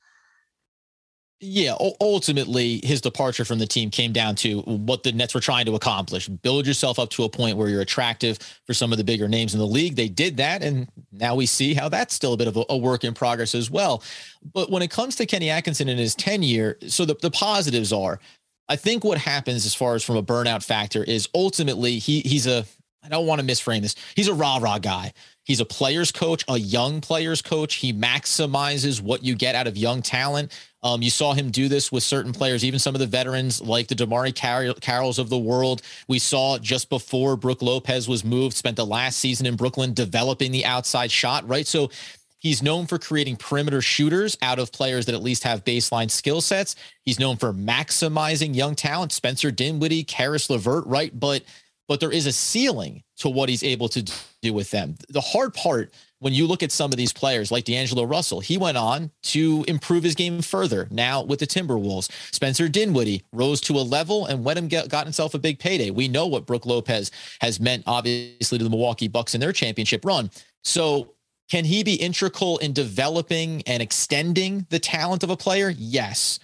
Yeah, 1.42 1.76
ultimately, 2.02 2.82
his 2.84 3.00
departure 3.00 3.46
from 3.46 3.60
the 3.60 3.66
team 3.66 3.92
came 3.92 4.12
down 4.12 4.36
to 4.38 4.60
what 4.60 5.04
the 5.04 5.14
Nets 5.14 5.34
were 5.34 5.40
trying 5.40 5.66
to 5.68 5.76
accomplish 5.76 6.28
build 6.28 6.68
yourself 6.68 7.00
up 7.00 7.10
to 7.12 7.24
a 7.24 7.30
point 7.30 7.56
where 7.56 7.70
you're 7.70 7.80
attractive 7.80 8.38
for 8.66 8.74
some 8.74 8.92
of 8.92 8.98
the 8.98 9.06
bigger 9.06 9.30
names 9.30 9.54
in 9.54 9.60
the 9.60 9.66
league. 9.66 9.96
They 9.96 10.10
did 10.10 10.36
that, 10.38 10.62
and 10.62 10.90
now 11.14 11.36
we 11.36 11.46
see 11.46 11.74
how 11.74 11.88
that's 11.88 12.14
still 12.14 12.34
a 12.34 12.38
bit 12.38 12.50
of 12.50 12.66
a, 12.70 12.78
work 12.78 13.06
in 13.06 13.14
progress 13.14 13.56
as 13.56 13.72
well. 13.72 14.04
But 14.54 14.70
when 14.70 14.82
it 14.82 14.92
comes 14.92 15.16
to 15.16 15.26
Kenny 15.26 15.50
Atkinson 15.50 15.88
and 15.88 15.98
his 15.98 16.14
tenure, 16.14 16.78
so 16.88 17.06
the, 17.06 17.16
the 17.22 17.32
positives 17.32 17.94
are 17.94 18.20
I 18.68 18.76
think 18.76 19.06
what 19.06 19.18
happens 19.18 19.66
as 19.66 19.74
far 19.74 19.96
as 19.96 20.04
from 20.04 20.18
a 20.18 20.24
burnout 20.24 20.64
factor 20.64 21.04
is 21.04 21.30
ultimately 21.34 22.00
he 22.00 22.20
he's 22.20 22.48
a 22.48 22.66
I 23.02 23.08
don't 23.08 23.26
want 23.26 23.40
to 23.40 23.48
misframe 23.48 23.82
this. 23.82 23.96
He's 24.16 24.28
a 24.28 24.34
rah 24.34 24.58
rah 24.58 24.78
guy. 24.78 25.14
He's 25.50 25.62
a 25.62 25.66
player's 25.66 26.12
coach, 26.12 26.46
a 26.48 26.60
young 26.60 27.02
player's 27.02 27.42
coach. 27.42 27.74
He 27.74 27.92
maximizes 27.92 29.02
what 29.02 29.24
you 29.24 29.34
get 29.34 29.56
out 29.56 29.66
of 29.66 29.76
young 29.76 30.04
talent. 30.04 30.56
Um, 30.84 31.02
you 31.02 31.10
saw 31.10 31.34
him 31.34 31.50
do 31.50 31.68
this 31.68 31.92
with 31.92 32.04
certain 32.04 32.34
players, 32.34 32.64
even 32.64 32.78
some 32.78 32.94
of 32.94 33.00
the 33.00 33.08
veterans 33.08 33.60
like 33.60 33.88
the 33.88 33.96
DeMarre 33.96 34.32
Carrolls 34.80 35.18
of 35.18 35.30
the 35.30 35.40
world. 35.40 35.82
We 36.08 36.20
saw 36.20 36.60
just 36.60 36.88
before 36.88 37.36
Brook 37.36 37.64
Lopez 37.64 38.08
was 38.08 38.24
moved, 38.24 38.58
spent 38.58 38.76
the 38.76 38.86
last 38.86 39.18
season 39.18 39.48
in 39.48 39.56
Brooklyn 39.56 39.96
developing 39.96 40.52
the 40.52 40.66
outside 40.66 41.10
shot, 41.10 41.50
right? 41.50 41.66
So 41.66 41.90
He's 42.42 42.64
known 42.64 42.88
for 42.88 42.98
creating 42.98 43.36
perimeter 43.36 43.82
shooters 43.82 44.38
out 44.42 44.60
of 44.60 44.72
players 44.72 45.06
that 45.08 45.16
at 45.16 45.22
least 45.22 45.44
have 45.44 45.66
baseline 45.66 46.10
skill 46.10 46.40
sets. 46.40 46.78
He's 47.04 47.20
known 47.20 47.36
for 47.36 47.52
maximizing 47.52 48.56
young 48.56 48.76
talent, 48.76 49.12
Spencer 49.12 49.52
Dinwiddie, 49.52 50.06
Caris 50.06 50.50
LeVert, 50.50 50.86
right? 50.86 51.12
But 51.20 51.44
but 51.90 52.00
there 52.00 52.12
is 52.12 52.28
a 52.28 52.32
ceiling 52.32 53.04
to 53.18 53.30
what 53.30 53.50
he's 53.50 53.64
able 53.64 53.90
to 53.90 54.10
do 54.42 54.54
with 54.54 54.70
them. 54.72 54.96
The 55.10 55.20
hard 55.20 55.54
part 55.54 55.92
when 56.20 56.34
you 56.34 56.46
look 56.48 56.62
at 56.62 56.72
some 56.72 56.92
of 56.92 56.98
these 56.98 57.12
players 57.12 57.52
like 57.52 57.64
D'Angelo 57.64 58.04
Russell, 58.04 58.42
he 58.42 58.58
went 58.58 58.78
on 58.78 59.10
to 59.24 59.66
improve 59.68 60.04
his 60.04 60.16
game 60.16 60.42
further. 60.42 60.88
Now 60.92 61.24
with 61.24 61.40
the 61.40 61.48
Timberwolves, 61.48 62.12
Spencer 62.34 62.68
Dinwiddie 62.68 63.24
rose 63.34 63.60
to 63.62 63.74
a 63.74 63.82
level 63.82 64.28
and 64.28 64.44
went 64.44 64.70
get, 64.70 64.90
got 64.90 65.06
himself 65.06 65.34
a 65.34 65.40
big 65.40 65.60
payday. 65.60 65.90
We 65.90 66.08
know 66.08 66.28
what 66.28 66.46
Brook 66.46 66.66
Lopez 66.66 67.12
has 67.42 67.60
meant, 67.60 67.84
obviously, 67.88 68.58
to 68.58 68.64
the 68.64 68.70
Milwaukee 68.70 69.08
Bucks 69.08 69.34
in 69.34 69.42
their 69.42 69.54
championship 69.54 70.06
run. 70.06 70.30
So 70.64 71.16
can 71.50 71.66
he 71.66 71.84
be 71.84 71.96
integral 71.96 72.60
in 72.60 72.74
developing 72.74 73.64
and 73.66 73.82
extending 73.82 74.68
the 74.70 74.80
talent 74.80 75.24
of 75.24 75.32
a 75.32 75.38
player? 75.38 75.74
Yes. 75.76 76.40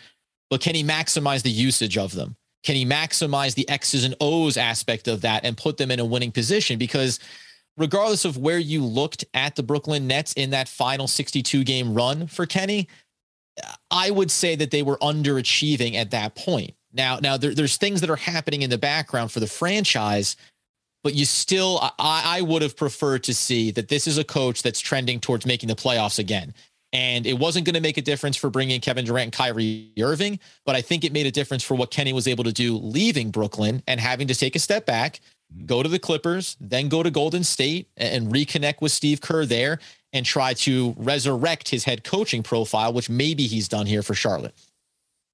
But 0.49 0.62
can 0.62 0.73
he 0.73 0.84
maximize 0.84 1.43
the 1.43 1.51
usage 1.51 1.97
of 1.97 2.13
them? 2.13 2.36
Can 2.65 2.75
he 2.75 2.86
maximize 2.86 3.54
the 3.54 3.69
X's 3.69 4.04
and 4.04 4.15
O's 4.19 4.58
aspect 4.58 5.08
of 5.08 5.21
that 5.21 5.45
and 5.45 5.56
put 5.56 5.78
them 5.78 5.91
in 5.91 5.99
a 5.99 6.06
winning 6.06 6.32
position? 6.32 6.78
Because 6.80 7.19
regardless 7.78 8.25
of 8.25 8.38
where 8.38 8.58
you 8.58 8.84
looked 8.84 9.23
at 9.36 9.56
the 9.56 9.63
Brooklyn 9.63 10.08
Nets 10.08 10.34
in 10.34 10.49
that 10.49 10.67
final 10.67 11.08
62 11.08 11.63
game 11.63 11.93
run 11.93 12.25
for 12.25 12.45
Kenny, 12.45 12.88
I 13.91 14.10
would 14.10 14.32
say 14.32 14.56
that 14.56 14.71
they 14.71 14.84
were 14.84 14.97
underachieving 14.97 15.95
at 15.95 16.12
that 16.12 16.36
point. 16.36 16.73
Now, 16.91 17.19
now 17.19 17.38
there, 17.38 17.54
there's 17.54 17.78
things 17.78 18.01
that 18.01 18.10
are 18.10 18.15
happening 18.15 18.63
in 18.63 18.69
the 18.69 18.78
background 18.78 19.32
for 19.32 19.39
the 19.39 19.47
franchise, 19.47 20.36
but 21.04 21.13
you 21.13 21.25
still, 21.25 21.80
I, 21.99 22.23
I 22.38 22.41
would 22.41 22.63
have 22.63 22.75
preferred 22.75 23.23
to 23.25 23.34
see 23.34 23.69
that 23.71 23.89
this 23.89 24.08
is 24.08 24.17
a 24.17 24.23
coach 24.23 24.63
that's 24.63 24.80
trending 24.80 25.19
towards 25.19 25.45
making 25.45 25.69
the 25.69 25.75
playoffs 25.75 26.17
again. 26.17 26.54
And 26.95 27.27
it 27.27 27.38
wasn't 27.38 27.65
going 27.65 27.73
to 27.73 27.81
make 27.81 27.97
a 27.97 28.01
difference 28.01 28.38
for 28.38 28.49
bringing 28.49 28.79
Kevin 28.79 29.03
Durant 29.03 29.25
and 29.25 29.34
Kyrie 29.34 29.91
Irving, 29.99 30.39
but 30.65 30.77
I 30.77 30.81
think 30.81 31.03
it 31.03 31.12
made 31.12 31.25
a 31.25 31.31
difference 31.31 31.62
for 31.62 31.75
what 31.75 31.91
Kenny 31.91 32.13
was 32.13 32.25
able 32.25 32.45
to 32.45 32.53
do 32.53 32.77
leaving 32.77 33.31
Brooklyn 33.31 33.84
and 33.86 33.99
having 33.99 34.29
to 34.29 34.34
take 34.34 34.55
a 34.55 34.60
step 34.60 34.86
back, 34.86 35.19
mm-hmm. 35.53 35.65
go 35.65 35.84
to 35.84 35.89
the 35.89 35.99
Clippers, 35.99 36.55
then 36.62 36.88
go 36.88 37.03
to 37.03 37.12
Golden 37.12 37.43
State 37.43 37.89
and 37.97 38.31
reconnect 38.31 38.79
with 38.79 38.93
Steve 38.93 39.19
Kerr 39.19 39.45
there 39.45 39.79
and 40.13 40.25
try 40.25 40.53
to 40.53 40.95
resurrect 40.97 41.67
his 41.67 41.84
head 41.84 42.05
coaching 42.05 42.43
profile, 42.43 42.93
which 42.93 43.10
maybe 43.10 43.45
he's 43.45 43.67
done 43.67 43.88
here 43.88 44.01
for 44.01 44.13
Charlotte. 44.13 44.55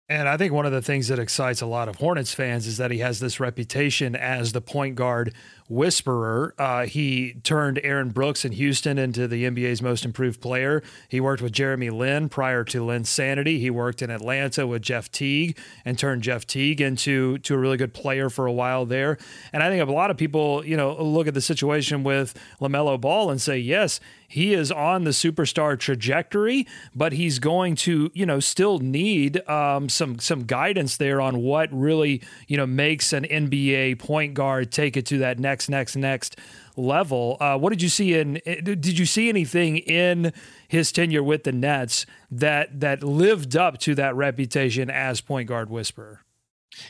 And 0.09 0.27
I 0.27 0.37
think 0.37 0.51
one 0.51 0.65
of 0.65 0.71
the 0.71 0.81
things 0.81 1.09
that 1.09 1.19
excites 1.19 1.61
a 1.61 1.67
lot 1.67 1.87
of 1.87 1.97
Hornets 1.97 2.33
fans 2.33 2.65
is 2.65 2.77
that 2.77 2.89
he 2.89 2.97
has 2.97 3.19
this 3.19 3.39
reputation 3.39 4.15
as 4.15 4.51
the 4.51 4.61
point 4.61 4.95
guard 4.95 5.33
whisperer. 5.71 6.53
Uh, 6.57 6.85
he 6.85 7.35
turned 7.43 7.79
Aaron 7.83 8.09
Brooks 8.09 8.43
in 8.43 8.51
Houston 8.51 8.97
into 8.97 9.27
the 9.27 9.45
NBA's 9.45 9.81
most 9.81 10.03
improved 10.03 10.41
player. 10.41 10.83
He 11.07 11.21
worked 11.21 11.41
with 11.41 11.53
Jeremy 11.53 11.89
Lin 11.89 12.27
prior 12.27 12.63
to 12.65 12.81
Linsanity. 12.81 13.57
He 13.59 13.69
worked 13.69 14.01
in 14.01 14.09
Atlanta 14.09 14.67
with 14.67 14.81
Jeff 14.81 15.09
Teague 15.11 15.57
and 15.85 15.97
turned 15.97 16.23
Jeff 16.23 16.45
Teague 16.45 16.81
into 16.81 17.37
to 17.39 17.55
a 17.55 17.57
really 17.57 17.77
good 17.77 17.93
player 17.93 18.29
for 18.29 18.45
a 18.45 18.51
while 18.51 18.85
there. 18.85 19.17
And 19.53 19.63
I 19.63 19.69
think 19.69 19.87
a 19.87 19.91
lot 19.91 20.11
of 20.11 20.17
people, 20.17 20.65
you 20.65 20.75
know, 20.75 21.01
look 21.01 21.27
at 21.27 21.33
the 21.33 21.41
situation 21.41 22.03
with 22.03 22.37
LaMelo 22.59 22.99
Ball 22.99 23.31
and 23.31 23.41
say, 23.41 23.57
yes, 23.57 24.01
he 24.31 24.53
is 24.53 24.71
on 24.71 25.03
the 25.03 25.09
superstar 25.09 25.77
trajectory, 25.77 26.65
but 26.95 27.11
he's 27.11 27.37
going 27.37 27.75
to, 27.75 28.09
you 28.13 28.25
know, 28.25 28.39
still 28.39 28.79
need 28.79 29.45
um, 29.49 29.89
some 29.89 30.19
some 30.19 30.45
guidance 30.45 30.95
there 30.95 31.19
on 31.19 31.41
what 31.41 31.67
really, 31.73 32.21
you 32.47 32.55
know, 32.55 32.65
makes 32.65 33.11
an 33.11 33.25
NBA 33.25 33.99
point 33.99 34.33
guard 34.33 34.71
take 34.71 34.95
it 34.95 35.05
to 35.07 35.17
that 35.17 35.37
next, 35.69 35.95
next, 35.95 36.35
next 36.35 36.37
level. 36.77 37.37
Uh, 37.39 37.57
what 37.57 37.69
did 37.71 37.81
you 37.81 37.89
see 37.89 38.13
in? 38.13 38.41
Did 38.45 38.97
you 38.97 39.05
see 39.05 39.29
anything 39.29 39.77
in 39.77 40.33
his 40.67 40.91
tenure 40.91 41.23
with 41.23 41.43
the 41.43 41.51
Nets 41.51 42.05
that 42.29 42.79
that 42.79 43.03
lived 43.03 43.55
up 43.55 43.77
to 43.79 43.95
that 43.95 44.15
reputation 44.15 44.89
as 44.89 45.21
point 45.21 45.47
guard 45.47 45.69
whisperer? 45.69 46.21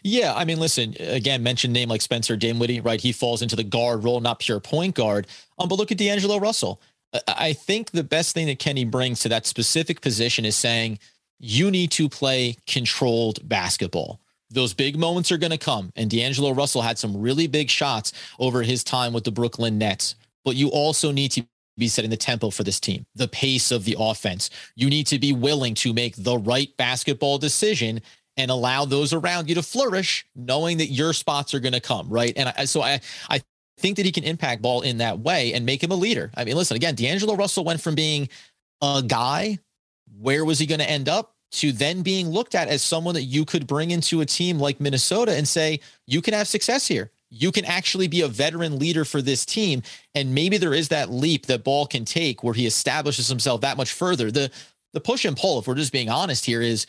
Yeah, 0.03 0.33
I 0.35 0.45
mean, 0.45 0.59
listen, 0.59 0.95
again, 0.99 1.41
mentioned 1.41 1.73
name 1.73 1.89
like 1.89 2.01
Spencer 2.01 2.37
Dinwiddie, 2.37 2.81
right? 2.81 3.01
He 3.01 3.11
falls 3.11 3.41
into 3.41 3.55
the 3.55 3.63
guard 3.63 4.03
role, 4.03 4.19
not 4.21 4.39
pure 4.39 4.59
point 4.59 4.93
guard. 4.93 5.25
Um, 5.57 5.67
but 5.67 5.75
look 5.75 5.91
at 5.91 5.97
D'Angelo 5.97 6.37
Russell. 6.37 6.79
I 7.27 7.53
think 7.53 7.91
the 7.91 8.03
best 8.03 8.33
thing 8.33 8.47
that 8.47 8.59
Kenny 8.59 8.85
brings 8.85 9.19
to 9.21 9.29
that 9.29 9.45
specific 9.45 9.99
position 9.99 10.45
is 10.45 10.55
saying 10.55 10.99
you 11.39 11.71
need 11.71 11.91
to 11.91 12.07
play 12.07 12.55
controlled 12.67 13.39
basketball. 13.49 14.20
Those 14.51 14.73
big 14.73 14.97
moments 14.97 15.31
are 15.31 15.37
going 15.37 15.51
to 15.51 15.57
come. 15.57 15.91
And 15.95 16.09
D'Angelo 16.09 16.51
Russell 16.51 16.81
had 16.81 16.99
some 16.99 17.19
really 17.19 17.47
big 17.47 17.69
shots 17.69 18.13
over 18.39 18.61
his 18.61 18.83
time 18.83 19.13
with 19.13 19.23
the 19.23 19.31
Brooklyn 19.31 19.77
Nets. 19.77 20.15
But 20.43 20.55
you 20.55 20.69
also 20.69 21.11
need 21.11 21.31
to 21.31 21.45
be 21.77 21.87
setting 21.87 22.11
the 22.11 22.17
tempo 22.17 22.49
for 22.49 22.63
this 22.63 22.79
team, 22.79 23.05
the 23.15 23.27
pace 23.27 23.71
of 23.71 23.85
the 23.85 23.95
offense. 23.97 24.49
You 24.75 24.89
need 24.89 25.07
to 25.07 25.19
be 25.19 25.33
willing 25.33 25.73
to 25.75 25.93
make 25.93 26.15
the 26.17 26.37
right 26.37 26.69
basketball 26.77 27.37
decision 27.37 28.01
and 28.37 28.51
allow 28.51 28.85
those 28.85 29.13
around 29.13 29.49
you 29.49 29.55
to 29.55 29.63
flourish, 29.63 30.25
knowing 30.35 30.77
that 30.77 30.87
your 30.87 31.13
spots 31.13 31.53
are 31.53 31.59
going 31.59 31.73
to 31.73 31.79
come, 31.79 32.09
right? 32.09 32.33
And 32.35 32.53
I, 32.57 32.65
so 32.65 32.81
I, 32.81 32.99
I 33.29 33.41
think 33.77 33.97
that 33.97 34.05
he 34.05 34.11
can 34.11 34.23
impact 34.23 34.61
ball 34.61 34.81
in 34.81 34.97
that 34.99 35.19
way 35.19 35.53
and 35.53 35.65
make 35.65 35.83
him 35.83 35.91
a 35.91 35.95
leader. 35.95 36.31
I 36.35 36.43
mean, 36.43 36.55
listen, 36.55 36.75
again, 36.75 36.95
D'Angelo 36.95 37.35
Russell 37.35 37.63
went 37.63 37.81
from 37.81 37.95
being 37.95 38.29
a 38.81 39.03
guy, 39.05 39.59
where 40.19 40.45
was 40.45 40.59
he 40.59 40.65
going 40.65 40.79
to 40.79 40.89
end 40.89 41.09
up? 41.09 41.30
To 41.51 41.71
then 41.71 42.01
being 42.01 42.29
looked 42.29 42.55
at 42.55 42.69
as 42.69 42.81
someone 42.81 43.15
that 43.15 43.23
you 43.23 43.45
could 43.45 43.67
bring 43.67 43.91
into 43.91 44.21
a 44.21 44.25
team 44.25 44.59
like 44.59 44.79
Minnesota 44.79 45.33
and 45.35 45.47
say, 45.47 45.81
you 46.07 46.21
can 46.21 46.33
have 46.33 46.47
success 46.47 46.87
here. 46.87 47.11
You 47.29 47.51
can 47.51 47.65
actually 47.65 48.07
be 48.07 48.21
a 48.21 48.27
veteran 48.27 48.79
leader 48.79 49.05
for 49.05 49.21
this 49.21 49.45
team. 49.45 49.83
And 50.15 50.33
maybe 50.33 50.57
there 50.57 50.73
is 50.73 50.89
that 50.89 51.11
leap 51.11 51.47
that 51.47 51.63
Ball 51.63 51.87
can 51.87 52.05
take 52.05 52.43
where 52.43 52.53
he 52.53 52.65
establishes 52.65 53.27
himself 53.27 53.61
that 53.61 53.77
much 53.77 53.93
further. 53.93 54.31
The 54.31 54.51
the 54.93 55.01
push 55.01 55.25
and 55.25 55.37
pull, 55.37 55.59
if 55.59 55.67
we're 55.67 55.75
just 55.75 55.93
being 55.93 56.09
honest 56.09 56.45
here, 56.45 56.61
is 56.61 56.85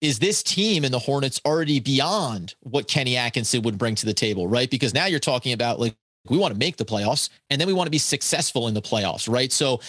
is 0.00 0.18
this 0.18 0.42
team 0.42 0.84
in 0.84 0.92
the 0.92 0.98
Hornets 0.98 1.40
already 1.44 1.80
beyond 1.80 2.54
what 2.60 2.88
Kenny 2.88 3.16
Atkinson 3.16 3.62
would 3.62 3.78
bring 3.78 3.94
to 3.96 4.06
the 4.06 4.14
table, 4.14 4.48
right? 4.48 4.70
Because 4.70 4.94
now 4.94 5.06
you're 5.06 5.20
talking 5.20 5.52
about 5.52 5.80
like 5.80 5.94
we 6.28 6.38
want 6.38 6.52
to 6.54 6.58
make 6.58 6.76
the 6.76 6.84
playoffs 6.84 7.30
and 7.50 7.60
then 7.60 7.68
we 7.68 7.74
want 7.74 7.86
to 7.86 7.90
be 7.92 7.98
successful 7.98 8.68
in 8.68 8.74
the 8.74 8.82
playoffs, 8.82 9.30
right? 9.32 9.52
So, 9.52 9.80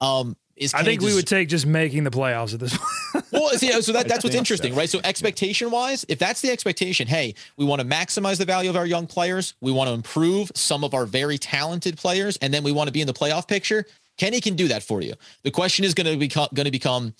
um, 0.00 0.36
is 0.58 0.74
I 0.74 0.82
think 0.82 1.00
we 1.00 1.14
would 1.14 1.26
take 1.26 1.48
just 1.48 1.66
making 1.66 2.04
the 2.04 2.10
playoffs 2.10 2.54
at 2.54 2.60
this 2.60 2.76
point. 2.76 3.26
well, 3.32 3.50
yeah, 3.60 3.80
so 3.80 3.92
that, 3.92 4.08
that's 4.08 4.24
what's 4.24 4.36
interesting, 4.36 4.72
so. 4.72 4.78
right? 4.78 4.88
So 4.88 5.00
expectation 5.04 5.70
wise, 5.70 6.04
if 6.08 6.18
that's 6.18 6.40
the 6.40 6.50
expectation, 6.50 7.08
hey, 7.08 7.34
we 7.56 7.64
want 7.64 7.80
to 7.80 7.86
maximize 7.86 8.38
the 8.38 8.44
value 8.44 8.70
of 8.70 8.76
our 8.76 8.86
young 8.86 9.06
players, 9.06 9.54
we 9.60 9.72
want 9.72 9.88
to 9.88 9.94
improve 9.94 10.52
some 10.54 10.84
of 10.84 10.94
our 10.94 11.06
very 11.06 11.38
talented 11.38 11.96
players, 11.96 12.36
and 12.38 12.52
then 12.52 12.62
we 12.62 12.72
want 12.72 12.88
to 12.88 12.92
be 12.92 13.00
in 13.00 13.06
the 13.06 13.14
playoff 13.14 13.48
picture. 13.48 13.84
Kenny 14.16 14.40
can 14.40 14.56
do 14.56 14.68
that 14.68 14.82
for 14.82 15.00
you. 15.00 15.14
The 15.44 15.50
question 15.50 15.84
is 15.84 15.94
going 15.94 16.12
to 16.12 16.16
become 16.16 16.48
going 16.54 16.66
to 16.66 16.72
become 16.72 17.14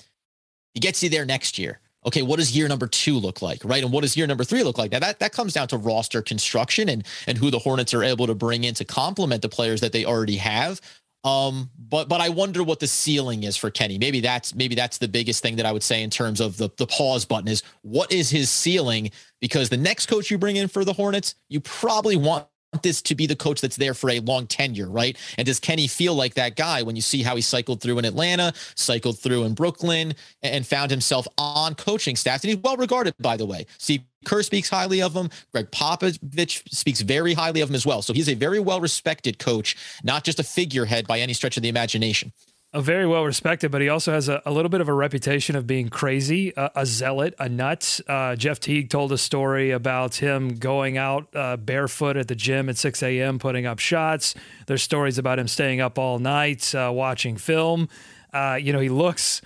he 0.74 0.80
gets 0.80 1.02
you 1.02 1.08
there 1.08 1.24
next 1.24 1.58
year 1.58 1.80
okay, 2.06 2.22
what 2.22 2.38
does 2.38 2.56
year 2.56 2.68
number 2.68 2.86
two 2.86 3.18
look 3.18 3.42
like, 3.42 3.64
right? 3.64 3.82
And 3.82 3.92
what 3.92 4.02
does 4.02 4.16
year 4.16 4.26
number 4.26 4.44
three 4.44 4.62
look 4.62 4.78
like? 4.78 4.92
Now 4.92 5.00
that 5.00 5.18
that 5.20 5.32
comes 5.32 5.52
down 5.52 5.68
to 5.68 5.76
roster 5.76 6.22
construction 6.22 6.88
and 6.88 7.04
and 7.26 7.38
who 7.38 7.50
the 7.50 7.58
Hornets 7.58 7.94
are 7.94 8.02
able 8.02 8.26
to 8.26 8.34
bring 8.34 8.64
in 8.64 8.74
to 8.74 8.84
complement 8.84 9.42
the 9.42 9.48
players 9.48 9.80
that 9.80 9.92
they 9.92 10.04
already 10.04 10.36
have. 10.36 10.80
Um, 11.24 11.70
but 11.78 12.08
but 12.08 12.20
I 12.20 12.28
wonder 12.28 12.62
what 12.62 12.80
the 12.80 12.86
ceiling 12.86 13.42
is 13.42 13.56
for 13.56 13.70
Kenny. 13.70 13.98
Maybe 13.98 14.20
that's 14.20 14.54
maybe 14.54 14.74
that's 14.74 14.98
the 14.98 15.08
biggest 15.08 15.42
thing 15.42 15.56
that 15.56 15.66
I 15.66 15.72
would 15.72 15.82
say 15.82 16.02
in 16.02 16.10
terms 16.10 16.40
of 16.40 16.56
the 16.56 16.70
the 16.76 16.86
pause 16.86 17.24
button 17.24 17.48
is 17.48 17.62
what 17.82 18.12
is 18.12 18.30
his 18.30 18.50
ceiling? 18.50 19.10
Because 19.40 19.68
the 19.68 19.76
next 19.76 20.06
coach 20.06 20.30
you 20.30 20.38
bring 20.38 20.56
in 20.56 20.68
for 20.68 20.84
the 20.84 20.92
Hornets, 20.92 21.34
you 21.48 21.60
probably 21.60 22.16
want 22.16 22.46
this 22.82 23.00
to 23.02 23.14
be 23.14 23.26
the 23.26 23.36
coach 23.36 23.60
that's 23.60 23.76
there 23.76 23.94
for 23.94 24.10
a 24.10 24.20
long 24.20 24.46
tenure, 24.46 24.88
right? 24.88 25.16
And 25.36 25.46
does 25.46 25.58
Kenny 25.58 25.86
feel 25.86 26.14
like 26.14 26.34
that 26.34 26.56
guy 26.56 26.82
when 26.82 26.96
you 26.96 27.02
see 27.02 27.22
how 27.22 27.34
he 27.36 27.42
cycled 27.42 27.80
through 27.80 27.98
in 27.98 28.04
Atlanta, 28.04 28.52
cycled 28.74 29.18
through 29.18 29.44
in 29.44 29.54
Brooklyn, 29.54 30.14
and 30.42 30.66
found 30.66 30.90
himself 30.90 31.26
on 31.38 31.74
coaching 31.74 32.16
staff? 32.16 32.42
And 32.42 32.50
he's 32.50 32.58
well 32.58 32.76
regarded, 32.76 33.14
by 33.20 33.36
the 33.36 33.46
way. 33.46 33.66
Steve 33.78 34.02
Kerr 34.24 34.42
speaks 34.42 34.68
highly 34.68 35.00
of 35.00 35.14
him. 35.14 35.30
Gregg 35.52 35.70
Popovich 35.70 36.68
speaks 36.72 37.00
very 37.00 37.34
highly 37.34 37.60
of 37.60 37.70
him 37.70 37.74
as 37.74 37.86
well. 37.86 38.02
So 38.02 38.12
he's 38.12 38.28
a 38.28 38.34
very 38.34 38.60
well 38.60 38.80
respected 38.80 39.38
coach, 39.38 39.76
not 40.04 40.24
just 40.24 40.38
a 40.38 40.44
figurehead 40.44 41.06
by 41.06 41.20
any 41.20 41.32
stretch 41.32 41.56
of 41.56 41.62
the 41.62 41.68
imagination 41.68 42.32
a 42.72 42.82
very 42.82 43.06
well 43.06 43.24
respected, 43.24 43.70
but 43.70 43.80
he 43.80 43.88
also 43.88 44.12
has 44.12 44.28
a, 44.28 44.42
a, 44.44 44.52
little 44.52 44.68
bit 44.68 44.82
of 44.82 44.88
a 44.88 44.92
reputation 44.92 45.56
of 45.56 45.66
being 45.66 45.88
crazy, 45.88 46.52
a, 46.56 46.70
a 46.76 46.86
zealot, 46.86 47.34
a 47.38 47.48
nut. 47.48 48.00
Uh, 48.06 48.36
Jeff 48.36 48.60
Teague 48.60 48.90
told 48.90 49.10
a 49.10 49.18
story 49.18 49.70
about 49.70 50.16
him 50.16 50.56
going 50.56 50.98
out 50.98 51.28
uh, 51.34 51.56
barefoot 51.56 52.18
at 52.18 52.28
the 52.28 52.34
gym 52.34 52.68
at 52.68 52.76
6 52.76 53.02
a.m., 53.02 53.38
putting 53.38 53.64
up 53.64 53.78
shots. 53.78 54.34
There's 54.66 54.82
stories 54.82 55.16
about 55.16 55.38
him 55.38 55.48
staying 55.48 55.80
up 55.80 55.98
all 55.98 56.18
night 56.18 56.74
uh, 56.74 56.90
watching 56.92 57.38
film. 57.38 57.88
Uh, 58.34 58.58
you 58.60 58.74
know, 58.74 58.80
he 58.80 58.90
looks 58.90 59.40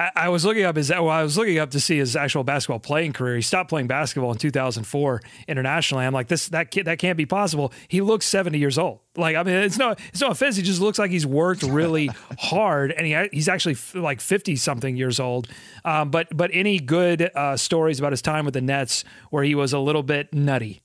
I, 0.00 0.28
was 0.30 0.44
looking 0.44 0.64
up 0.64 0.76
his. 0.76 0.90
Well, 0.90 1.08
I 1.08 1.22
was 1.22 1.36
looking 1.36 1.58
up 1.58 1.70
to 1.72 1.80
see 1.80 1.98
his 1.98 2.16
actual 2.16 2.42
basketball 2.42 2.78
playing 2.78 3.12
career. 3.12 3.36
He 3.36 3.42
stopped 3.42 3.68
playing 3.68 3.86
basketball 3.86 4.32
in 4.32 4.38
2004 4.38 5.20
internationally. 5.46 6.06
I'm 6.06 6.14
like, 6.14 6.28
this 6.28 6.48
that 6.48 6.70
kid 6.70 6.86
that 6.86 6.98
can't 6.98 7.18
be 7.18 7.26
possible. 7.26 7.72
He 7.88 8.00
looks 8.00 8.24
70 8.26 8.58
years 8.58 8.78
old. 8.78 9.00
Like, 9.16 9.36
I 9.36 9.42
mean, 9.42 9.56
it's 9.56 9.76
no 9.76 9.90
it's 9.90 10.20
no 10.20 10.28
offense. 10.28 10.56
He 10.56 10.62
just 10.62 10.80
looks 10.80 10.98
like 10.98 11.10
he's 11.10 11.26
worked 11.26 11.62
really 11.62 12.06
hard, 12.38 12.92
and 12.92 13.06
he 13.06 13.28
he's 13.32 13.48
actually 13.48 13.76
like 13.94 14.20
50 14.20 14.56
something 14.56 14.96
years 14.96 15.20
old. 15.20 15.48
Um, 15.84 16.10
but 16.10 16.34
but 16.34 16.50
any 16.52 16.78
good 16.78 17.30
uh, 17.34 17.56
stories 17.56 17.98
about 17.98 18.12
his 18.12 18.22
time 18.22 18.44
with 18.44 18.54
the 18.54 18.62
Nets 18.62 19.04
where 19.30 19.44
he 19.44 19.54
was 19.54 19.72
a 19.72 19.78
little 19.78 20.02
bit 20.02 20.32
nutty? 20.32 20.80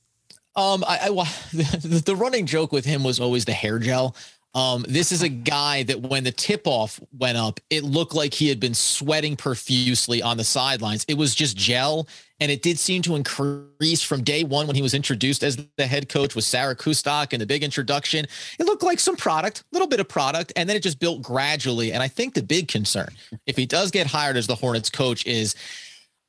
Um, 0.58 0.86
I, 0.88 1.00
I 1.04 1.10
well, 1.10 1.28
the, 1.54 2.02
the 2.06 2.16
running 2.16 2.46
joke 2.46 2.72
with 2.72 2.86
him 2.86 3.04
was 3.04 3.20
always 3.20 3.46
the 3.46 3.54
hair 3.54 3.78
gel. 3.80 4.16
Um, 4.56 4.86
this 4.88 5.12
is 5.12 5.22
a 5.22 5.30
guy 5.30 5.84
that 5.84 6.02
when 6.02 6.24
the 6.24 6.32
tip 6.32 6.66
off 6.66 7.00
went 7.18 7.38
up, 7.38 7.60
it 7.70 7.84
looked 7.84 8.16
like 8.16 8.34
he 8.34 8.48
had 8.48 8.60
been 8.60 8.74
sweating 8.74 9.36
profusely 9.36 10.22
on 10.22 10.38
the 10.38 10.46
sidelines. 10.46 11.06
It 11.10 11.18
was 11.18 11.36
just 11.36 11.58
gel. 11.58 12.08
And 12.40 12.52
it 12.52 12.62
did 12.62 12.78
seem 12.78 13.02
to 13.04 13.16
increase 13.16 14.02
from 14.02 14.22
day 14.22 14.44
one 14.44 14.68
when 14.68 14.76
he 14.76 14.82
was 14.82 14.94
introduced 14.94 15.42
as 15.42 15.58
the 15.78 15.88
head 15.88 16.10
coach 16.10 16.36
with 16.36 16.44
Sarah 16.44 16.76
Kustok 16.76 17.32
and 17.32 17.42
the 17.42 17.46
big 17.46 17.64
introduction. 17.64 18.26
It 18.60 18.66
looked 18.66 18.84
like 18.84 19.00
some 19.00 19.16
product, 19.16 19.62
a 19.62 19.64
little 19.72 19.88
bit 19.88 20.02
of 20.02 20.10
product, 20.10 20.52
and 20.58 20.68
then 20.68 20.76
it 20.76 20.84
just 20.84 21.00
built 21.00 21.22
gradually. 21.22 21.94
And 21.94 22.04
I 22.04 22.10
think 22.10 22.34
the 22.34 22.44
big 22.44 22.68
concern, 22.68 23.10
if 23.46 23.56
he 23.56 23.66
does 23.66 23.90
get 23.90 24.08
hired 24.08 24.36
as 24.36 24.48
the 24.48 24.56
Hornets 24.56 24.90
coach, 24.90 25.26
is 25.26 25.56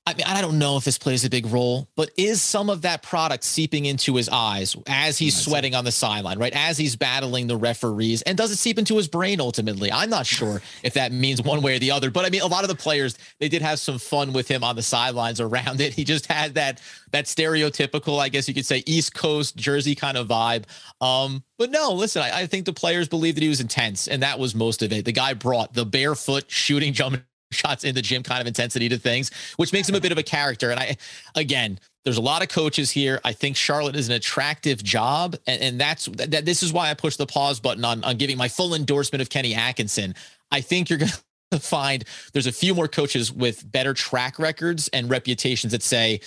I 0.09 0.15
mean, 0.15 0.25
I 0.25 0.41
don't 0.41 0.61
know 0.61 0.77
if 0.77 0.85
this 0.85 0.99
plays 0.99 1.25
a 1.25 1.31
big 1.31 1.47
role, 1.47 1.89
but 1.97 2.11
is 2.17 2.41
some 2.41 2.71
of 2.71 2.83
that 2.83 3.03
product 3.03 3.43
seeping 3.43 3.87
into 3.87 4.15
his 4.15 4.29
eyes 4.29 4.77
as 4.87 5.19
he's 5.19 5.37
sweating 5.37 5.75
on 5.75 5.85
the 5.85 5.91
sideline, 5.91 6.39
right? 6.39 6.53
As 6.55 6.79
he's 6.79 6.95
battling 6.95 7.49
the 7.49 7.57
referees, 7.57 8.23
and 8.23 8.39
does 8.39 8.53
it 8.53 8.57
seep 8.57 8.79
into 8.79 8.97
his 8.97 9.09
brain 9.09 9.41
ultimately? 9.41 9.91
I'm 9.91 10.09
not 10.09 10.25
sure 10.25 10.63
if 10.85 10.95
that 10.95 11.11
means 11.11 11.43
one 11.43 11.61
way 11.61 11.75
or 11.75 11.79
the 11.81 11.91
other, 11.91 12.13
but 12.13 12.25
I 12.25 12.31
mean, 12.31 12.43
a 12.43 12.47
lot 12.47 12.63
of 12.63 12.69
the 12.69 12.77
players 12.77 13.19
they 13.41 13.49
did 13.49 13.63
have 13.63 13.81
some 13.81 13.99
fun 13.99 14.33
with 14.33 14.47
him 14.47 14.63
on 14.63 14.77
the 14.77 14.83
sidelines 14.83 15.41
around 15.41 15.81
it. 15.81 15.93
He 15.93 16.05
just 16.05 16.27
had 16.27 16.55
that 16.55 16.81
that 17.11 17.25
stereotypical, 17.25 18.21
I 18.21 18.29
guess 18.29 18.47
you 18.47 18.55
could 18.55 18.67
say, 18.67 18.85
East 18.87 19.13
Coast 19.13 19.57
Jersey 19.57 19.97
kind 19.97 20.17
of 20.17 20.29
vibe. 20.29 20.65
Um, 21.01 21.43
but 21.59 21.73
no, 21.73 21.93
listen, 21.93 22.23
I, 22.23 22.43
I 22.43 22.47
think 22.47 22.65
the 22.65 22.73
players 22.73 23.09
believed 23.09 23.39
that 23.39 23.43
he 23.43 23.49
was 23.49 23.61
intense, 23.61 24.07
and 24.07 24.23
that 24.23 24.39
was 24.39 24.55
most 24.55 24.83
of 24.83 24.93
it. 24.93 25.05
The 25.05 25.13
guy 25.13 25.35
brought 25.35 25.75
the 25.75 25.85
barefoot 25.85 26.45
shooting 26.49 26.93
jump 26.93 27.23
shots 27.53 27.85
in 27.85 27.95
the 27.95 28.03
gym 28.03 28.23
kind 28.23 28.41
of 28.41 28.47
intensity 28.47 28.89
to 28.89 28.99
things, 28.99 29.31
which 29.57 29.73
makes 29.73 29.89
him 29.89 29.95
a 29.95 30.01
bit 30.01 30.13
of 30.13 30.19
a 30.19 30.23
character. 30.23 30.71
And 30.71 30.81
I, 30.81 30.97
again, 31.35 31.79
there's 32.05 32.19
a 32.19 32.23
lot 32.23 32.43
of 32.43 32.49
coaches 32.49 32.91
here. 32.91 33.21
I 33.25 33.33
think 33.33 33.57
Charlotte 33.57 33.97
is 33.97 34.09
an 34.09 34.15
attractive 34.15 34.83
job, 34.83 35.37
and, 35.47 35.61
and 35.61 35.81
that's 35.81 36.07
that. 36.07 36.45
This 36.45 36.63
is 36.63 36.73
why 36.73 36.91
I 36.91 36.95
push 36.95 37.17
the 37.17 37.27
pause 37.27 37.61
button 37.61 37.85
on 37.85 38.05
on 38.05 38.17
giving 38.17 38.37
my 38.37 38.49
full 38.49 38.75
endorsement 38.75 39.23
of 39.23 39.29
Kenny 39.29 39.55
Atkinson. 39.55 40.15
I 40.51 40.61
think 40.61 40.89
you're 40.89 41.01
to 41.51 41.61
find 41.61 42.05
there's 42.33 42.47
a 42.47 42.53
few 42.53 42.75
more 42.75 42.89
coaches 42.89 43.33
with 43.33 43.71
better 43.71 43.95
track 43.95 44.39
records 44.39 44.89
and 44.93 45.09
reputations 45.09 45.73
that 45.73 45.83
say 45.83 46.21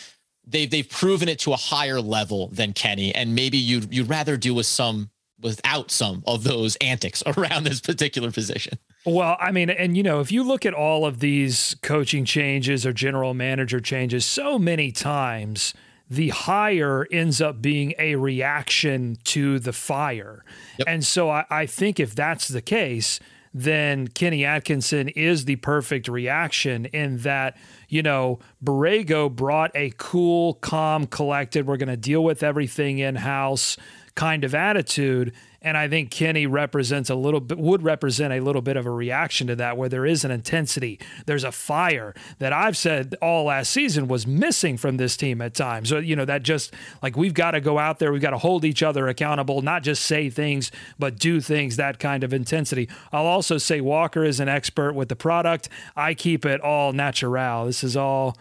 they've 0.45 0.70
they've 0.70 0.89
proven 0.89 1.30
it 1.30 1.39
to 1.39 1.53
a 1.53 1.57
higher 1.57 2.01
level 2.01 2.47
than 2.47 2.74
Kenny, 2.74 3.15
and 3.15 3.36
maybe 3.36 3.57
you'd 3.57 3.93
you'd 3.93 4.09
rather 4.09 4.38
do 4.38 4.53
with 4.53 4.65
some 4.65 5.09
without 5.42 5.92
some 5.92 6.24
of 6.28 6.44
those 6.44 6.76
antics 6.78 7.24
around 7.38 7.64
this 7.64 7.82
particular 7.82 8.32
position. 8.32 8.78
Well, 9.06 9.38
I 9.40 9.52
mean, 9.52 9.70
and 9.70 9.96
you 9.96 10.04
know, 10.04 10.20
if 10.20 10.32
you 10.32 10.44
look 10.44 10.66
at 10.66 10.74
all 10.74 11.06
of 11.06 11.20
these 11.20 11.76
coaching 11.82 12.26
changes 12.26 12.86
or 12.86 12.94
general 12.94 13.34
manager 13.34 13.80
changes, 13.80 14.26
so 14.26 14.60
many 14.60 14.92
times 14.92 15.74
the 16.10 16.30
hire 16.30 17.08
ends 17.12 17.40
up 17.40 17.62
being 17.62 17.94
a 18.00 18.16
reaction 18.16 19.18
to 19.24 19.60
the 19.60 19.74
fire. 19.74 20.44
Yep. 20.80 20.88
And 20.88 21.06
so 21.06 21.30
I, 21.30 21.46
I 21.50 21.66
think 21.66 22.00
if 22.00 22.16
that's 22.16 22.48
the 22.48 22.62
case, 22.62 23.20
then 23.54 24.08
Kenny 24.08 24.46
Atkinson 24.46 25.10
is 25.10 25.46
the 25.46 25.56
perfect 25.58 26.08
reaction 26.08 26.86
in 26.86 27.18
that, 27.20 27.58
you 27.88 28.04
know, 28.04 28.40
Borrego 28.64 29.34
brought 29.34 29.72
a 29.76 29.94
cool, 29.98 30.56
calm, 30.56 31.08
collected, 31.08 31.66
we're 31.66 31.78
going 31.78 31.90
to 31.90 31.98
deal 31.98 32.24
with 32.24 32.44
everything 32.44 33.00
in 33.00 33.16
house 33.16 33.78
kind 34.20 34.43
of 34.43 34.53
attitude. 34.53 35.32
And 35.61 35.78
I 35.78 35.88
think 35.88 36.11
Kenny 36.11 36.45
represents 36.45 37.09
a 37.09 37.15
little 37.15 37.39
bit, 37.39 37.57
would 37.57 37.84
represent 37.84 38.34
a 38.34 38.41
little 38.41 38.61
bit 38.61 38.76
of 38.76 38.86
a 38.86 38.91
reaction 38.91 39.47
to 39.47 39.55
that, 39.55 39.78
where 39.78 39.88
there 39.88 40.05
is 40.05 40.26
an 40.26 40.32
intensity, 40.32 40.99
there's 41.26 41.45
a 41.45 41.53
fire 41.53 42.13
that 42.39 42.51
I've 42.51 42.76
said 42.76 43.15
all 43.22 43.45
last 43.45 43.72
season 43.72 44.09
was 44.09 44.28
missing 44.28 44.76
from 44.76 44.97
this 44.97 45.15
team 45.15 45.41
at 45.41 45.53
times. 45.53 45.88
So, 45.88 45.99
you 45.99 46.17
know, 46.17 46.26
that 46.26 46.43
just 46.43 46.74
like 47.01 47.15
we've 47.15 47.34
got 47.34 47.51
to 47.51 47.61
go 47.61 47.80
out 47.80 47.99
there, 47.99 48.11
we've 48.11 48.22
got 48.22 48.32
to 48.32 48.38
hold 48.38 48.65
each 48.65 48.84
other 48.84 49.07
accountable, 49.07 49.61
not 49.61 49.84
just 49.84 50.03
say 50.03 50.30
things, 50.30 50.70
but 50.97 51.17
do 51.17 51.39
things, 51.39 51.78
that 51.78 51.97
kind 51.97 52.26
of 52.26 52.34
intensity. 52.34 52.89
I'll 53.13 53.26
also 53.26 53.57
say 53.57 53.80
Walker 53.80 54.26
is 54.26 54.41
an 54.41 54.49
expert 54.49 54.95
with 54.95 55.07
the 55.07 55.15
product. 55.15 55.70
I 55.95 56.13
keep 56.13 56.45
it 56.45 56.59
all 56.59 56.91
natural. 56.91 57.67
This 57.67 57.86
is 57.86 57.95
all 57.95 58.38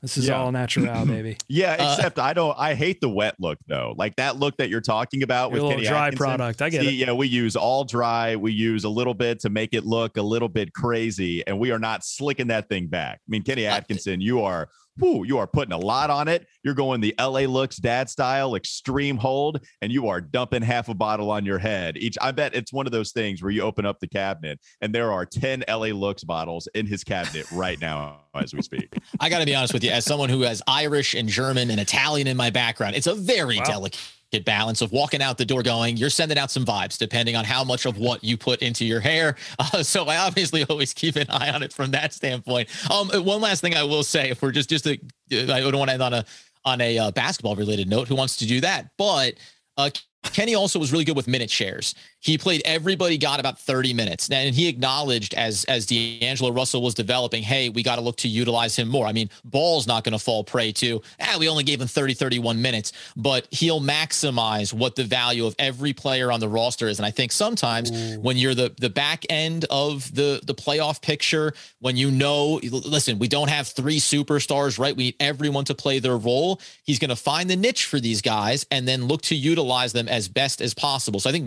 this 0.00 0.16
is 0.16 0.28
yeah. 0.28 0.40
all 0.40 0.52
natural, 0.52 1.06
baby. 1.06 1.36
yeah, 1.48 1.76
uh, 1.78 1.94
except 1.94 2.18
uh, 2.18 2.22
I 2.22 2.32
don't. 2.32 2.54
I 2.58 2.74
hate 2.74 3.00
the 3.00 3.08
wet 3.08 3.34
look 3.38 3.58
though. 3.66 3.94
Like 3.96 4.16
that 4.16 4.36
look 4.36 4.56
that 4.58 4.68
you're 4.68 4.80
talking 4.80 5.22
about 5.22 5.50
with 5.50 5.62
Kenny 5.62 5.84
dry 5.84 6.08
Atkinson. 6.08 6.24
product. 6.24 6.62
I 6.62 6.70
get 6.70 6.82
See, 6.82 6.88
it. 6.88 7.06
Yeah, 7.06 7.12
we 7.12 7.26
use 7.26 7.56
all 7.56 7.84
dry. 7.84 8.36
We 8.36 8.52
use 8.52 8.84
a 8.84 8.88
little 8.88 9.14
bit 9.14 9.40
to 9.40 9.50
make 9.50 9.74
it 9.74 9.84
look 9.84 10.16
a 10.16 10.22
little 10.22 10.48
bit 10.48 10.72
crazy, 10.72 11.46
and 11.46 11.58
we 11.58 11.70
are 11.70 11.78
not 11.78 12.04
slicking 12.04 12.48
that 12.48 12.68
thing 12.68 12.86
back. 12.86 13.20
I 13.20 13.28
mean, 13.28 13.42
Kenny 13.42 13.66
Atkinson, 13.66 14.20
you 14.20 14.42
are 14.42 14.68
whoo, 14.98 15.24
you 15.24 15.38
are 15.38 15.46
putting 15.46 15.72
a 15.72 15.78
lot 15.78 16.10
on 16.10 16.28
it. 16.28 16.46
You're 16.62 16.74
going 16.74 17.00
the 17.00 17.14
LA 17.18 17.40
looks 17.40 17.76
dad 17.76 18.10
style 18.10 18.54
extreme 18.54 19.16
hold, 19.16 19.64
and 19.80 19.92
you 19.92 20.08
are 20.08 20.20
dumping 20.20 20.62
half 20.62 20.88
a 20.88 20.94
bottle 20.94 21.30
on 21.30 21.44
your 21.44 21.58
head. 21.58 21.96
Each, 21.96 22.16
I 22.20 22.32
bet 22.32 22.54
it's 22.54 22.72
one 22.72 22.86
of 22.86 22.92
those 22.92 23.12
things 23.12 23.42
where 23.42 23.50
you 23.50 23.62
open 23.62 23.86
up 23.86 24.00
the 24.00 24.08
cabinet 24.08 24.60
and 24.80 24.94
there 24.94 25.12
are 25.12 25.24
10 25.24 25.64
LA 25.68 25.86
looks 25.86 26.24
bottles 26.24 26.68
in 26.74 26.86
his 26.86 27.04
cabinet 27.04 27.50
right 27.52 27.80
now 27.80 28.20
as 28.34 28.54
we 28.54 28.62
speak. 28.62 28.94
I 29.20 29.28
got 29.28 29.40
to 29.40 29.46
be 29.46 29.54
honest 29.54 29.72
with 29.72 29.84
you, 29.84 29.90
as 29.90 30.04
someone 30.04 30.28
who 30.28 30.42
has 30.42 30.62
Irish 30.66 31.14
and 31.14 31.28
German 31.28 31.70
and 31.70 31.80
Italian 31.80 32.26
in 32.26 32.36
my 32.36 32.50
background, 32.50 32.96
it's 32.96 33.06
a 33.06 33.14
very 33.14 33.58
wow. 33.58 33.64
delicate 33.64 34.00
balance 34.44 34.82
of 34.82 34.92
walking 34.92 35.22
out 35.22 35.38
the 35.38 35.44
door 35.44 35.62
going 35.62 35.96
you're 35.96 36.10
sending 36.10 36.36
out 36.36 36.50
some 36.50 36.64
vibes 36.64 36.98
depending 36.98 37.34
on 37.34 37.44
how 37.44 37.64
much 37.64 37.86
of 37.86 37.96
what 37.96 38.22
you 38.22 38.36
put 38.36 38.60
into 38.60 38.84
your 38.84 39.00
hair. 39.00 39.36
Uh, 39.58 39.82
so 39.82 40.04
i 40.04 40.18
obviously 40.18 40.64
always 40.64 40.94
keep 40.94 41.16
an 41.16 41.26
eye 41.30 41.50
on 41.50 41.62
it 41.62 41.72
from 41.72 41.90
that 41.90 42.12
standpoint. 42.12 42.68
Um 42.90 43.08
one 43.24 43.40
last 43.40 43.60
thing 43.60 43.74
i 43.74 43.82
will 43.82 44.02
say 44.02 44.30
if 44.30 44.40
we're 44.42 44.52
just 44.52 44.68
just 44.68 44.86
a, 44.86 44.98
i 45.32 45.60
don't 45.60 45.76
want 45.76 45.88
to 45.88 45.94
end 45.94 46.02
on 46.02 46.12
a 46.14 46.24
on 46.64 46.80
a 46.80 46.98
uh, 46.98 47.10
basketball 47.12 47.56
related 47.56 47.88
note 47.88 48.08
who 48.08 48.14
wants 48.14 48.36
to 48.36 48.46
do 48.46 48.60
that? 48.60 48.90
But 48.98 49.34
uh, 49.76 49.90
Kenny 50.24 50.54
also 50.54 50.78
was 50.78 50.92
really 50.92 51.04
good 51.04 51.16
with 51.16 51.28
minute 51.28 51.50
shares. 51.50 51.94
He 52.20 52.38
played 52.38 52.62
everybody 52.64 53.18
got 53.18 53.40
about 53.40 53.58
30 53.58 53.94
minutes. 53.94 54.30
And 54.30 54.54
he 54.54 54.68
acknowledged 54.68 55.34
as 55.34 55.64
as 55.64 55.86
D'Angelo 55.86 56.52
Russell 56.52 56.82
was 56.82 56.94
developing, 56.94 57.42
hey, 57.42 57.68
we 57.68 57.82
got 57.82 57.96
to 57.96 58.02
look 58.02 58.16
to 58.18 58.28
utilize 58.28 58.76
him 58.76 58.88
more. 58.88 59.06
I 59.06 59.12
mean, 59.12 59.30
Ball's 59.44 59.86
not 59.86 60.04
going 60.04 60.12
to 60.12 60.18
fall 60.18 60.44
prey 60.44 60.72
to, 60.72 61.02
ah, 61.20 61.36
we 61.38 61.48
only 61.48 61.64
gave 61.64 61.80
him 61.80 61.88
30, 61.88 62.14
31 62.14 62.62
minutes, 62.62 62.92
but 63.16 63.46
he'll 63.50 63.80
maximize 63.80 64.72
what 64.72 64.96
the 64.96 65.04
value 65.04 65.46
of 65.46 65.54
every 65.58 65.92
player 65.92 66.30
on 66.30 66.40
the 66.40 66.48
roster 66.48 66.88
is. 66.88 66.98
And 66.98 67.06
I 67.06 67.10
think 67.10 67.32
sometimes 67.32 67.90
Ooh. 67.90 68.20
when 68.20 68.36
you're 68.36 68.54
the 68.54 68.72
the 68.78 68.90
back 68.90 69.24
end 69.28 69.64
of 69.70 70.14
the 70.14 70.40
the 70.44 70.54
playoff 70.54 71.02
picture, 71.02 71.54
when 71.80 71.96
you 71.96 72.10
know, 72.10 72.60
listen, 72.62 73.18
we 73.18 73.28
don't 73.28 73.50
have 73.50 73.66
three 73.66 73.98
superstars, 73.98 74.78
right? 74.78 74.96
We 74.96 75.08
need 75.08 75.16
everyone 75.20 75.64
to 75.66 75.74
play 75.74 75.98
their 75.98 76.16
role. 76.16 76.60
He's 76.84 76.98
going 76.98 77.10
to 77.10 77.16
find 77.16 77.48
the 77.48 77.56
niche 77.56 77.86
for 77.86 78.00
these 78.00 78.22
guys 78.22 78.66
and 78.70 78.86
then 78.86 79.06
look 79.06 79.22
to 79.22 79.34
utilize 79.34 79.92
them 79.92 80.08
as 80.08 80.28
best 80.28 80.60
as 80.60 80.74
possible. 80.74 81.20
So 81.20 81.30
I 81.30 81.32
think 81.32 81.46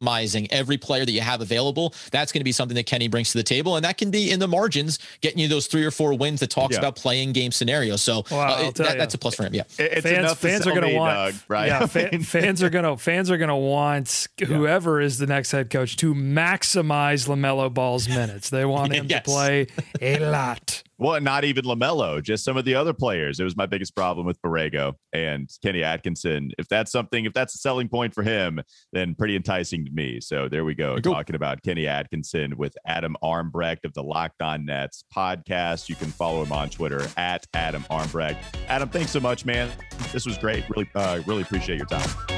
maximizing 0.00 0.46
every 0.50 0.76
player 0.76 1.04
that 1.04 1.12
you 1.12 1.20
have 1.20 1.40
available, 1.40 1.94
that's 2.10 2.32
going 2.32 2.40
to 2.40 2.44
be 2.44 2.52
something 2.52 2.74
that 2.74 2.86
Kenny 2.86 3.08
brings 3.08 3.32
to 3.32 3.38
the 3.38 3.44
table. 3.44 3.76
And 3.76 3.84
that 3.84 3.98
can 3.98 4.10
be 4.10 4.30
in 4.30 4.40
the 4.40 4.48
margins, 4.48 4.98
getting 5.20 5.38
you 5.38 5.48
those 5.48 5.66
three 5.66 5.84
or 5.84 5.90
four 5.90 6.14
wins 6.14 6.40
that 6.40 6.50
talks 6.50 6.74
yeah. 6.74 6.80
about 6.80 6.96
playing 6.96 7.32
game 7.32 7.52
scenarios. 7.52 8.02
So 8.02 8.24
well, 8.30 8.40
uh, 8.40 8.68
it, 8.68 8.74
that, 8.76 8.98
that's 8.98 9.14
a 9.14 9.18
plus 9.18 9.34
for 9.34 9.44
him. 9.44 9.54
Yeah. 9.54 9.62
It's 9.78 10.02
fans, 10.02 10.32
fans 10.34 10.66
are 10.66 10.70
going 10.70 10.92
to 10.92 10.96
want, 10.96 11.14
Doug, 11.14 11.34
right? 11.48 11.66
Yeah. 11.66 11.86
fans 12.22 12.62
are 12.62 12.70
going 12.70 12.84
to, 12.84 12.96
fans 12.96 13.30
are 13.30 13.38
going 13.38 13.48
to 13.48 13.56
want 13.56 14.28
whoever 14.46 15.00
yeah. 15.00 15.06
is 15.06 15.18
the 15.18 15.26
next 15.26 15.52
head 15.52 15.70
coach 15.70 15.96
to 15.96 16.14
maximize 16.14 17.28
LaMelo 17.28 17.72
Ball's 17.72 18.08
minutes. 18.16 18.50
They 18.50 18.64
want 18.64 18.92
him 18.92 19.06
yes. 19.08 19.24
to 19.24 19.30
play 19.30 19.66
a 20.00 20.18
lot. 20.18 20.82
Well, 20.98 21.20
not 21.20 21.44
even 21.44 21.64
LaMelo, 21.66 22.22
just 22.22 22.42
some 22.42 22.56
of 22.56 22.64
the 22.64 22.74
other 22.74 22.94
players. 22.94 23.38
It 23.38 23.44
was 23.44 23.54
my 23.54 23.66
biggest 23.66 23.94
problem 23.94 24.26
with 24.26 24.40
Borrego 24.40 24.94
and 25.12 25.50
Kenny 25.62 25.82
Atkinson. 25.82 26.52
If 26.58 26.68
that's 26.68 26.90
something, 26.90 27.26
if 27.26 27.34
that's 27.34 27.54
a 27.54 27.58
selling 27.58 27.88
point 27.88 28.14
for 28.14 28.22
him, 28.22 28.62
then 28.92 29.14
pretty 29.14 29.36
enticing 29.36 29.85
to 29.86 29.92
me. 29.92 30.20
So 30.20 30.48
there 30.48 30.64
we 30.64 30.74
go. 30.74 30.98
Cool. 31.00 31.14
Talking 31.14 31.36
about 31.36 31.62
Kenny 31.62 31.86
Atkinson 31.86 32.56
with 32.56 32.76
Adam 32.86 33.16
Armbrecht 33.22 33.84
of 33.84 33.94
the 33.94 34.02
Locked 34.02 34.42
On 34.42 34.64
Nets 34.64 35.04
podcast. 35.14 35.88
You 35.88 35.94
can 35.94 36.08
follow 36.08 36.42
him 36.42 36.52
on 36.52 36.68
Twitter 36.68 37.06
at 37.16 37.46
Adam 37.54 37.84
Armbrecht. 37.90 38.38
Adam, 38.68 38.88
thanks 38.88 39.10
so 39.10 39.20
much, 39.20 39.44
man. 39.44 39.70
This 40.12 40.26
was 40.26 40.38
great. 40.38 40.68
Really, 40.70 40.88
uh, 40.94 41.20
really 41.26 41.42
appreciate 41.42 41.78
your 41.78 41.86
time. 41.86 42.35